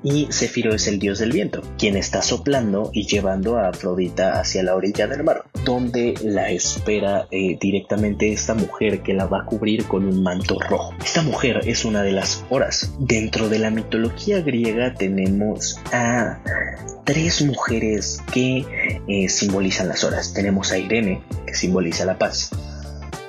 Y 0.08 0.28
Céfiro 0.30 0.72
es 0.72 0.86
el 0.86 1.00
dios 1.00 1.18
del 1.18 1.32
viento, 1.32 1.62
quien 1.78 1.96
está 1.96 2.22
soplando 2.22 2.90
y 2.92 3.08
llevando 3.08 3.56
a 3.56 3.70
Afrodita 3.70 4.38
hacia 4.38 4.62
la 4.62 4.76
orilla 4.76 5.08
del 5.08 5.24
mar, 5.24 5.46
donde 5.64 6.14
la 6.22 6.52
espera 6.52 7.26
eh, 7.32 7.58
directamente 7.60 8.32
esta 8.32 8.54
mujer 8.54 9.02
que 9.02 9.14
la 9.14 9.26
va 9.26 9.40
a 9.40 9.46
cubrir 9.46 9.84
con 9.86 10.06
un 10.06 10.22
manto 10.22 10.60
rojo. 10.60 10.94
Esta 11.04 11.22
mujer 11.22 11.58
es 11.66 11.84
una 11.84 12.04
de 12.04 12.12
las 12.12 12.44
horas. 12.50 12.92
Dentro 13.00 13.48
de 13.48 13.58
la 13.58 13.70
mitología 13.70 14.42
griega 14.42 14.94
tenemos 14.94 15.80
a 15.92 16.38
tres 17.02 17.42
mujeres 17.42 18.22
que 18.32 18.64
eh, 19.08 19.28
simbolizan 19.28 19.88
las 19.88 20.04
horas. 20.04 20.32
Tenemos 20.32 20.70
a 20.70 20.78
Irene, 20.78 21.20
que 21.48 21.54
simboliza 21.54 22.04
la 22.04 22.16
paz, 22.16 22.50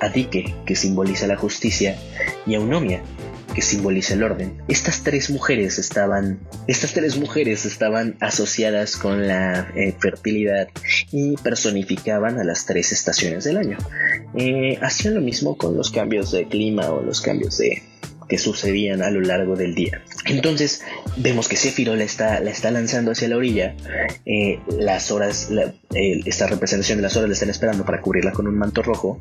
a 0.00 0.10
Dike, 0.10 0.54
que 0.64 0.76
simboliza 0.76 1.26
la 1.26 1.36
justicia, 1.36 1.98
y 2.46 2.54
a 2.54 2.58
Eunomia, 2.58 3.02
que 3.58 3.62
simboliza 3.62 4.14
el 4.14 4.22
orden. 4.22 4.62
Estas 4.68 5.02
tres 5.02 5.30
mujeres 5.30 5.80
estaban, 5.80 6.38
estas 6.68 6.92
tres 6.92 7.16
mujeres 7.16 7.66
estaban 7.66 8.16
asociadas 8.20 8.96
con 8.96 9.26
la 9.26 9.72
eh, 9.74 9.96
fertilidad 9.98 10.68
y 11.10 11.36
personificaban 11.38 12.38
a 12.38 12.44
las 12.44 12.66
tres 12.66 12.92
estaciones 12.92 13.42
del 13.42 13.56
año. 13.56 13.76
Eh, 14.36 14.78
hacían 14.80 15.14
lo 15.14 15.20
mismo 15.20 15.56
con 15.56 15.76
los 15.76 15.90
cambios 15.90 16.30
de 16.30 16.46
clima 16.46 16.88
o 16.90 17.02
los 17.02 17.20
cambios 17.20 17.58
de, 17.58 17.82
que 18.28 18.38
sucedían 18.38 19.02
a 19.02 19.10
lo 19.10 19.20
largo 19.20 19.56
del 19.56 19.74
día. 19.74 20.02
Entonces 20.26 20.82
vemos 21.16 21.48
que 21.48 21.56
Sephiroth 21.56 21.96
la 21.96 22.04
está, 22.04 22.40
la 22.40 22.50
está 22.50 22.70
lanzando 22.70 23.12
hacia 23.12 23.28
la 23.28 23.36
orilla, 23.36 23.74
eh, 24.26 24.60
las 24.78 25.10
horas, 25.10 25.50
esta 25.94 26.46
representación 26.46 26.98
de 26.98 27.02
las 27.02 27.16
horas 27.16 27.28
la 27.28 27.34
están 27.34 27.50
esperando 27.50 27.84
para 27.84 28.00
cubrirla 28.00 28.32
con 28.32 28.46
un 28.46 28.58
manto 28.58 28.82
rojo 28.82 29.20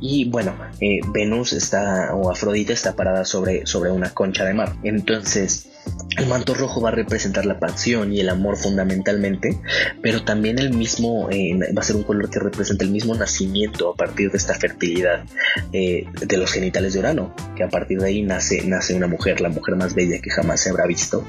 y 0.00 0.28
bueno, 0.30 0.54
eh, 0.80 1.00
Venus 1.12 1.52
está 1.52 2.14
o 2.14 2.30
Afrodita 2.30 2.72
está 2.72 2.94
parada 2.94 3.24
sobre, 3.24 3.66
sobre 3.66 3.90
una 3.90 4.10
concha 4.10 4.44
de 4.44 4.54
mar. 4.54 4.74
Entonces 4.84 5.68
el 6.16 6.26
manto 6.26 6.54
rojo 6.54 6.80
va 6.80 6.90
a 6.90 6.92
representar 6.92 7.44
la 7.44 7.58
pasión 7.58 8.12
y 8.12 8.20
el 8.20 8.28
amor 8.28 8.56
fundamentalmente, 8.56 9.58
pero 10.00 10.24
también 10.24 10.58
el 10.58 10.72
mismo, 10.72 11.28
eh, 11.30 11.58
va 11.76 11.80
a 11.80 11.84
ser 11.84 11.96
un 11.96 12.04
color 12.04 12.30
que 12.30 12.38
representa 12.38 12.84
el 12.84 12.90
mismo 12.90 13.14
nacimiento 13.14 13.90
a 13.90 13.94
partir 13.96 14.30
de 14.30 14.38
esta 14.38 14.54
fertilidad 14.54 15.24
eh, 15.72 16.06
de 16.20 16.36
los 16.36 16.52
genitales 16.52 16.94
de 16.94 17.00
Urano, 17.00 17.34
que 17.56 17.64
a 17.64 17.68
partir 17.68 17.98
de 17.98 18.06
ahí 18.06 18.22
nace, 18.22 18.64
nace 18.66 18.94
una 18.94 19.08
mujer, 19.08 19.40
la 19.40 19.48
mujer 19.48 19.76
más 19.76 19.94
bella 19.94 20.20
que 20.20 20.30
jamás 20.30 20.60
se 20.60 20.70
habrá 20.70 20.86
visto. 20.86 21.24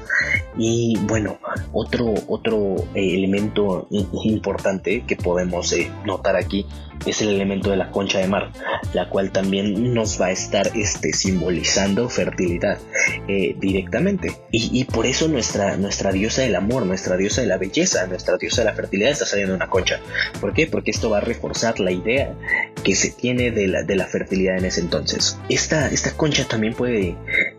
Y 0.56 0.96
bueno, 1.02 1.38
otro, 1.72 2.14
otro 2.28 2.76
eh, 2.94 3.14
elemento 3.14 3.88
importante 3.90 5.04
que 5.06 5.16
podemos 5.16 5.74
notar 6.04 6.36
aquí 6.36 6.66
es 7.04 7.22
el 7.22 7.28
elemento 7.28 7.70
de 7.70 7.76
la 7.76 7.90
concha 7.90 8.18
de 8.18 8.26
mar, 8.26 8.50
la 8.92 9.08
cual 9.08 9.30
también 9.30 9.94
nos 9.94 10.20
va 10.20 10.26
a 10.26 10.30
estar 10.30 10.70
este, 10.74 11.12
simbolizando 11.12 12.08
fertilidad 12.08 12.78
directamente. 13.26 14.36
Y, 14.50 14.84
por 14.84 15.06
eso 15.06 15.28
nuestra, 15.28 15.76
nuestra 15.76 16.12
diosa 16.12 16.42
del 16.42 16.56
amor, 16.56 16.86
nuestra 16.86 17.16
diosa 17.16 17.40
de 17.40 17.46
la 17.46 17.58
belleza, 17.58 18.06
nuestra 18.06 18.36
diosa 18.36 18.62
de 18.62 18.66
la 18.66 18.74
fertilidad 18.74 19.10
está 19.10 19.26
saliendo 19.26 19.54
una 19.54 19.68
concha. 19.68 20.00
¿Por 20.40 20.52
qué? 20.52 20.66
Porque 20.66 20.90
esto 20.90 21.10
va 21.10 21.18
a 21.18 21.20
reforzar 21.20 21.80
la 21.80 21.92
idea 21.92 22.34
que 22.82 22.94
se 22.94 23.10
tiene 23.10 23.50
de 23.50 23.68
la, 23.68 23.82
de 23.82 23.96
la 23.96 24.06
fertilidad 24.06 24.58
en 24.58 24.64
ese 24.64 24.80
entonces. 24.80 25.38
Esta, 25.48 25.88
esta 25.88 26.16
concha 26.16 26.46
también 26.46 26.74
puede 26.74 27.16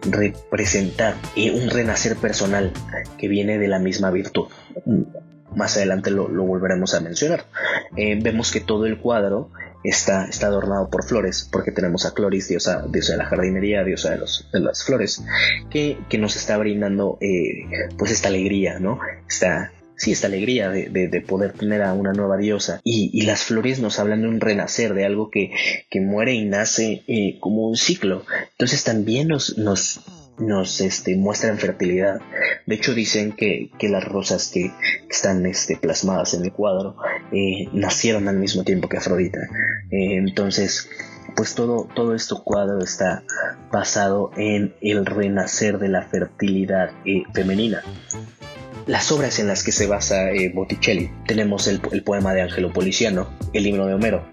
representar 0.09 1.15
eh, 1.35 1.51
un 1.51 1.69
renacer 1.69 2.15
personal 2.15 2.71
que 3.17 3.27
viene 3.27 3.57
de 3.57 3.67
la 3.67 3.79
misma 3.79 4.11
virtud 4.11 4.47
más 5.57 5.75
adelante 5.75 6.11
lo, 6.11 6.27
volveremos 6.29 6.93
a 6.93 7.01
mencionar. 7.01 7.45
Eh, 7.97 8.17
vemos 8.21 8.51
que 8.51 8.61
todo 8.61 8.85
el 8.85 8.99
cuadro 8.99 9.49
está, 9.83 10.29
adornado 10.43 10.89
por 10.89 11.03
flores, 11.03 11.49
porque 11.51 11.71
tenemos 11.71 12.05
a 12.05 12.13
Cloris, 12.13 12.47
diosa, 12.47 12.85
diosa 12.87 13.13
de 13.13 13.17
la 13.17 13.25
jardinería, 13.25 13.83
diosa 13.83 14.11
de, 14.11 14.17
los, 14.17 14.49
de 14.51 14.59
las 14.59 14.83
flores, 14.83 15.23
que, 15.69 15.97
nos 16.17 16.35
está 16.35 16.57
brindando 16.57 17.17
eh, 17.21 17.89
pues 17.97 18.11
esta 18.11 18.29
alegría, 18.29 18.79
¿no? 18.79 18.99
Esta, 19.27 19.71
sí, 19.95 20.11
esta 20.11 20.27
alegría 20.27 20.69
de, 20.69 20.89
de, 20.89 21.21
poder 21.21 21.53
tener 21.53 21.81
a 21.81 21.93
una 21.93 22.13
nueva 22.13 22.37
diosa. 22.37 22.79
Y, 22.83 23.09
y, 23.13 23.23
las 23.23 23.43
flores 23.43 23.79
nos 23.79 23.99
hablan 23.99 24.21
de 24.21 24.27
un 24.27 24.39
renacer, 24.39 24.93
de 24.93 25.05
algo 25.05 25.29
que, 25.29 25.51
que 25.89 26.01
muere 26.01 26.33
y 26.33 26.45
nace 26.45 27.03
eh, 27.07 27.37
como 27.39 27.67
un 27.67 27.77
ciclo. 27.77 28.23
Entonces 28.51 28.83
también 28.83 29.27
nos, 29.27 29.57
nos, 29.57 29.99
nos 30.39 30.81
este, 30.81 31.15
muestran 31.15 31.57
fertilidad. 31.57 32.19
De 32.65 32.75
hecho 32.75 32.93
dicen 32.93 33.31
que, 33.33 33.71
las 33.81 34.03
rosas 34.03 34.49
que, 34.53 34.71
están 35.09 35.45
este, 35.45 35.77
plasmadas 35.77 36.33
en 36.33 36.43
el 36.43 36.51
cuadro 36.51 36.95
eh, 37.31 37.67
nacieron 37.73 38.27
al 38.27 38.37
mismo 38.37 38.63
tiempo 38.63 38.89
que 38.89 38.97
Afrodita. 38.97 39.39
Eh, 39.89 40.17
entonces, 40.17 40.89
pues 41.35 41.55
todo, 41.55 41.87
todo 41.95 42.13
este 42.15 42.35
cuadro 42.43 42.79
está 42.79 43.23
basado 43.71 44.31
en 44.37 44.75
el 44.81 45.05
renacer 45.05 45.79
de 45.79 45.89
la 45.89 46.03
fertilidad 46.03 46.91
eh, 47.05 47.23
femenina. 47.33 47.83
Las 48.85 49.11
obras 49.11 49.39
en 49.39 49.47
las 49.47 49.63
que 49.63 49.73
se 49.73 49.85
basa 49.85 50.27
Botticelli, 50.53 51.11
tenemos 51.25 51.67
el, 51.67 51.81
el 51.91 52.03
poema 52.03 52.33
de 52.33 52.41
Ángelo 52.41 52.71
Policiano, 52.71 53.27
el 53.51 53.67
himno 53.67 53.85
de 53.85 53.93
Homero, 53.93 54.25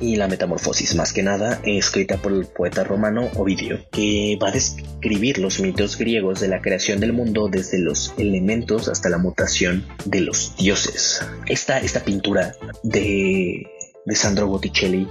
y 0.00 0.16
la 0.16 0.28
metamorfosis, 0.28 0.94
más 0.94 1.12
que 1.12 1.22
nada 1.22 1.60
escrita 1.64 2.16
por 2.18 2.32
el 2.32 2.46
poeta 2.46 2.84
romano 2.84 3.30
Ovidio, 3.36 3.78
que 3.90 4.38
va 4.42 4.48
a 4.48 4.52
describir 4.52 5.38
los 5.38 5.60
mitos 5.60 5.96
griegos 5.96 6.40
de 6.40 6.48
la 6.48 6.60
creación 6.60 7.00
del 7.00 7.12
mundo 7.12 7.48
desde 7.48 7.78
los 7.78 8.14
elementos 8.18 8.88
hasta 8.88 9.08
la 9.08 9.18
mutación 9.18 9.86
de 10.04 10.20
los 10.20 10.56
dioses. 10.56 11.20
Esta, 11.46 11.78
esta 11.78 12.00
pintura 12.00 12.54
de, 12.82 13.66
de 14.04 14.14
Sandro 14.14 14.48
Botticelli 14.48 15.08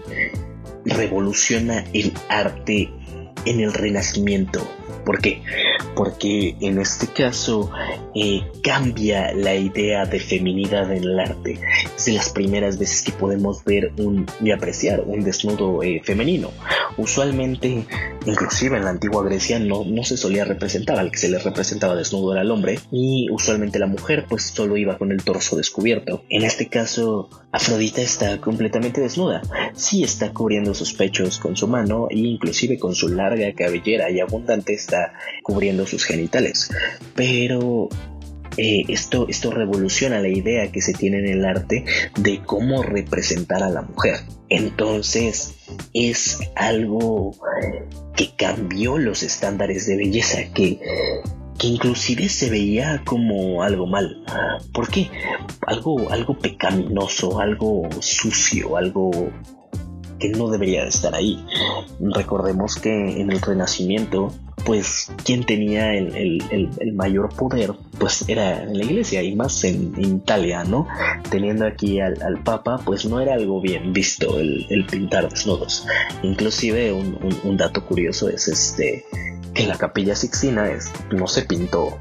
revoluciona 0.86 1.86
el 1.94 2.12
arte 2.30 2.92
en 3.46 3.60
el 3.60 3.74
Renacimiento. 3.74 4.62
¿Por 5.06 5.20
qué? 5.20 5.42
Porque 5.96 6.56
en 6.62 6.80
este 6.80 7.08
caso 7.08 7.70
eh, 8.16 8.42
cambia 8.64 9.34
la 9.34 9.54
idea 9.54 10.06
de 10.06 10.20
feminidad 10.20 10.92
en 10.94 11.04
el 11.04 11.20
arte. 11.20 11.60
Es 11.98 12.06
de 12.06 12.14
las 12.14 12.30
primeras 12.30 12.80
veces 12.80 13.02
que 13.02 13.12
podemos 13.12 13.64
ver 13.66 13.92
un, 13.98 14.26
y 14.42 14.52
apreciar 14.52 15.02
un 15.02 15.24
desnudo 15.24 15.84
eh, 15.84 16.02
femenino. 16.04 16.52
Usualmente, 16.98 17.86
inclusive 18.26 18.78
en 18.78 18.86
la 18.86 18.92
antigua 18.92 19.24
Grecia, 19.26 19.60
no, 19.60 19.84
no 19.84 20.04
se 20.04 20.16
solía 20.16 20.46
representar, 20.46 20.98
al 21.00 21.12
que 21.12 21.18
se 21.18 21.30
le 21.30 21.40
representaba 21.40 21.96
desnudo 21.96 22.32
era 22.32 22.42
el 22.42 22.52
hombre, 22.52 22.80
y 22.92 23.28
usualmente 23.30 23.80
la 23.80 23.88
mujer 23.88 24.26
pues 24.30 24.44
solo 24.44 24.78
iba 24.78 24.98
con 24.98 25.12
el 25.12 25.24
torso 25.24 25.58
descubierto. 25.58 26.24
En 26.30 26.44
este 26.44 26.70
caso, 26.70 27.30
Afrodita 27.54 28.02
está 28.02 28.42
completamente 28.42 29.00
desnuda. 29.00 29.44
Sí 29.76 30.04
está 30.04 30.34
cubriendo 30.34 30.74
sus 30.74 30.94
pechos 30.94 31.38
con 31.38 31.56
su 31.56 31.68
mano 31.68 32.08
e 32.10 32.18
inclusive 32.18 32.80
con 32.80 32.96
su 32.96 33.10
larga 33.10 33.54
cabellera 33.54 34.10
y 34.10 34.20
abundante 34.20 34.74
está 34.74 35.14
cubriendo 35.44 35.86
sus 35.86 36.04
genitales. 36.04 36.72
Pero 37.14 37.90
eh, 38.58 38.86
esto, 38.88 39.28
esto 39.30 39.52
revoluciona 39.52 40.20
la 40.20 40.30
idea 40.30 40.72
que 40.72 40.82
se 40.82 40.94
tiene 40.94 41.20
en 41.20 41.28
el 41.28 41.46
arte 41.46 41.86
de 42.18 42.42
cómo 42.44 42.82
representar 42.82 43.62
a 43.62 43.70
la 43.70 43.84
mujer. 43.84 44.16
Entonces 44.50 45.54
es 45.94 46.40
algo 46.56 47.36
que 48.16 48.36
cambió 48.36 48.98
los 48.98 49.22
estándares 49.22 49.86
de 49.86 49.98
belleza, 49.98 50.40
que, 50.56 50.80
que 51.58 51.68
inclusive 51.68 52.30
se 52.30 52.50
veía 52.50 53.02
como 53.06 53.64
algo 53.64 53.88
mal. 53.88 54.24
¿Por 54.74 54.90
qué? 54.90 55.10
Algo, 55.68 56.10
algo 56.12 56.38
pecaminoso, 56.38 57.40
algo 57.40 57.90
sucio, 58.00 58.78
algo 58.78 59.12
que 60.20 60.30
no 60.30 60.50
debería 60.50 60.84
de 60.84 60.90
estar 60.90 61.14
ahí. 61.16 61.44
Recordemos 62.00 62.76
que 62.76 63.22
en 63.22 63.32
el 63.32 63.42
Renacimiento 63.42 64.32
pues 64.66 65.12
quien 65.26 65.44
tenía 65.44 65.94
el, 65.94 66.94
mayor 66.94 67.30
poder 67.36 67.74
pues 68.00 68.28
era 68.28 68.64
en 68.64 68.78
la 68.78 68.84
iglesia 68.86 69.22
y 69.22 69.36
más 69.36 69.64
en, 69.64 69.94
Italia, 69.98 70.64
¿no? 70.64 70.88
Teniendo 71.30 71.66
aquí 71.66 72.00
al, 72.00 72.40
Papa 72.44 72.80
pues 72.86 73.06
no 73.06 73.20
era 73.20 73.34
algo 73.34 73.62
bien 73.62 73.94
visto 73.94 74.40
el, 74.40 74.86
pintar 74.90 75.30
desnudos. 75.30 75.86
Inclusive 76.24 76.94
un, 76.94 77.58
dato 77.58 77.86
curioso 77.86 78.30
es 78.30 78.48
este 78.48 79.06
que 79.54 79.68
la 79.68 79.78
capilla 79.78 80.16
Sixtina 80.16 80.70
es, 80.70 80.92
no 81.12 81.28
se 81.28 81.44
pintó 81.44 82.00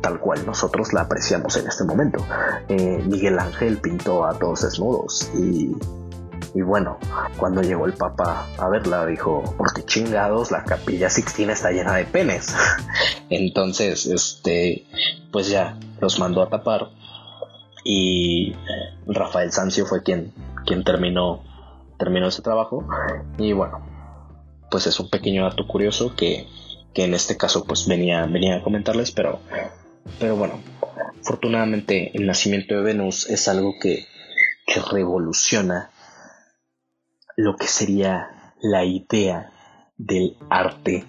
tal 0.00 0.18
cual 0.18 0.44
nosotros 0.44 0.92
la 0.92 1.02
apreciamos 1.02 1.56
en 1.56 1.68
este 1.68 1.84
momento. 1.84 2.24
Eh, 2.68 3.02
Miguel 3.06 3.38
Ángel 3.38 3.78
pintó 3.78 4.24
a 4.24 4.38
todos 4.38 4.62
desnudos 4.62 5.30
y 5.34 5.72
bueno, 6.60 6.98
cuando 7.38 7.62
llegó 7.62 7.86
el 7.86 7.94
Papa 7.94 8.46
a 8.58 8.68
verla, 8.68 9.06
dijo, 9.06 9.42
porque 9.56 9.84
chingados, 9.84 10.50
la 10.50 10.64
capilla 10.64 11.08
Sixtina 11.08 11.54
está 11.54 11.70
llena 11.70 11.94
de 11.94 12.04
penes. 12.04 12.54
Entonces, 13.30 14.06
este, 14.06 14.84
pues 15.30 15.48
ya, 15.48 15.78
los 16.00 16.18
mandó 16.18 16.42
a 16.42 16.50
tapar. 16.50 16.90
Y 17.84 18.54
Rafael 19.06 19.50
Sancio 19.50 19.86
fue 19.86 20.02
quien, 20.02 20.32
quien 20.66 20.84
terminó, 20.84 21.42
terminó 21.98 22.28
ese 22.28 22.42
trabajo. 22.42 22.86
Y 23.38 23.54
bueno, 23.54 23.80
pues 24.72 24.86
es 24.86 24.98
un 24.98 25.10
pequeño 25.10 25.44
dato 25.44 25.68
curioso 25.68 26.16
que, 26.16 26.48
que 26.94 27.04
en 27.04 27.12
este 27.12 27.36
caso 27.36 27.64
pues 27.64 27.86
venía, 27.86 28.24
venía 28.24 28.56
a 28.56 28.62
comentarles, 28.62 29.12
pero, 29.12 29.38
pero 30.18 30.34
bueno, 30.34 30.60
afortunadamente 31.20 32.10
el 32.14 32.26
nacimiento 32.26 32.74
de 32.74 32.80
Venus 32.80 33.28
es 33.28 33.46
algo 33.48 33.74
que, 33.80 34.06
que 34.66 34.80
revoluciona 34.80 35.90
lo 37.36 37.54
que 37.56 37.66
sería 37.66 38.54
la 38.62 38.84
idea 38.84 39.52
del 39.98 40.38
arte, 40.48 41.04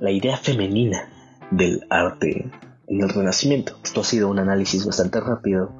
la 0.00 0.10
idea 0.10 0.36
femenina 0.36 1.08
del 1.50 1.86
arte 1.88 2.50
en 2.86 3.02
el 3.02 3.08
Renacimiento. 3.08 3.78
Esto 3.82 4.02
ha 4.02 4.04
sido 4.04 4.28
un 4.28 4.38
análisis 4.38 4.84
bastante 4.84 5.18
rápido 5.20 5.72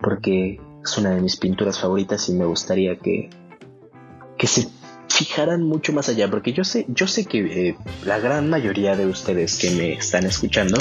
porque 0.00 0.58
es 0.82 0.98
una 0.98 1.10
de 1.10 1.20
mis 1.20 1.36
pinturas 1.36 1.78
favoritas 1.78 2.26
y 2.30 2.32
me 2.32 2.46
gustaría 2.46 2.96
que, 2.96 3.28
que 4.38 4.46
se 4.46 4.79
fijaran 5.20 5.62
mucho 5.62 5.92
más 5.92 6.08
allá, 6.08 6.30
porque 6.30 6.54
yo 6.54 6.64
sé, 6.64 6.86
yo 6.88 7.06
sé 7.06 7.26
que 7.26 7.68
eh, 7.68 7.76
la 8.06 8.18
gran 8.18 8.48
mayoría 8.48 8.96
de 8.96 9.04
ustedes 9.04 9.56
que 9.56 9.70
me 9.70 9.92
están 9.92 10.24
escuchando, 10.24 10.78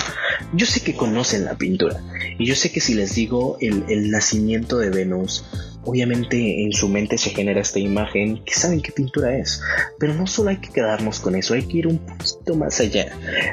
yo 0.53 0.65
sé 0.65 0.79
que 0.79 0.95
conocen 0.95 1.43
la 1.43 1.55
pintura. 1.55 2.01
Y 2.37 2.45
yo 2.45 2.55
sé 2.55 2.71
que 2.71 2.79
si 2.79 2.93
les 2.93 3.15
digo 3.15 3.57
el, 3.59 3.83
el 3.89 4.11
nacimiento 4.11 4.77
de 4.77 4.91
Venus, 4.91 5.43
obviamente 5.89 6.63
en 6.63 6.71
su 6.71 6.87
mente 6.87 7.17
se 7.17 7.31
genera 7.31 7.61
esta 7.61 7.79
imagen 7.79 8.43
que 8.45 8.53
saben 8.53 8.81
qué 8.81 8.91
pintura 8.91 9.35
es. 9.35 9.61
Pero 9.97 10.13
no 10.13 10.27
solo 10.27 10.51
hay 10.51 10.57
que 10.57 10.69
quedarnos 10.69 11.19
con 11.19 11.35
eso, 11.35 11.55
hay 11.55 11.63
que 11.63 11.79
ir 11.79 11.87
un 11.87 11.97
poquito 11.97 12.55
más 12.55 12.79
allá. 12.79 13.11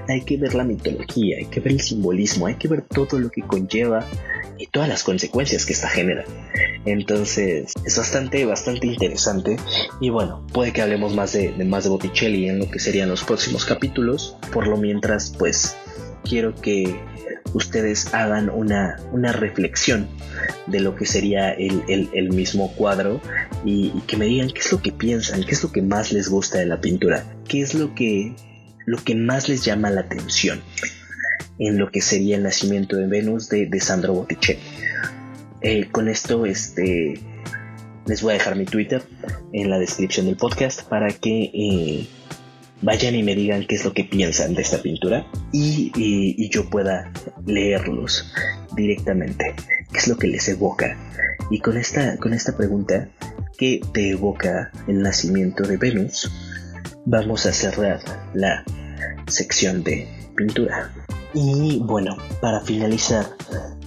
Hay 0.09 0.21
que 0.21 0.37
ver 0.37 0.55
la 0.55 0.65
mitología, 0.65 1.39
hay 1.39 1.47
que 1.47 1.61
ver 1.61 1.73
el 1.73 1.81
simbolismo, 1.81 2.47
hay 2.47 2.57
que 2.57 2.69
ver 2.69 2.83
todo 2.83 3.19
lo 3.19 3.31
que 3.31 3.41
conlleva 3.41 4.07
y 4.59 4.67
todas 4.67 4.89
las 4.89 5.03
consecuencias 5.03 5.65
que 5.65 5.73
esta 5.73 5.89
genera. 5.89 6.25
Entonces 6.85 7.73
es 7.85 7.97
bastante, 7.97 8.45
bastante 8.45 8.87
interesante. 8.87 9.57
Y 10.01 10.11
bueno, 10.11 10.47
puede 10.53 10.73
que 10.73 10.83
hablemos 10.83 11.15
más 11.15 11.33
de, 11.33 11.53
más 11.65 11.85
de 11.85 11.91
Botticelli 11.91 12.49
en 12.49 12.59
lo 12.59 12.71
que 12.71 12.79
serían 12.79 13.09
los 13.09 13.25
próximos 13.25 13.65
capítulos. 13.65 14.37
Por 14.53 14.67
lo 14.67 14.77
mientras, 14.77 15.33
pues 15.39 15.75
quiero 16.29 16.55
que 16.55 16.99
ustedes 17.55 18.13
hagan 18.13 18.51
una, 18.51 18.97
una 19.13 19.33
reflexión 19.33 20.09
de 20.67 20.81
lo 20.81 20.95
que 20.97 21.07
sería 21.07 21.53
el, 21.53 22.29
mismo 22.31 22.73
cuadro 22.75 23.21
y, 23.65 23.91
que 24.07 24.17
me 24.17 24.27
digan 24.27 24.51
qué 24.51 24.61
es 24.61 24.73
lo 24.73 24.83
que 24.83 24.93
piensan, 24.93 25.43
qué 25.45 25.53
es 25.53 25.63
lo 25.63 25.73
que 25.73 25.83
más 25.83 26.13
les 26.13 26.29
gusta 26.29 26.59
de 26.59 26.67
la 26.67 26.81
pintura, 26.81 27.25
qué 27.49 27.63
es 27.63 27.75
lo 27.75 27.95
que, 27.95 28.35
lo 28.85 28.99
que 28.99 29.15
más 29.15 29.49
les 29.49 29.65
llama 29.65 29.91
la 29.91 30.03
atención 30.03 30.61
en 31.59 31.79
lo 31.79 31.91
que 31.91 32.01
sería 32.01 32.37
el 32.37 32.43
nacimiento 32.43 32.97
de 32.97 33.07
Venus 33.07 33.49
de, 33.49 33.81
Sandro 33.81 34.13
Botticelli. 34.13 34.59
Eh, 35.63 35.89
con 35.91 36.09
esto, 36.09 36.45
este, 36.45 37.19
les 38.07 38.23
voy 38.23 38.33
a 38.33 38.35
dejar 38.35 38.57
mi 38.57 38.67
Twitter 38.67 39.03
en 39.53 39.71
la 39.71 39.79
descripción 39.79 40.27
del 40.27 40.37
podcast 40.37 40.83
para 40.83 41.09
que 41.09 41.51
eh, 41.55 42.07
vayan 42.87 43.17
y 43.17 43.25
me 43.25 43.35
digan 43.35 43.67
qué 43.67 43.75
es 43.75 43.85
lo 43.85 43.93
que 43.93 44.05
piensan 44.05 44.55
de 44.55 44.63
esta 44.63 44.81
pintura 44.81 45.27
y, 45.53 46.49
yo 46.51 46.71
pueda 46.71 47.13
leerlos 47.45 48.33
directamente, 48.77 49.57
qué 49.91 49.99
es 49.99 50.07
lo 50.07 50.17
que 50.17 50.29
les 50.29 50.49
evoca. 50.49 50.97
Y 51.51 51.59
con 51.59 51.77
esta, 51.77 52.17
con 52.17 52.33
esta 52.33 52.57
pregunta, 52.57 53.09
¿qué 53.59 53.81
te 53.93 54.11
evoca 54.11 54.71
el 54.87 55.03
nacimiento 55.03 55.65
de 55.65 55.77
Venus? 55.77 56.31
Vamos 57.05 57.45
a 57.47 57.53
cerrar 57.53 58.01
la 58.35 58.65
sección 59.27 59.83
de 59.83 60.07
pintura. 60.37 60.93
Y 61.35 61.81
bueno, 61.81 62.17
para 62.41 62.61
finalizar, 62.61 63.27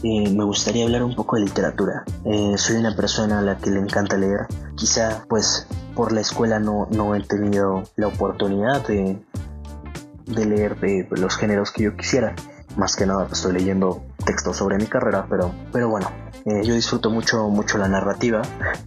eh, 0.04 0.30
me 0.30 0.44
gustaría 0.44 0.86
hablar 0.86 1.04
un 1.04 1.16
poco 1.16 1.36
de 1.36 1.44
literatura. 1.44 2.04
Eh, 2.26 2.54
soy 2.58 2.78
una 2.78 2.96
persona 2.96 3.40
a 3.40 3.42
la 3.42 3.58
que 3.58 3.72
le 3.72 3.80
encanta 3.80 4.18
leer. 4.18 4.48
Quizá 4.76 5.26
pues 5.28 5.68
por 5.96 6.12
la 6.12 6.22
escuela 6.22 6.60
no, 6.60 6.88
no 6.92 7.16
he 7.16 7.22
tenido 7.22 7.84
la 7.96 8.08
oportunidad 8.08 8.86
de, 8.88 9.20
de 10.26 10.46
leer 10.46 10.80
de 10.80 11.08
los 11.12 11.38
géneros 11.38 11.72
que 11.72 11.84
yo 11.84 11.98
quisiera. 11.98 12.36
Más 12.78 12.96
que 12.96 13.06
nada 13.06 13.26
pues, 13.26 13.40
estoy 13.40 13.54
leyendo 13.54 14.04
textos 14.26 14.58
sobre 14.58 14.78
mi 14.78 14.86
carrera, 14.86 15.26
pero, 15.30 15.52
pero 15.72 15.90
bueno, 15.90 16.10
eh, 16.46 16.64
yo 16.64 16.76
disfruto 16.76 17.10
mucho, 17.10 17.50
mucho 17.50 17.78
la 17.78 17.88
narrativa 17.88 18.44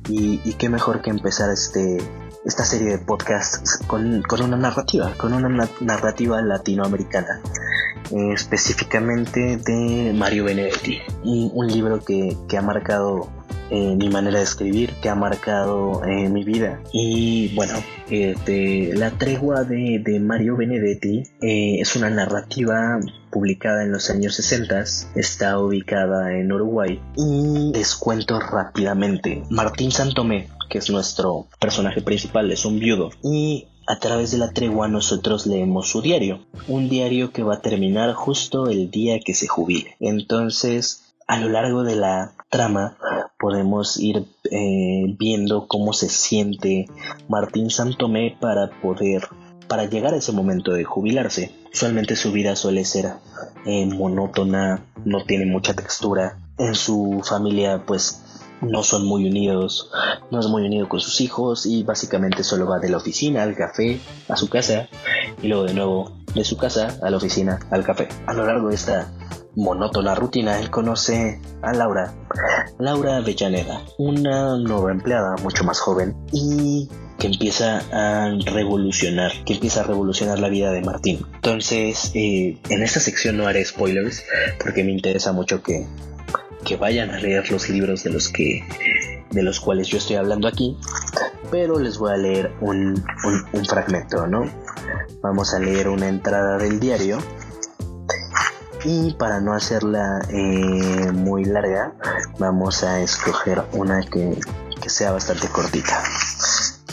y, 0.08 0.40
y 0.44 0.54
qué 0.54 0.68
mejor 0.68 1.02
que 1.02 1.10
empezar 1.10 1.50
este, 1.50 1.98
esta 2.44 2.64
serie 2.64 2.88
de 2.88 2.98
podcasts 2.98 3.78
con, 3.86 4.22
con 4.22 4.42
una 4.42 4.56
narrativa, 4.56 5.12
con 5.16 5.32
una 5.32 5.68
narrativa 5.80 6.40
latinoamericana. 6.42 7.40
Eh, 8.10 8.32
específicamente 8.34 9.56
de 9.56 10.12
Mario 10.14 10.44
Benedetti, 10.44 11.00
un, 11.24 11.66
libro 11.66 12.00
que, 12.04 12.36
ha 12.58 12.60
marcado 12.60 13.30
eh, 13.70 13.96
mi 13.96 14.10
manera 14.10 14.36
de 14.38 14.44
escribir, 14.44 14.92
que 15.00 15.08
ha 15.08 15.14
marcado 15.14 16.04
eh, 16.04 16.28
mi 16.28 16.44
vida. 16.44 16.82
Y 16.92 17.54
bueno, 17.54 17.72
La 18.10 19.10
tregua 19.12 19.64
de, 19.64 20.20
Mario 20.20 20.56
Benedetti 20.56 21.22
es 21.40 21.96
una 21.96 22.10
narrativa 22.10 23.00
publicada 23.30 23.82
en 23.82 23.92
los 23.92 24.10
años 24.10 24.34
60, 24.34 24.84
está 25.14 25.58
ubicada 25.58 26.34
en 26.34 26.52
Uruguay. 26.52 27.00
Y 27.16 27.72
les 27.72 27.94
cuento 27.96 28.38
rápidamente, 28.38 29.42
Martín 29.48 29.90
Santomé, 29.90 30.48
que 30.68 30.78
es 30.78 30.90
nuestro 30.90 31.46
personaje 31.60 32.02
principal, 32.02 32.50
es 32.50 32.64
un 32.64 32.78
viudo. 32.78 33.10
Y 33.22 33.68
a 33.86 33.98
través 33.98 34.30
de 34.30 34.38
la 34.38 34.52
tregua 34.52 34.88
nosotros 34.88 35.46
leemos 35.46 35.88
su 35.88 36.02
diario, 36.02 36.40
un 36.68 36.88
diario 36.88 37.32
que 37.32 37.42
va 37.42 37.54
a 37.54 37.60
terminar 37.60 38.12
justo 38.14 38.68
el 38.68 38.90
día 38.90 39.18
que 39.20 39.34
se 39.34 39.48
jubile. 39.48 39.96
Entonces, 40.00 41.14
a 41.26 41.38
lo 41.40 41.48
largo 41.48 41.82
de 41.82 41.96
la 41.96 42.34
trama 42.50 42.96
podemos 43.38 43.98
ir 43.98 44.26
eh, 44.50 45.16
viendo 45.18 45.66
cómo 45.66 45.92
se 45.92 46.08
siente 46.08 46.86
Martín 47.28 47.70
Santomé 47.70 48.36
para 48.40 48.70
poder 48.80 49.28
para 49.68 49.86
llegar 49.86 50.12
a 50.12 50.18
ese 50.18 50.32
momento 50.32 50.72
de 50.72 50.84
jubilarse. 50.84 51.50
Usualmente 51.72 52.14
su 52.14 52.30
vida 52.30 52.56
suele 52.56 52.84
ser 52.84 53.14
eh, 53.64 53.86
monótona, 53.86 54.84
no 55.06 55.24
tiene 55.24 55.46
mucha 55.46 55.72
textura. 55.72 56.38
En 56.58 56.74
su 56.74 57.22
familia 57.24 57.84
pues 57.86 58.22
no 58.62 58.82
son 58.82 59.06
muy 59.06 59.26
unidos, 59.26 59.90
no 60.30 60.40
es 60.40 60.46
muy 60.46 60.64
unido 60.64 60.88
con 60.88 61.00
sus 61.00 61.20
hijos 61.20 61.66
y 61.66 61.82
básicamente 61.82 62.44
solo 62.44 62.66
va 62.66 62.78
de 62.78 62.88
la 62.88 62.96
oficina 62.96 63.42
al 63.42 63.54
café, 63.54 64.00
a 64.28 64.36
su 64.36 64.48
casa 64.48 64.88
y 65.42 65.48
luego 65.48 65.64
de 65.64 65.74
nuevo 65.74 66.12
de 66.34 66.44
su 66.44 66.56
casa 66.56 66.96
a 67.02 67.10
la 67.10 67.16
oficina, 67.16 67.58
al 67.70 67.84
café. 67.84 68.08
A 68.26 68.32
lo 68.32 68.46
largo 68.46 68.68
de 68.68 68.76
esta 68.76 69.12
monótona 69.54 70.14
rutina, 70.14 70.58
él 70.58 70.70
conoce 70.70 71.40
a 71.60 71.72
Laura, 71.74 72.14
Laura 72.78 73.16
Avellaneda, 73.16 73.82
una 73.98 74.56
nueva 74.56 74.92
empleada 74.92 75.36
mucho 75.42 75.64
más 75.64 75.78
joven 75.78 76.16
y 76.32 76.88
que 77.18 77.26
empieza 77.26 77.82
a 77.92 78.30
revolucionar, 78.46 79.32
que 79.44 79.54
empieza 79.54 79.80
a 79.80 79.84
revolucionar 79.84 80.38
la 80.38 80.48
vida 80.48 80.72
de 80.72 80.80
Martín. 80.80 81.26
Entonces, 81.34 82.10
eh, 82.14 82.58
en 82.68 82.82
esta 82.82 83.00
sección 83.00 83.36
no 83.36 83.46
haré 83.46 83.64
spoilers 83.64 84.24
porque 84.62 84.82
me 84.84 84.92
interesa 84.92 85.32
mucho 85.32 85.62
que 85.62 85.86
que 86.64 86.76
vayan 86.76 87.10
a 87.10 87.18
leer 87.18 87.50
los 87.50 87.68
libros 87.68 88.04
de 88.04 88.10
los 88.10 88.28
que 88.28 88.64
de 89.30 89.42
los 89.42 89.60
cuales 89.60 89.88
yo 89.88 89.98
estoy 89.98 90.16
hablando 90.16 90.46
aquí 90.48 90.76
pero 91.50 91.78
les 91.78 91.98
voy 91.98 92.12
a 92.12 92.16
leer 92.16 92.52
un, 92.60 93.04
un, 93.52 93.64
fragmento 93.64 94.26
no 94.26 94.44
vamos 95.22 95.54
a 95.54 95.58
leer 95.58 95.88
una 95.88 96.08
entrada 96.08 96.58
del 96.58 96.80
diario. 96.80 97.18
Y 98.84 99.14
para 99.14 99.40
no 99.40 99.54
hacerla 99.54 100.20
eh, 100.28 101.12
muy 101.12 101.44
larga 101.44 101.94
vamos 102.38 102.82
a 102.82 103.00
escoger 103.00 103.62
una 103.72 104.00
que, 104.02 104.36
que 104.80 104.90
sea 104.90 105.12
bastante 105.12 105.48
cortita. 105.48 106.02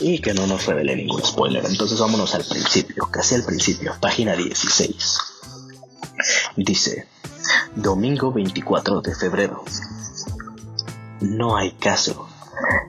Y 0.00 0.20
que 0.20 0.32
no 0.32 0.46
nos 0.46 0.66
revele 0.66 0.94
ningún 0.96 1.22
spoiler. 1.22 1.64
Entonces 1.66 1.98
vámonos 1.98 2.34
al 2.34 2.44
principio 2.44 3.08
casi 3.10 3.34
al 3.34 3.44
principio 3.44 3.92
página 4.00 4.34
16 4.36 5.29
dice 6.56 7.06
Domingo 7.74 8.32
24 8.32 9.00
de 9.00 9.14
febrero. 9.14 9.64
No 11.20 11.56
hay 11.56 11.72
caso. 11.72 12.28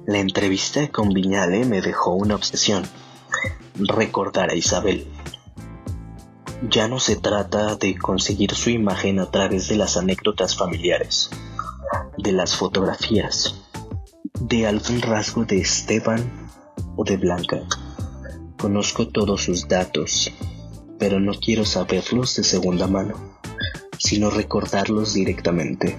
La 0.06 0.20
entrevista 0.20 0.88
con 0.90 1.10
Viñale 1.10 1.66
me 1.66 1.82
dejó 1.82 2.14
una 2.14 2.36
obsesión. 2.36 2.84
Recordar 3.76 4.50
a 4.50 4.56
Isabel. 4.56 5.08
Ya 6.70 6.88
no 6.88 7.00
se 7.00 7.16
trata 7.16 7.76
de 7.76 7.98
conseguir 7.98 8.54
su 8.54 8.70
imagen 8.70 9.20
a 9.20 9.32
través 9.32 9.68
de 9.68 9.78
las 9.78 9.98
anécdotas 9.98 10.56
familiares, 10.56 11.30
de 12.18 12.32
las 12.32 12.56
fotografías, 12.56 13.56
de 14.40 14.68
algún 14.68 15.02
rasgo 15.02 15.46
de 15.46 15.60
Esteban 15.60 16.50
o 16.96 17.04
de 17.04 17.18
Blanca. 17.18 17.62
Conozco 18.60 19.08
todos 19.08 19.44
sus 19.44 19.68
datos, 19.68 20.32
pero 21.02 21.20
no 21.20 21.34
quiero 21.34 21.66
saberlos 21.66 22.38
de 22.38 22.46
segunda 22.46 22.88
mano 22.88 23.42
sino 24.04 24.32
recordarlos 24.32 25.14
directamente, 25.14 25.96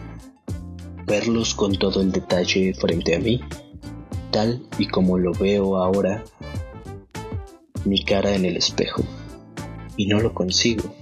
verlos 1.06 1.54
con 1.54 1.76
todo 1.78 2.02
el 2.02 2.10
detalle 2.10 2.74
frente 2.74 3.14
a 3.14 3.20
mí, 3.20 3.40
tal 4.32 4.60
y 4.76 4.88
como 4.88 5.18
lo 5.18 5.32
veo 5.32 5.76
ahora, 5.76 6.24
mi 7.84 8.04
cara 8.04 8.34
en 8.34 8.44
el 8.44 8.56
espejo, 8.56 9.04
y 9.96 10.06
no 10.06 10.18
lo 10.18 10.34
consigo. 10.34 10.92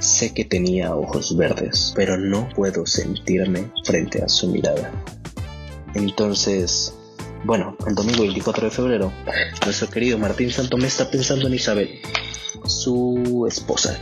Sé 0.00 0.34
que 0.34 0.44
tenía 0.44 0.96
ojos 0.96 1.36
verdes, 1.36 1.92
pero 1.94 2.18
no 2.18 2.48
puedo 2.56 2.86
sentirme 2.86 3.70
frente 3.84 4.20
a 4.20 4.28
su 4.28 4.48
mirada. 4.48 4.90
Entonces, 5.94 6.92
bueno, 7.44 7.76
el 7.86 7.94
domingo 7.94 8.22
24 8.22 8.64
de 8.64 8.70
febrero, 8.72 9.12
nuestro 9.64 9.88
querido 9.88 10.18
Martín 10.18 10.50
Santomé 10.50 10.88
está 10.88 11.08
pensando 11.08 11.46
en 11.46 11.54
Isabel, 11.54 12.00
su 12.66 13.46
esposa, 13.48 13.98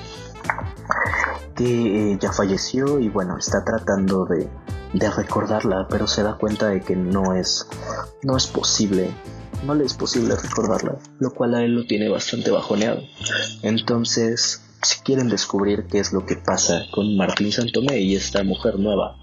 que 1.55 2.13
eh, 2.13 2.19
ya 2.21 2.33
falleció 2.33 2.99
y 2.99 3.09
bueno, 3.09 3.39
está 3.39 3.65
tratando 3.65 4.25
de, 4.27 4.49
de 4.93 5.11
recordarla, 5.11 5.87
pero 5.89 6.07
se 6.07 6.23
da 6.23 6.37
cuenta 6.37 6.69
de 6.69 6.81
que 6.81 6.97
no 6.97 7.35
es, 7.35 7.67
no 8.23 8.37
es 8.37 8.47
posible 8.47 9.11
no 9.65 9.75
le 9.75 9.85
es 9.85 9.95
posible 9.95 10.35
recordarla, 10.37 10.97
lo 11.19 11.33
cual 11.33 11.55
a 11.55 11.63
él 11.63 11.75
lo 11.75 11.85
tiene 11.87 12.09
bastante 12.09 12.51
bajoneado. 12.51 13.03
Entonces, 13.63 14.61
si 14.83 15.01
quieren 15.01 15.29
descubrir 15.29 15.87
qué 15.87 16.01
es 16.01 16.13
lo 16.13 16.27
que 16.27 16.37
pasa 16.37 16.83
con 16.91 17.17
Martín 17.17 17.53
Santomé 17.53 18.01
y 18.01 18.17
esta 18.17 18.43
mujer 18.43 18.79
nueva 18.79 19.17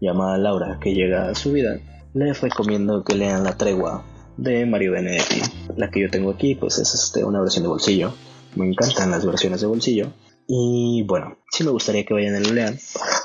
llamada 0.00 0.38
Laura 0.38 0.78
que 0.80 0.94
llega 0.94 1.28
a 1.28 1.34
su 1.34 1.52
vida, 1.52 1.78
les 2.14 2.40
recomiendo 2.40 3.02
que 3.04 3.14
lean 3.14 3.44
La 3.44 3.56
Tregua 3.56 4.04
de 4.36 4.64
Mario 4.66 4.92
Benedetti. 4.92 5.42
La 5.76 5.90
que 5.90 6.00
yo 6.00 6.10
tengo 6.10 6.30
aquí 6.30 6.54
pues 6.54 6.78
es 6.78 6.94
este, 6.94 7.24
una 7.24 7.40
versión 7.40 7.64
de 7.64 7.68
bolsillo. 7.68 8.14
Me 8.54 8.66
encantan 8.66 9.10
las 9.10 9.24
versiones 9.24 9.60
de 9.60 9.66
bolsillo. 9.66 10.12
Y 10.46 11.04
bueno, 11.06 11.38
sí 11.50 11.64
me 11.64 11.70
gustaría 11.70 12.04
que 12.04 12.14
vayan 12.14 12.40
y 12.40 12.46
lo 12.46 12.52
lean. 12.52 12.78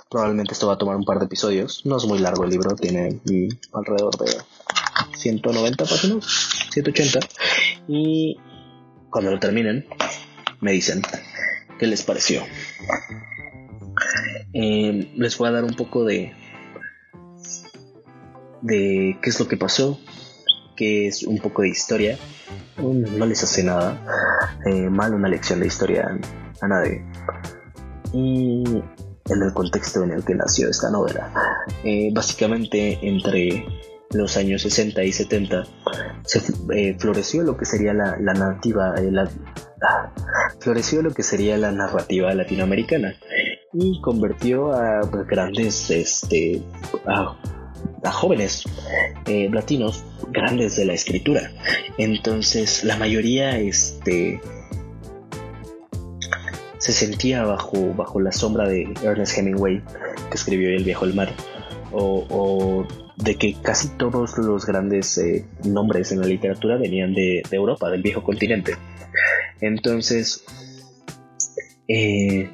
Probablemente 0.09 0.53
esto 0.53 0.67
va 0.67 0.73
a 0.73 0.77
tomar 0.77 0.95
un 0.95 1.03
par 1.03 1.19
de 1.19 1.25
episodios. 1.25 1.85
No 1.85 1.97
es 1.97 2.05
muy 2.05 2.19
largo 2.19 2.43
el 2.43 2.49
libro, 2.49 2.75
tiene 2.75 3.19
mm, 3.25 3.47
alrededor 3.73 4.17
de 4.17 4.31
190 5.17 5.85
páginas, 5.85 6.69
180. 6.71 7.19
Y 7.87 8.37
cuando 9.09 9.31
lo 9.31 9.39
terminen, 9.39 9.85
me 10.61 10.71
dicen 10.71 11.01
qué 11.79 11.87
les 11.87 12.03
pareció. 12.03 12.43
Eh, 14.53 15.11
les 15.15 15.37
voy 15.37 15.49
a 15.49 15.51
dar 15.51 15.63
un 15.63 15.73
poco 15.73 16.05
de 16.05 16.33
de 18.61 19.17
qué 19.21 19.29
es 19.29 19.39
lo 19.39 19.47
que 19.47 19.57
pasó, 19.57 19.99
que 20.77 21.07
es 21.07 21.23
un 21.23 21.39
poco 21.39 21.63
de 21.63 21.69
historia. 21.69 22.17
No 22.77 23.25
les 23.25 23.43
hace 23.43 23.63
nada 23.63 23.99
eh, 24.65 24.89
mal 24.89 25.13
una 25.13 25.27
lección 25.27 25.59
de 25.59 25.67
historia 25.67 26.17
a 26.61 26.67
nadie. 26.67 27.03
Y 28.13 28.63
en 29.29 29.43
el 29.43 29.53
contexto 29.53 30.03
en 30.03 30.11
el 30.11 30.23
que 30.23 30.35
nació 30.35 30.69
esta 30.69 30.89
novela. 30.89 31.33
Eh, 31.83 32.09
básicamente 32.13 32.99
entre 33.01 33.65
los 34.11 34.37
años 34.37 34.61
60 34.61 35.03
y 35.03 35.11
70 35.11 35.63
se 36.23 36.41
eh, 36.73 36.95
floreció 36.97 37.43
lo 37.43 37.57
que 37.57 37.65
sería 37.65 37.93
la, 37.93 38.17
la 38.21 38.33
narrativa 38.33 38.95
la, 39.01 39.29
ah, 39.81 40.13
floreció 40.61 41.01
lo 41.01 41.11
que 41.11 41.23
sería 41.23 41.57
la 41.57 41.73
narrativa 41.73 42.33
latinoamericana 42.33 43.15
y 43.73 43.99
convirtió 44.01 44.71
a 44.71 45.01
grandes 45.27 45.89
este 45.91 46.63
jóvenes 48.11 48.63
eh, 49.25 49.49
latinos 49.51 50.03
grandes 50.29 50.75
de 50.75 50.85
la 50.85 50.93
escritura 50.93 51.51
entonces 51.97 52.83
la 52.83 52.95
mayoría 52.97 53.57
este 53.57 54.39
se 56.77 56.93
sentía 56.93 57.43
bajo 57.43 57.93
bajo 57.93 58.19
la 58.21 58.31
sombra 58.31 58.67
de 58.67 58.87
Ernest 59.03 59.37
Hemingway 59.37 59.81
que 60.29 60.35
escribió 60.35 60.69
El 60.69 60.83
viejo 60.83 61.05
el 61.05 61.13
mar 61.13 61.33
o, 61.91 62.25
o 62.29 62.87
de 63.17 63.35
que 63.35 63.55
casi 63.61 63.89
todos 63.97 64.37
los 64.37 64.65
grandes 64.65 65.17
eh, 65.17 65.45
nombres 65.65 66.11
en 66.11 66.21
la 66.21 66.27
literatura 66.27 66.77
venían 66.77 67.13
de, 67.13 67.41
Europa, 67.51 67.89
del 67.89 68.03
viejo 68.03 68.23
continente. 68.23 68.75
Entonces, 69.59 70.43
eh, 71.87 72.49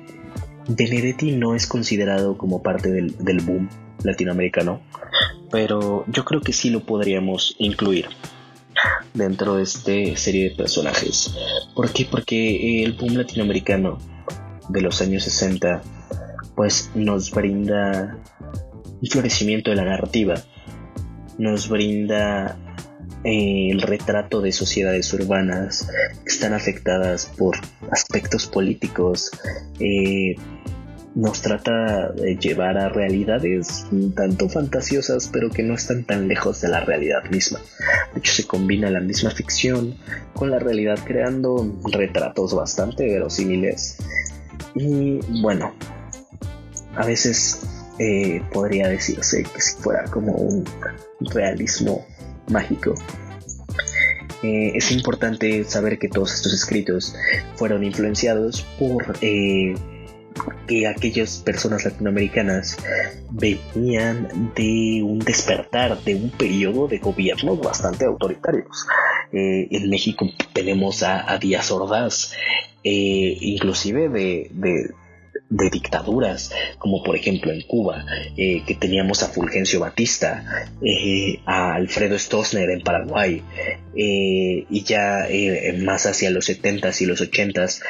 Benedetti 0.68 1.34
no 1.34 1.54
es 1.54 1.68
considerado 1.68 2.38
como 2.38 2.64
parte 2.64 2.90
del, 2.90 3.42
boom 3.42 3.70
latinoamericano, 4.04 4.82
pero 5.54 6.04
yo 6.08 6.26
creo 6.26 6.42
que 6.42 6.52
sí 6.52 6.72
lo 6.72 6.84
podríamos 6.84 7.56
incluir 7.60 8.08
dentro 9.14 9.58
de 9.58 9.64
esta 9.64 9.92
serie 10.16 10.50
de 10.50 10.56
personajes. 10.56 11.32
¿Por 11.76 11.94
qué? 11.94 12.08
Porque 12.10 12.84
el 12.84 12.94
boom 12.94 13.18
latinoamericano 13.18 14.00
de 14.70 14.82
los 14.82 15.00
años 15.00 15.22
60 15.26 15.84
pues 16.56 16.90
nos 16.96 17.30
brinda 17.30 18.18
un 19.00 19.08
florecimiento 19.08 19.70
de 19.70 19.76
la 19.76 19.86
narrativa 19.86 20.44
nos 21.38 21.70
brinda 21.70 22.58
eh, 23.24 23.70
el 23.70 23.82
retrato 23.82 24.42
de 24.42 24.52
sociedades 24.52 25.14
urbanas 25.14 25.88
que 26.24 26.30
están 26.30 26.54
afectadas 26.54 27.32
por 27.38 27.58
aspectos 27.92 28.48
políticos. 28.48 29.32
Eh, 29.80 30.36
nos 31.16 31.42
trata 31.42 32.10
de 32.12 32.36
llevar 32.36 32.78
a 32.78 32.90
realidades 32.90 33.86
un 33.92 34.14
tanto 34.14 34.50
fantasiosas, 34.50 35.30
pero 35.32 35.50
que 35.50 35.64
no 35.64 35.76
están 35.76 36.04
tan 36.06 36.28
lejos 36.28 36.62
de 36.62 36.70
la 36.70 36.80
realidad 36.80 37.24
misma. 37.30 37.60
De 38.14 38.20
hecho, 38.20 38.34
se 38.34 38.48
combina 38.48 38.90
la 38.90 39.00
misma 39.00 39.30
ficción 39.30 39.96
con 40.34 40.50
la 40.50 40.60
realidad, 40.60 41.00
creando 41.06 41.72
retratos 41.92 42.54
bastante 42.56 43.06
verosímiles. 43.06 43.98
Y 44.76 45.20
bueno, 45.42 45.76
a 46.96 47.06
veces 47.06 47.62
eh, 48.00 48.42
podría 48.52 48.88
decirse 48.88 49.44
que 49.44 49.62
si 49.62 49.76
fuera 49.78 50.06
como 50.06 50.34
un 50.34 50.66
realismo 51.20 52.06
mágico. 52.50 52.96
Eh, 54.42 54.74
es 54.76 54.92
importante 54.92 55.64
saber 55.64 56.00
que 56.00 56.10
todos 56.10 56.34
estos 56.34 56.54
escritos 56.54 57.16
fueron 57.56 57.84
influenciados 57.84 58.66
por 58.78 59.16
eh, 59.22 59.74
que 60.68 60.88
aquellas 60.88 61.38
personas 61.38 61.86
latinoamericanas 61.86 62.78
venían 63.32 64.52
de 64.56 65.02
un 65.04 65.20
despertar, 65.20 66.02
de 66.04 66.16
un 66.16 66.30
periodo 66.30 66.88
de 66.88 67.00
gobiernos 67.00 67.60
bastante 67.60 68.06
autoritarios. 68.06 68.86
en 69.32 69.90
México 69.90 70.30
tenemos 70.54 71.04
a, 71.04 71.38
Díaz 71.38 71.72
Ordaz, 71.72 72.34
inclusive 72.84 74.10
de, 74.10 74.50
de 75.54 75.70
dictaduras, 75.70 76.52
como 76.80 77.04
por 77.04 77.16
ejemplo 77.16 77.52
en 77.52 77.62
Cuba, 77.62 78.06
eh, 78.38 78.64
que 78.66 78.74
teníamos 78.74 79.22
a 79.22 79.30
Fulgencio 79.30 79.80
Batista, 79.80 80.72
eh, 80.82 81.40
a 81.46 81.76
Alfredo 81.76 82.18
Stroessner 82.18 82.70
en 82.72 82.82
Paraguay, 82.82 83.44
eh, 83.96 84.66
y 84.70 84.84
ya 84.84 85.28
más 85.84 86.08
hacia 86.08 86.32
los 86.32 86.50
70s 86.50 87.02
y 87.02 87.06
los 87.06 87.22
80s, 87.22 87.82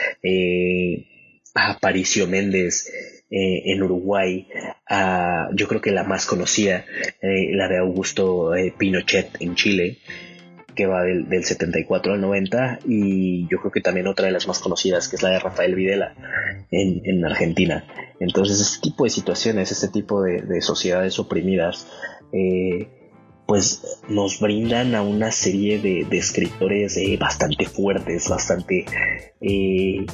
a 1.54 1.72
Aparicio 1.72 2.28
Méndez 2.28 2.90
en 3.30 3.82
Uruguay, 3.82 4.48
a, 4.88 5.50
yo 5.56 5.68
creo 5.68 5.82
que 5.82 5.92
la 5.92 6.04
más 6.04 6.28
conocida, 6.28 6.86
la 7.22 7.68
de 7.68 7.80
Augusto 7.80 8.52
Pinochet 8.78 9.38
en 9.40 9.56
Chile, 9.56 9.98
que 10.74 10.86
va 10.86 11.04
del, 11.04 11.44
74 11.44 12.14
al 12.14 12.22
90 12.22 12.80
y 12.86 13.48
yo 13.50 13.60
creo 13.60 13.72
que 13.72 13.82
también 13.82 14.08
otra 14.08 14.28
de 14.28 14.32
las 14.32 14.48
más 14.48 14.60
conocidas 14.60 15.08
que 15.08 15.16
es 15.16 15.24
la 15.24 15.30
de 15.30 15.40
Rafael 15.40 15.76
Videla 15.76 16.16
en, 16.72 17.24
Argentina. 17.26 17.86
Entonces 18.20 18.60
este 18.60 18.82
tipo 18.82 19.04
de 19.04 19.10
situaciones, 19.10 19.72
este 19.72 19.88
tipo 19.88 20.22
de, 20.22 20.62
sociedades 20.62 21.20
oprimidas, 21.20 21.88
eh, 22.32 22.88
pues 23.46 24.02
nos 24.08 24.40
brindan 24.40 24.96
a 24.96 25.02
una 25.02 25.32
serie 25.32 25.80
de, 25.80 26.08
escritores 26.18 26.98
eh, 26.98 27.18
bastante 27.20 27.66
fuertes, 27.66 28.30
bastante 28.30 28.86
eh, 29.42 30.06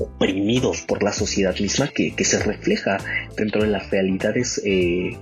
oprimidos 0.00 0.82
por 0.82 1.02
la 1.02 1.12
sociedad 1.12 1.56
misma 1.58 1.88
que, 1.88 2.14
que, 2.16 2.24
se 2.24 2.42
refleja 2.42 2.98
dentro 3.36 3.62
de 3.62 3.68
las 3.68 3.90
realidades 3.90 4.60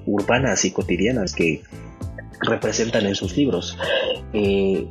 urbanas 0.06 0.64
y 0.64 0.70
cotidianas 0.70 1.34
que, 1.34 1.62
representan 2.40 3.06
en 3.06 3.14
sus 3.14 3.36
libros. 3.36 3.76
Eh, 4.32 4.86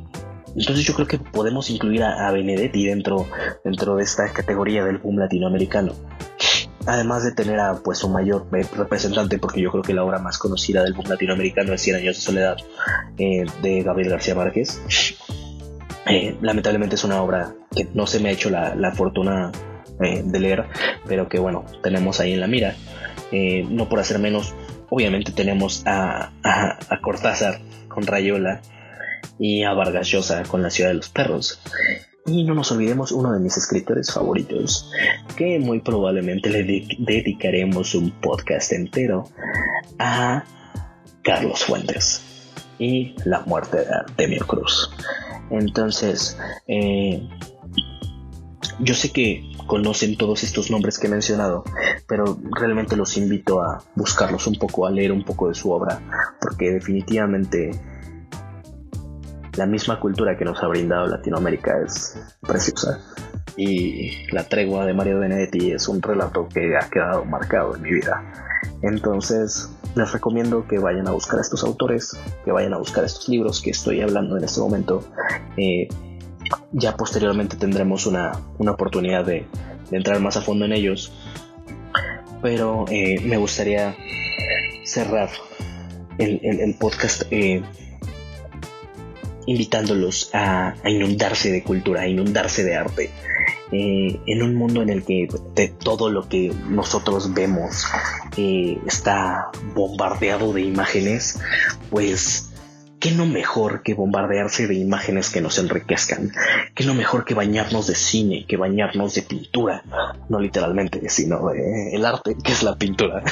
entonces 0.56 0.84
yo 0.84 0.94
creo 0.94 1.06
que 1.06 1.18
podemos 1.18 1.70
incluir 1.70 2.02
a, 2.02 2.30
Benedetti 2.32 2.86
dentro, 2.86 3.26
dentro 3.64 3.96
de 3.96 4.04
esta 4.04 4.32
categoría 4.32 4.84
del 4.84 4.98
boom 4.98 5.18
latinoamericano. 5.18 5.92
Además 6.86 7.22
de 7.22 7.32
tener 7.32 7.60
a 7.60 7.74
pues 7.82 8.02
un 8.02 8.12
mayor 8.12 8.46
eh, 8.56 8.64
representante, 8.74 9.38
porque 9.38 9.60
yo 9.60 9.70
creo 9.70 9.82
que 9.82 9.92
la 9.92 10.04
obra 10.04 10.18
más 10.18 10.38
conocida 10.38 10.82
del 10.82 10.94
boom 10.94 11.08
latinoamericano 11.08 11.74
es 11.74 11.82
Cien 11.82 11.96
años 11.96 12.16
de 12.16 12.22
soledad 12.22 12.56
eh, 13.18 13.44
de 13.62 13.82
Gabriel 13.82 14.10
García 14.10 14.34
Márquez. 14.34 14.80
lamentablemente 16.40 16.94
es 16.94 17.04
una 17.04 17.22
obra 17.22 17.54
que 17.74 17.86
no 17.92 18.06
se 18.06 18.20
me 18.20 18.30
ha 18.30 18.32
hecho 18.32 18.48
la, 18.48 18.74
la 18.74 18.92
fortuna 18.92 19.52
de 19.98 20.38
leer, 20.38 20.66
pero 21.06 21.28
que 21.28 21.38
bueno, 21.38 21.64
tenemos 21.82 22.20
ahí 22.20 22.32
en 22.32 22.40
la 22.40 22.46
mira. 22.46 22.74
no 23.68 23.88
por 23.88 24.00
hacer 24.00 24.18
menos, 24.18 24.54
obviamente 24.90 25.32
tenemos 25.32 25.82
a, 25.86 26.32
Cortázar 27.02 27.60
con 27.88 28.06
Rayola 28.06 28.60
y 29.38 29.62
a 29.62 29.72
Vargas 29.72 30.08
Llosa 30.08 30.42
con 30.44 30.62
La 30.62 30.70
ciudad 30.70 30.90
de 30.90 30.96
los 30.96 31.08
perros. 31.08 31.60
Y 32.26 32.44
no 32.44 32.54
nos 32.54 32.70
olvidemos 32.72 33.10
uno 33.12 33.32
de 33.32 33.40
mis 33.40 33.56
escritores 33.56 34.12
favoritos, 34.12 34.90
que 35.36 35.58
muy 35.58 35.80
probablemente 35.80 36.50
le 36.50 36.86
dedicaremos 36.98 37.94
un 37.94 38.10
podcast 38.10 38.72
entero 38.72 39.24
a 39.98 40.44
Carlos 41.22 41.64
Fuentes 41.64 42.22
y 42.78 43.14
la 43.24 43.40
muerte 43.40 43.78
de 43.78 43.94
Artemio 43.94 44.46
Cruz. 44.46 44.90
Entonces, 45.50 46.36
eh, 46.66 47.26
yo 48.80 48.94
sé 48.94 49.10
que 49.10 49.42
conocen 49.68 50.16
todos 50.16 50.42
estos 50.42 50.70
nombres 50.72 50.98
que 50.98 51.06
he 51.06 51.10
mencionado, 51.10 51.62
pero 52.08 52.38
realmente 52.58 52.96
los 52.96 53.16
invito 53.16 53.62
a 53.62 53.84
buscarlos 53.94 54.48
un 54.48 54.56
poco, 54.56 54.86
a 54.86 54.90
leer 54.90 55.12
un 55.12 55.22
poco 55.22 55.48
de 55.48 55.54
su 55.54 55.70
obra, 55.70 56.00
porque 56.40 56.72
definitivamente 56.72 57.70
la 59.56 59.66
misma 59.66 60.00
cultura 60.00 60.36
que 60.36 60.44
nos 60.44 60.60
ha 60.62 60.68
brindado 60.68 61.06
Latinoamérica 61.06 61.80
es 61.84 62.18
preciosa. 62.40 63.00
Y 63.56 64.30
La 64.32 64.44
tregua 64.44 64.86
de 64.86 64.94
Mario 64.94 65.18
Benedetti 65.18 65.72
es 65.72 65.88
un 65.88 66.00
relato 66.00 66.48
que 66.48 66.76
ha 66.76 66.88
quedado 66.88 67.24
marcado 67.24 67.74
en 67.74 67.82
mi 67.82 67.90
vida. 67.90 68.22
Entonces, 68.82 69.68
les 69.96 70.12
recomiendo 70.12 70.66
que 70.66 70.78
vayan 70.78 71.08
a 71.08 71.10
buscar 71.10 71.40
a 71.40 71.42
estos 71.42 71.64
autores, 71.64 72.16
que 72.44 72.52
vayan 72.52 72.72
a 72.72 72.78
buscar 72.78 73.04
estos 73.04 73.28
libros 73.28 73.60
que 73.60 73.70
estoy 73.70 74.00
hablando 74.00 74.36
en 74.36 74.44
este 74.44 74.60
momento. 74.60 75.04
Eh, 75.56 75.88
ya 76.72 76.96
posteriormente 76.96 77.56
tendremos 77.56 78.06
una, 78.06 78.32
oportunidad 78.58 79.24
de, 79.24 79.46
entrar 79.90 80.20
más 80.20 80.36
a 80.36 80.42
fondo 80.42 80.64
en 80.64 80.72
ellos. 80.72 81.12
Pero 82.42 82.84
eh, 82.88 83.20
me 83.20 83.36
gustaría 83.36 83.96
cerrar 84.84 85.30
el, 86.18 86.76
podcast 86.78 87.22
eh, 87.30 87.62
invitándolos 89.46 90.30
a, 90.32 90.74
inundarse 90.84 91.50
de 91.50 91.62
cultura, 91.62 92.02
a 92.02 92.08
inundarse 92.08 92.64
de 92.64 92.76
arte. 92.76 93.10
Eh, 93.70 94.18
en 94.26 94.42
un 94.42 94.54
mundo 94.54 94.80
en 94.80 94.88
el 94.88 95.04
que 95.04 95.28
de 95.54 95.68
todo 95.68 96.08
lo 96.08 96.26
que 96.26 96.54
nosotros 96.68 97.34
vemos 97.34 97.84
está 98.86 99.50
bombardeado 99.74 100.52
de 100.52 100.62
imágenes, 100.62 101.38
pues 101.90 102.47
¿Qué 103.00 103.12
no 103.12 103.26
mejor 103.26 103.82
que 103.82 103.94
bombardearse 103.94 104.66
de 104.66 104.74
imágenes 104.74 105.30
que 105.30 105.40
nos 105.40 105.58
enriquezcan? 105.58 106.32
¿Qué 106.74 106.84
no 106.84 106.94
mejor 106.94 107.24
que 107.24 107.34
bañarnos 107.34 107.86
de 107.86 107.94
cine, 107.94 108.44
que 108.46 108.56
bañarnos 108.56 109.14
de 109.14 109.22
pintura? 109.22 109.84
No 110.28 110.40
literalmente, 110.40 111.08
sino 111.08 111.48
de 111.50 111.94
el 111.94 112.04
arte, 112.04 112.36
que 112.42 112.52
es 112.52 112.62
la 112.62 112.76
pintura. 112.76 113.22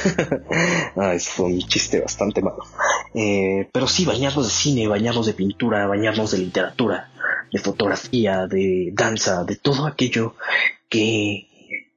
ah, 0.97 1.15
es 1.15 1.37
un 1.39 1.59
chiste 1.59 2.01
bastante 2.01 2.43
malo. 2.43 2.65
Eh, 3.15 3.69
pero 3.73 3.89
sí, 3.89 4.05
bañarnos 4.05 4.45
de 4.45 4.53
cine, 4.53 4.87
bañarnos 4.87 5.27
de 5.27 5.35
pintura, 5.35 5.87
bañarnos 5.87 6.31
de 6.31 6.39
literatura, 6.39 7.11
de 7.53 7.59
fotografía, 7.59 8.47
de 8.47 8.91
danza, 8.93 9.45
de 9.45 9.57
todo 9.57 9.87
aquello 9.87 10.37
que 10.89 11.49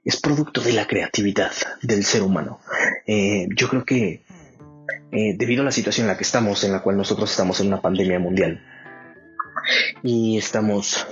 es 0.04 0.20
producto 0.20 0.62
de 0.62 0.74
la 0.74 0.88
creatividad 0.88 1.52
del 1.84 2.04
ser 2.04 2.24
humano. 2.24 2.60
Eh, 3.06 3.48
yo 3.56 3.70
creo 3.70 3.86
que 3.86 4.24
eh, 5.12 5.36
debido 5.38 5.62
a 5.62 5.66
la 5.66 5.72
situación 5.72 6.06
en 6.06 6.10
la 6.10 6.18
que 6.18 6.24
estamos, 6.24 6.64
en 6.64 6.72
la 6.72 6.82
cual 6.82 6.98
nosotros 6.98 7.32
estamos 7.32 7.60
en 7.60 7.68
una 7.68 7.82
pandemia 7.82 8.20
mundial 8.20 8.64
y 10.04 10.38
estamos 10.38 11.08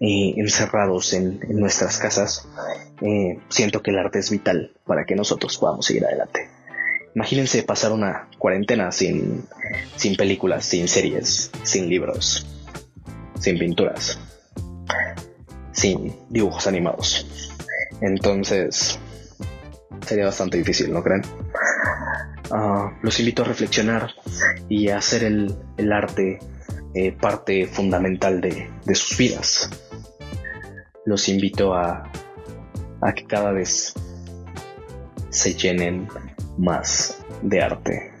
eh, 0.00 0.34
encerrados 0.36 1.12
en, 1.14 1.40
nuestras 1.48 1.98
casas, 1.98 2.48
eh, 3.00 3.38
siento 3.48 3.82
que 3.82 3.90
el 3.90 3.98
arte 3.98 4.18
es 4.18 4.30
vital 4.30 4.72
para 4.86 5.04
que 5.04 5.14
nosotros 5.14 5.56
podamos 5.58 5.86
seguir 5.86 6.04
adelante. 6.04 6.48
Imagínense 7.14 7.62
pasar 7.62 7.92
una 7.92 8.28
cuarentena 8.38 8.90
sin, 8.92 9.44
sin 9.96 10.16
películas, 10.16 10.64
sin 10.64 10.88
series, 10.88 11.50
sin 11.62 11.88
libros, 11.88 12.44
sin 13.38 13.58
pinturas, 13.58 14.18
sin 15.72 16.14
dibujos 16.28 16.66
animados. 16.66 17.26
Entonces, 18.00 18.98
sería 20.06 20.26
bastante 20.26 20.58
difícil, 20.58 20.92
¿no 20.92 21.02
creen? 21.02 21.22
Ah, 22.50 22.92
los 23.02 23.18
invito 23.20 23.42
a 23.42 23.46
reflexionar 23.46 24.10
y 24.68 24.88
a 24.88 24.98
hacer 24.98 25.24
el, 25.24 25.92
arte 25.92 26.38
eh, 26.94 27.12
parte 27.12 27.66
fundamental 27.66 28.40
de, 28.40 28.94
sus 28.94 29.16
vidas. 29.16 29.70
Los 31.04 31.28
invito 31.28 31.74
a, 31.74 32.10
a 33.02 33.12
que 33.12 33.24
cada 33.24 33.52
vez 33.52 33.94
se 35.30 35.54
llenen 35.54 36.08
más 36.58 37.18
de 37.42 37.62
arte. 37.62 38.12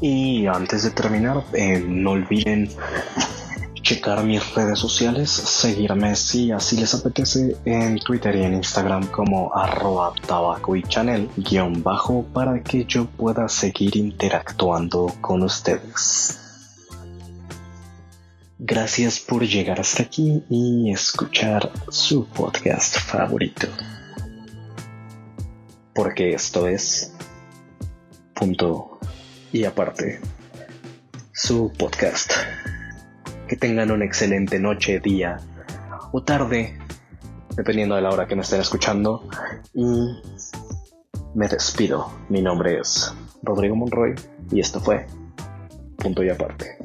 Y 0.00 0.46
antes 0.46 0.84
de 0.84 0.90
terminar, 0.90 1.42
eh, 1.54 1.82
no 1.86 2.12
olviden 2.12 2.68
checar 3.86 4.24
mis 4.24 4.52
redes 4.52 4.80
sociales, 4.80 5.30
seguirme 5.30 6.16
si 6.16 6.50
así 6.50 6.76
les 6.76 6.92
apetece 6.92 7.56
en 7.64 8.00
Twitter 8.00 8.34
y 8.34 8.42
en 8.42 8.54
Instagram 8.54 9.06
como 9.12 9.54
arroba 9.54 10.12
tabaco 10.26 10.74
y 10.74 10.82
channel 10.82 11.30
guion 11.36 11.84
bajo 11.84 12.24
para 12.32 12.60
que 12.64 12.84
yo 12.84 13.06
pueda 13.06 13.48
seguir 13.48 13.96
interactuando 13.96 15.14
con 15.20 15.44
ustedes. 15.44 16.36
Gracias 18.58 19.20
por 19.20 19.46
llegar 19.46 19.78
hasta 19.78 20.02
aquí 20.02 20.42
y 20.50 20.90
escuchar 20.90 21.70
su 21.88 22.26
podcast 22.26 22.98
favorito. 22.98 23.68
Porque 25.94 26.34
esto 26.34 26.66
es 26.66 27.12
punto 28.34 28.98
y 29.52 29.62
aparte 29.62 30.20
su 31.32 31.72
podcast. 31.78 32.32
Que 33.48 33.56
tengan 33.56 33.90
una 33.90 34.04
excelente 34.04 34.58
noche, 34.58 35.00
día 35.00 35.38
o 36.12 36.22
tarde, 36.22 36.78
dependiendo 37.56 37.94
de 37.94 38.02
la 38.02 38.10
hora 38.10 38.26
que 38.26 38.36
me 38.36 38.42
estén 38.42 38.60
escuchando. 38.60 39.28
Y 39.74 40.20
me 41.34 41.48
despido. 41.48 42.10
Mi 42.28 42.42
nombre 42.42 42.78
es 42.80 43.14
Rodrigo 43.42 43.76
Monroy 43.76 44.14
y 44.50 44.60
esto 44.60 44.80
fue 44.80 45.06
Punto 45.96 46.24
y 46.24 46.30
Aparte. 46.30 46.78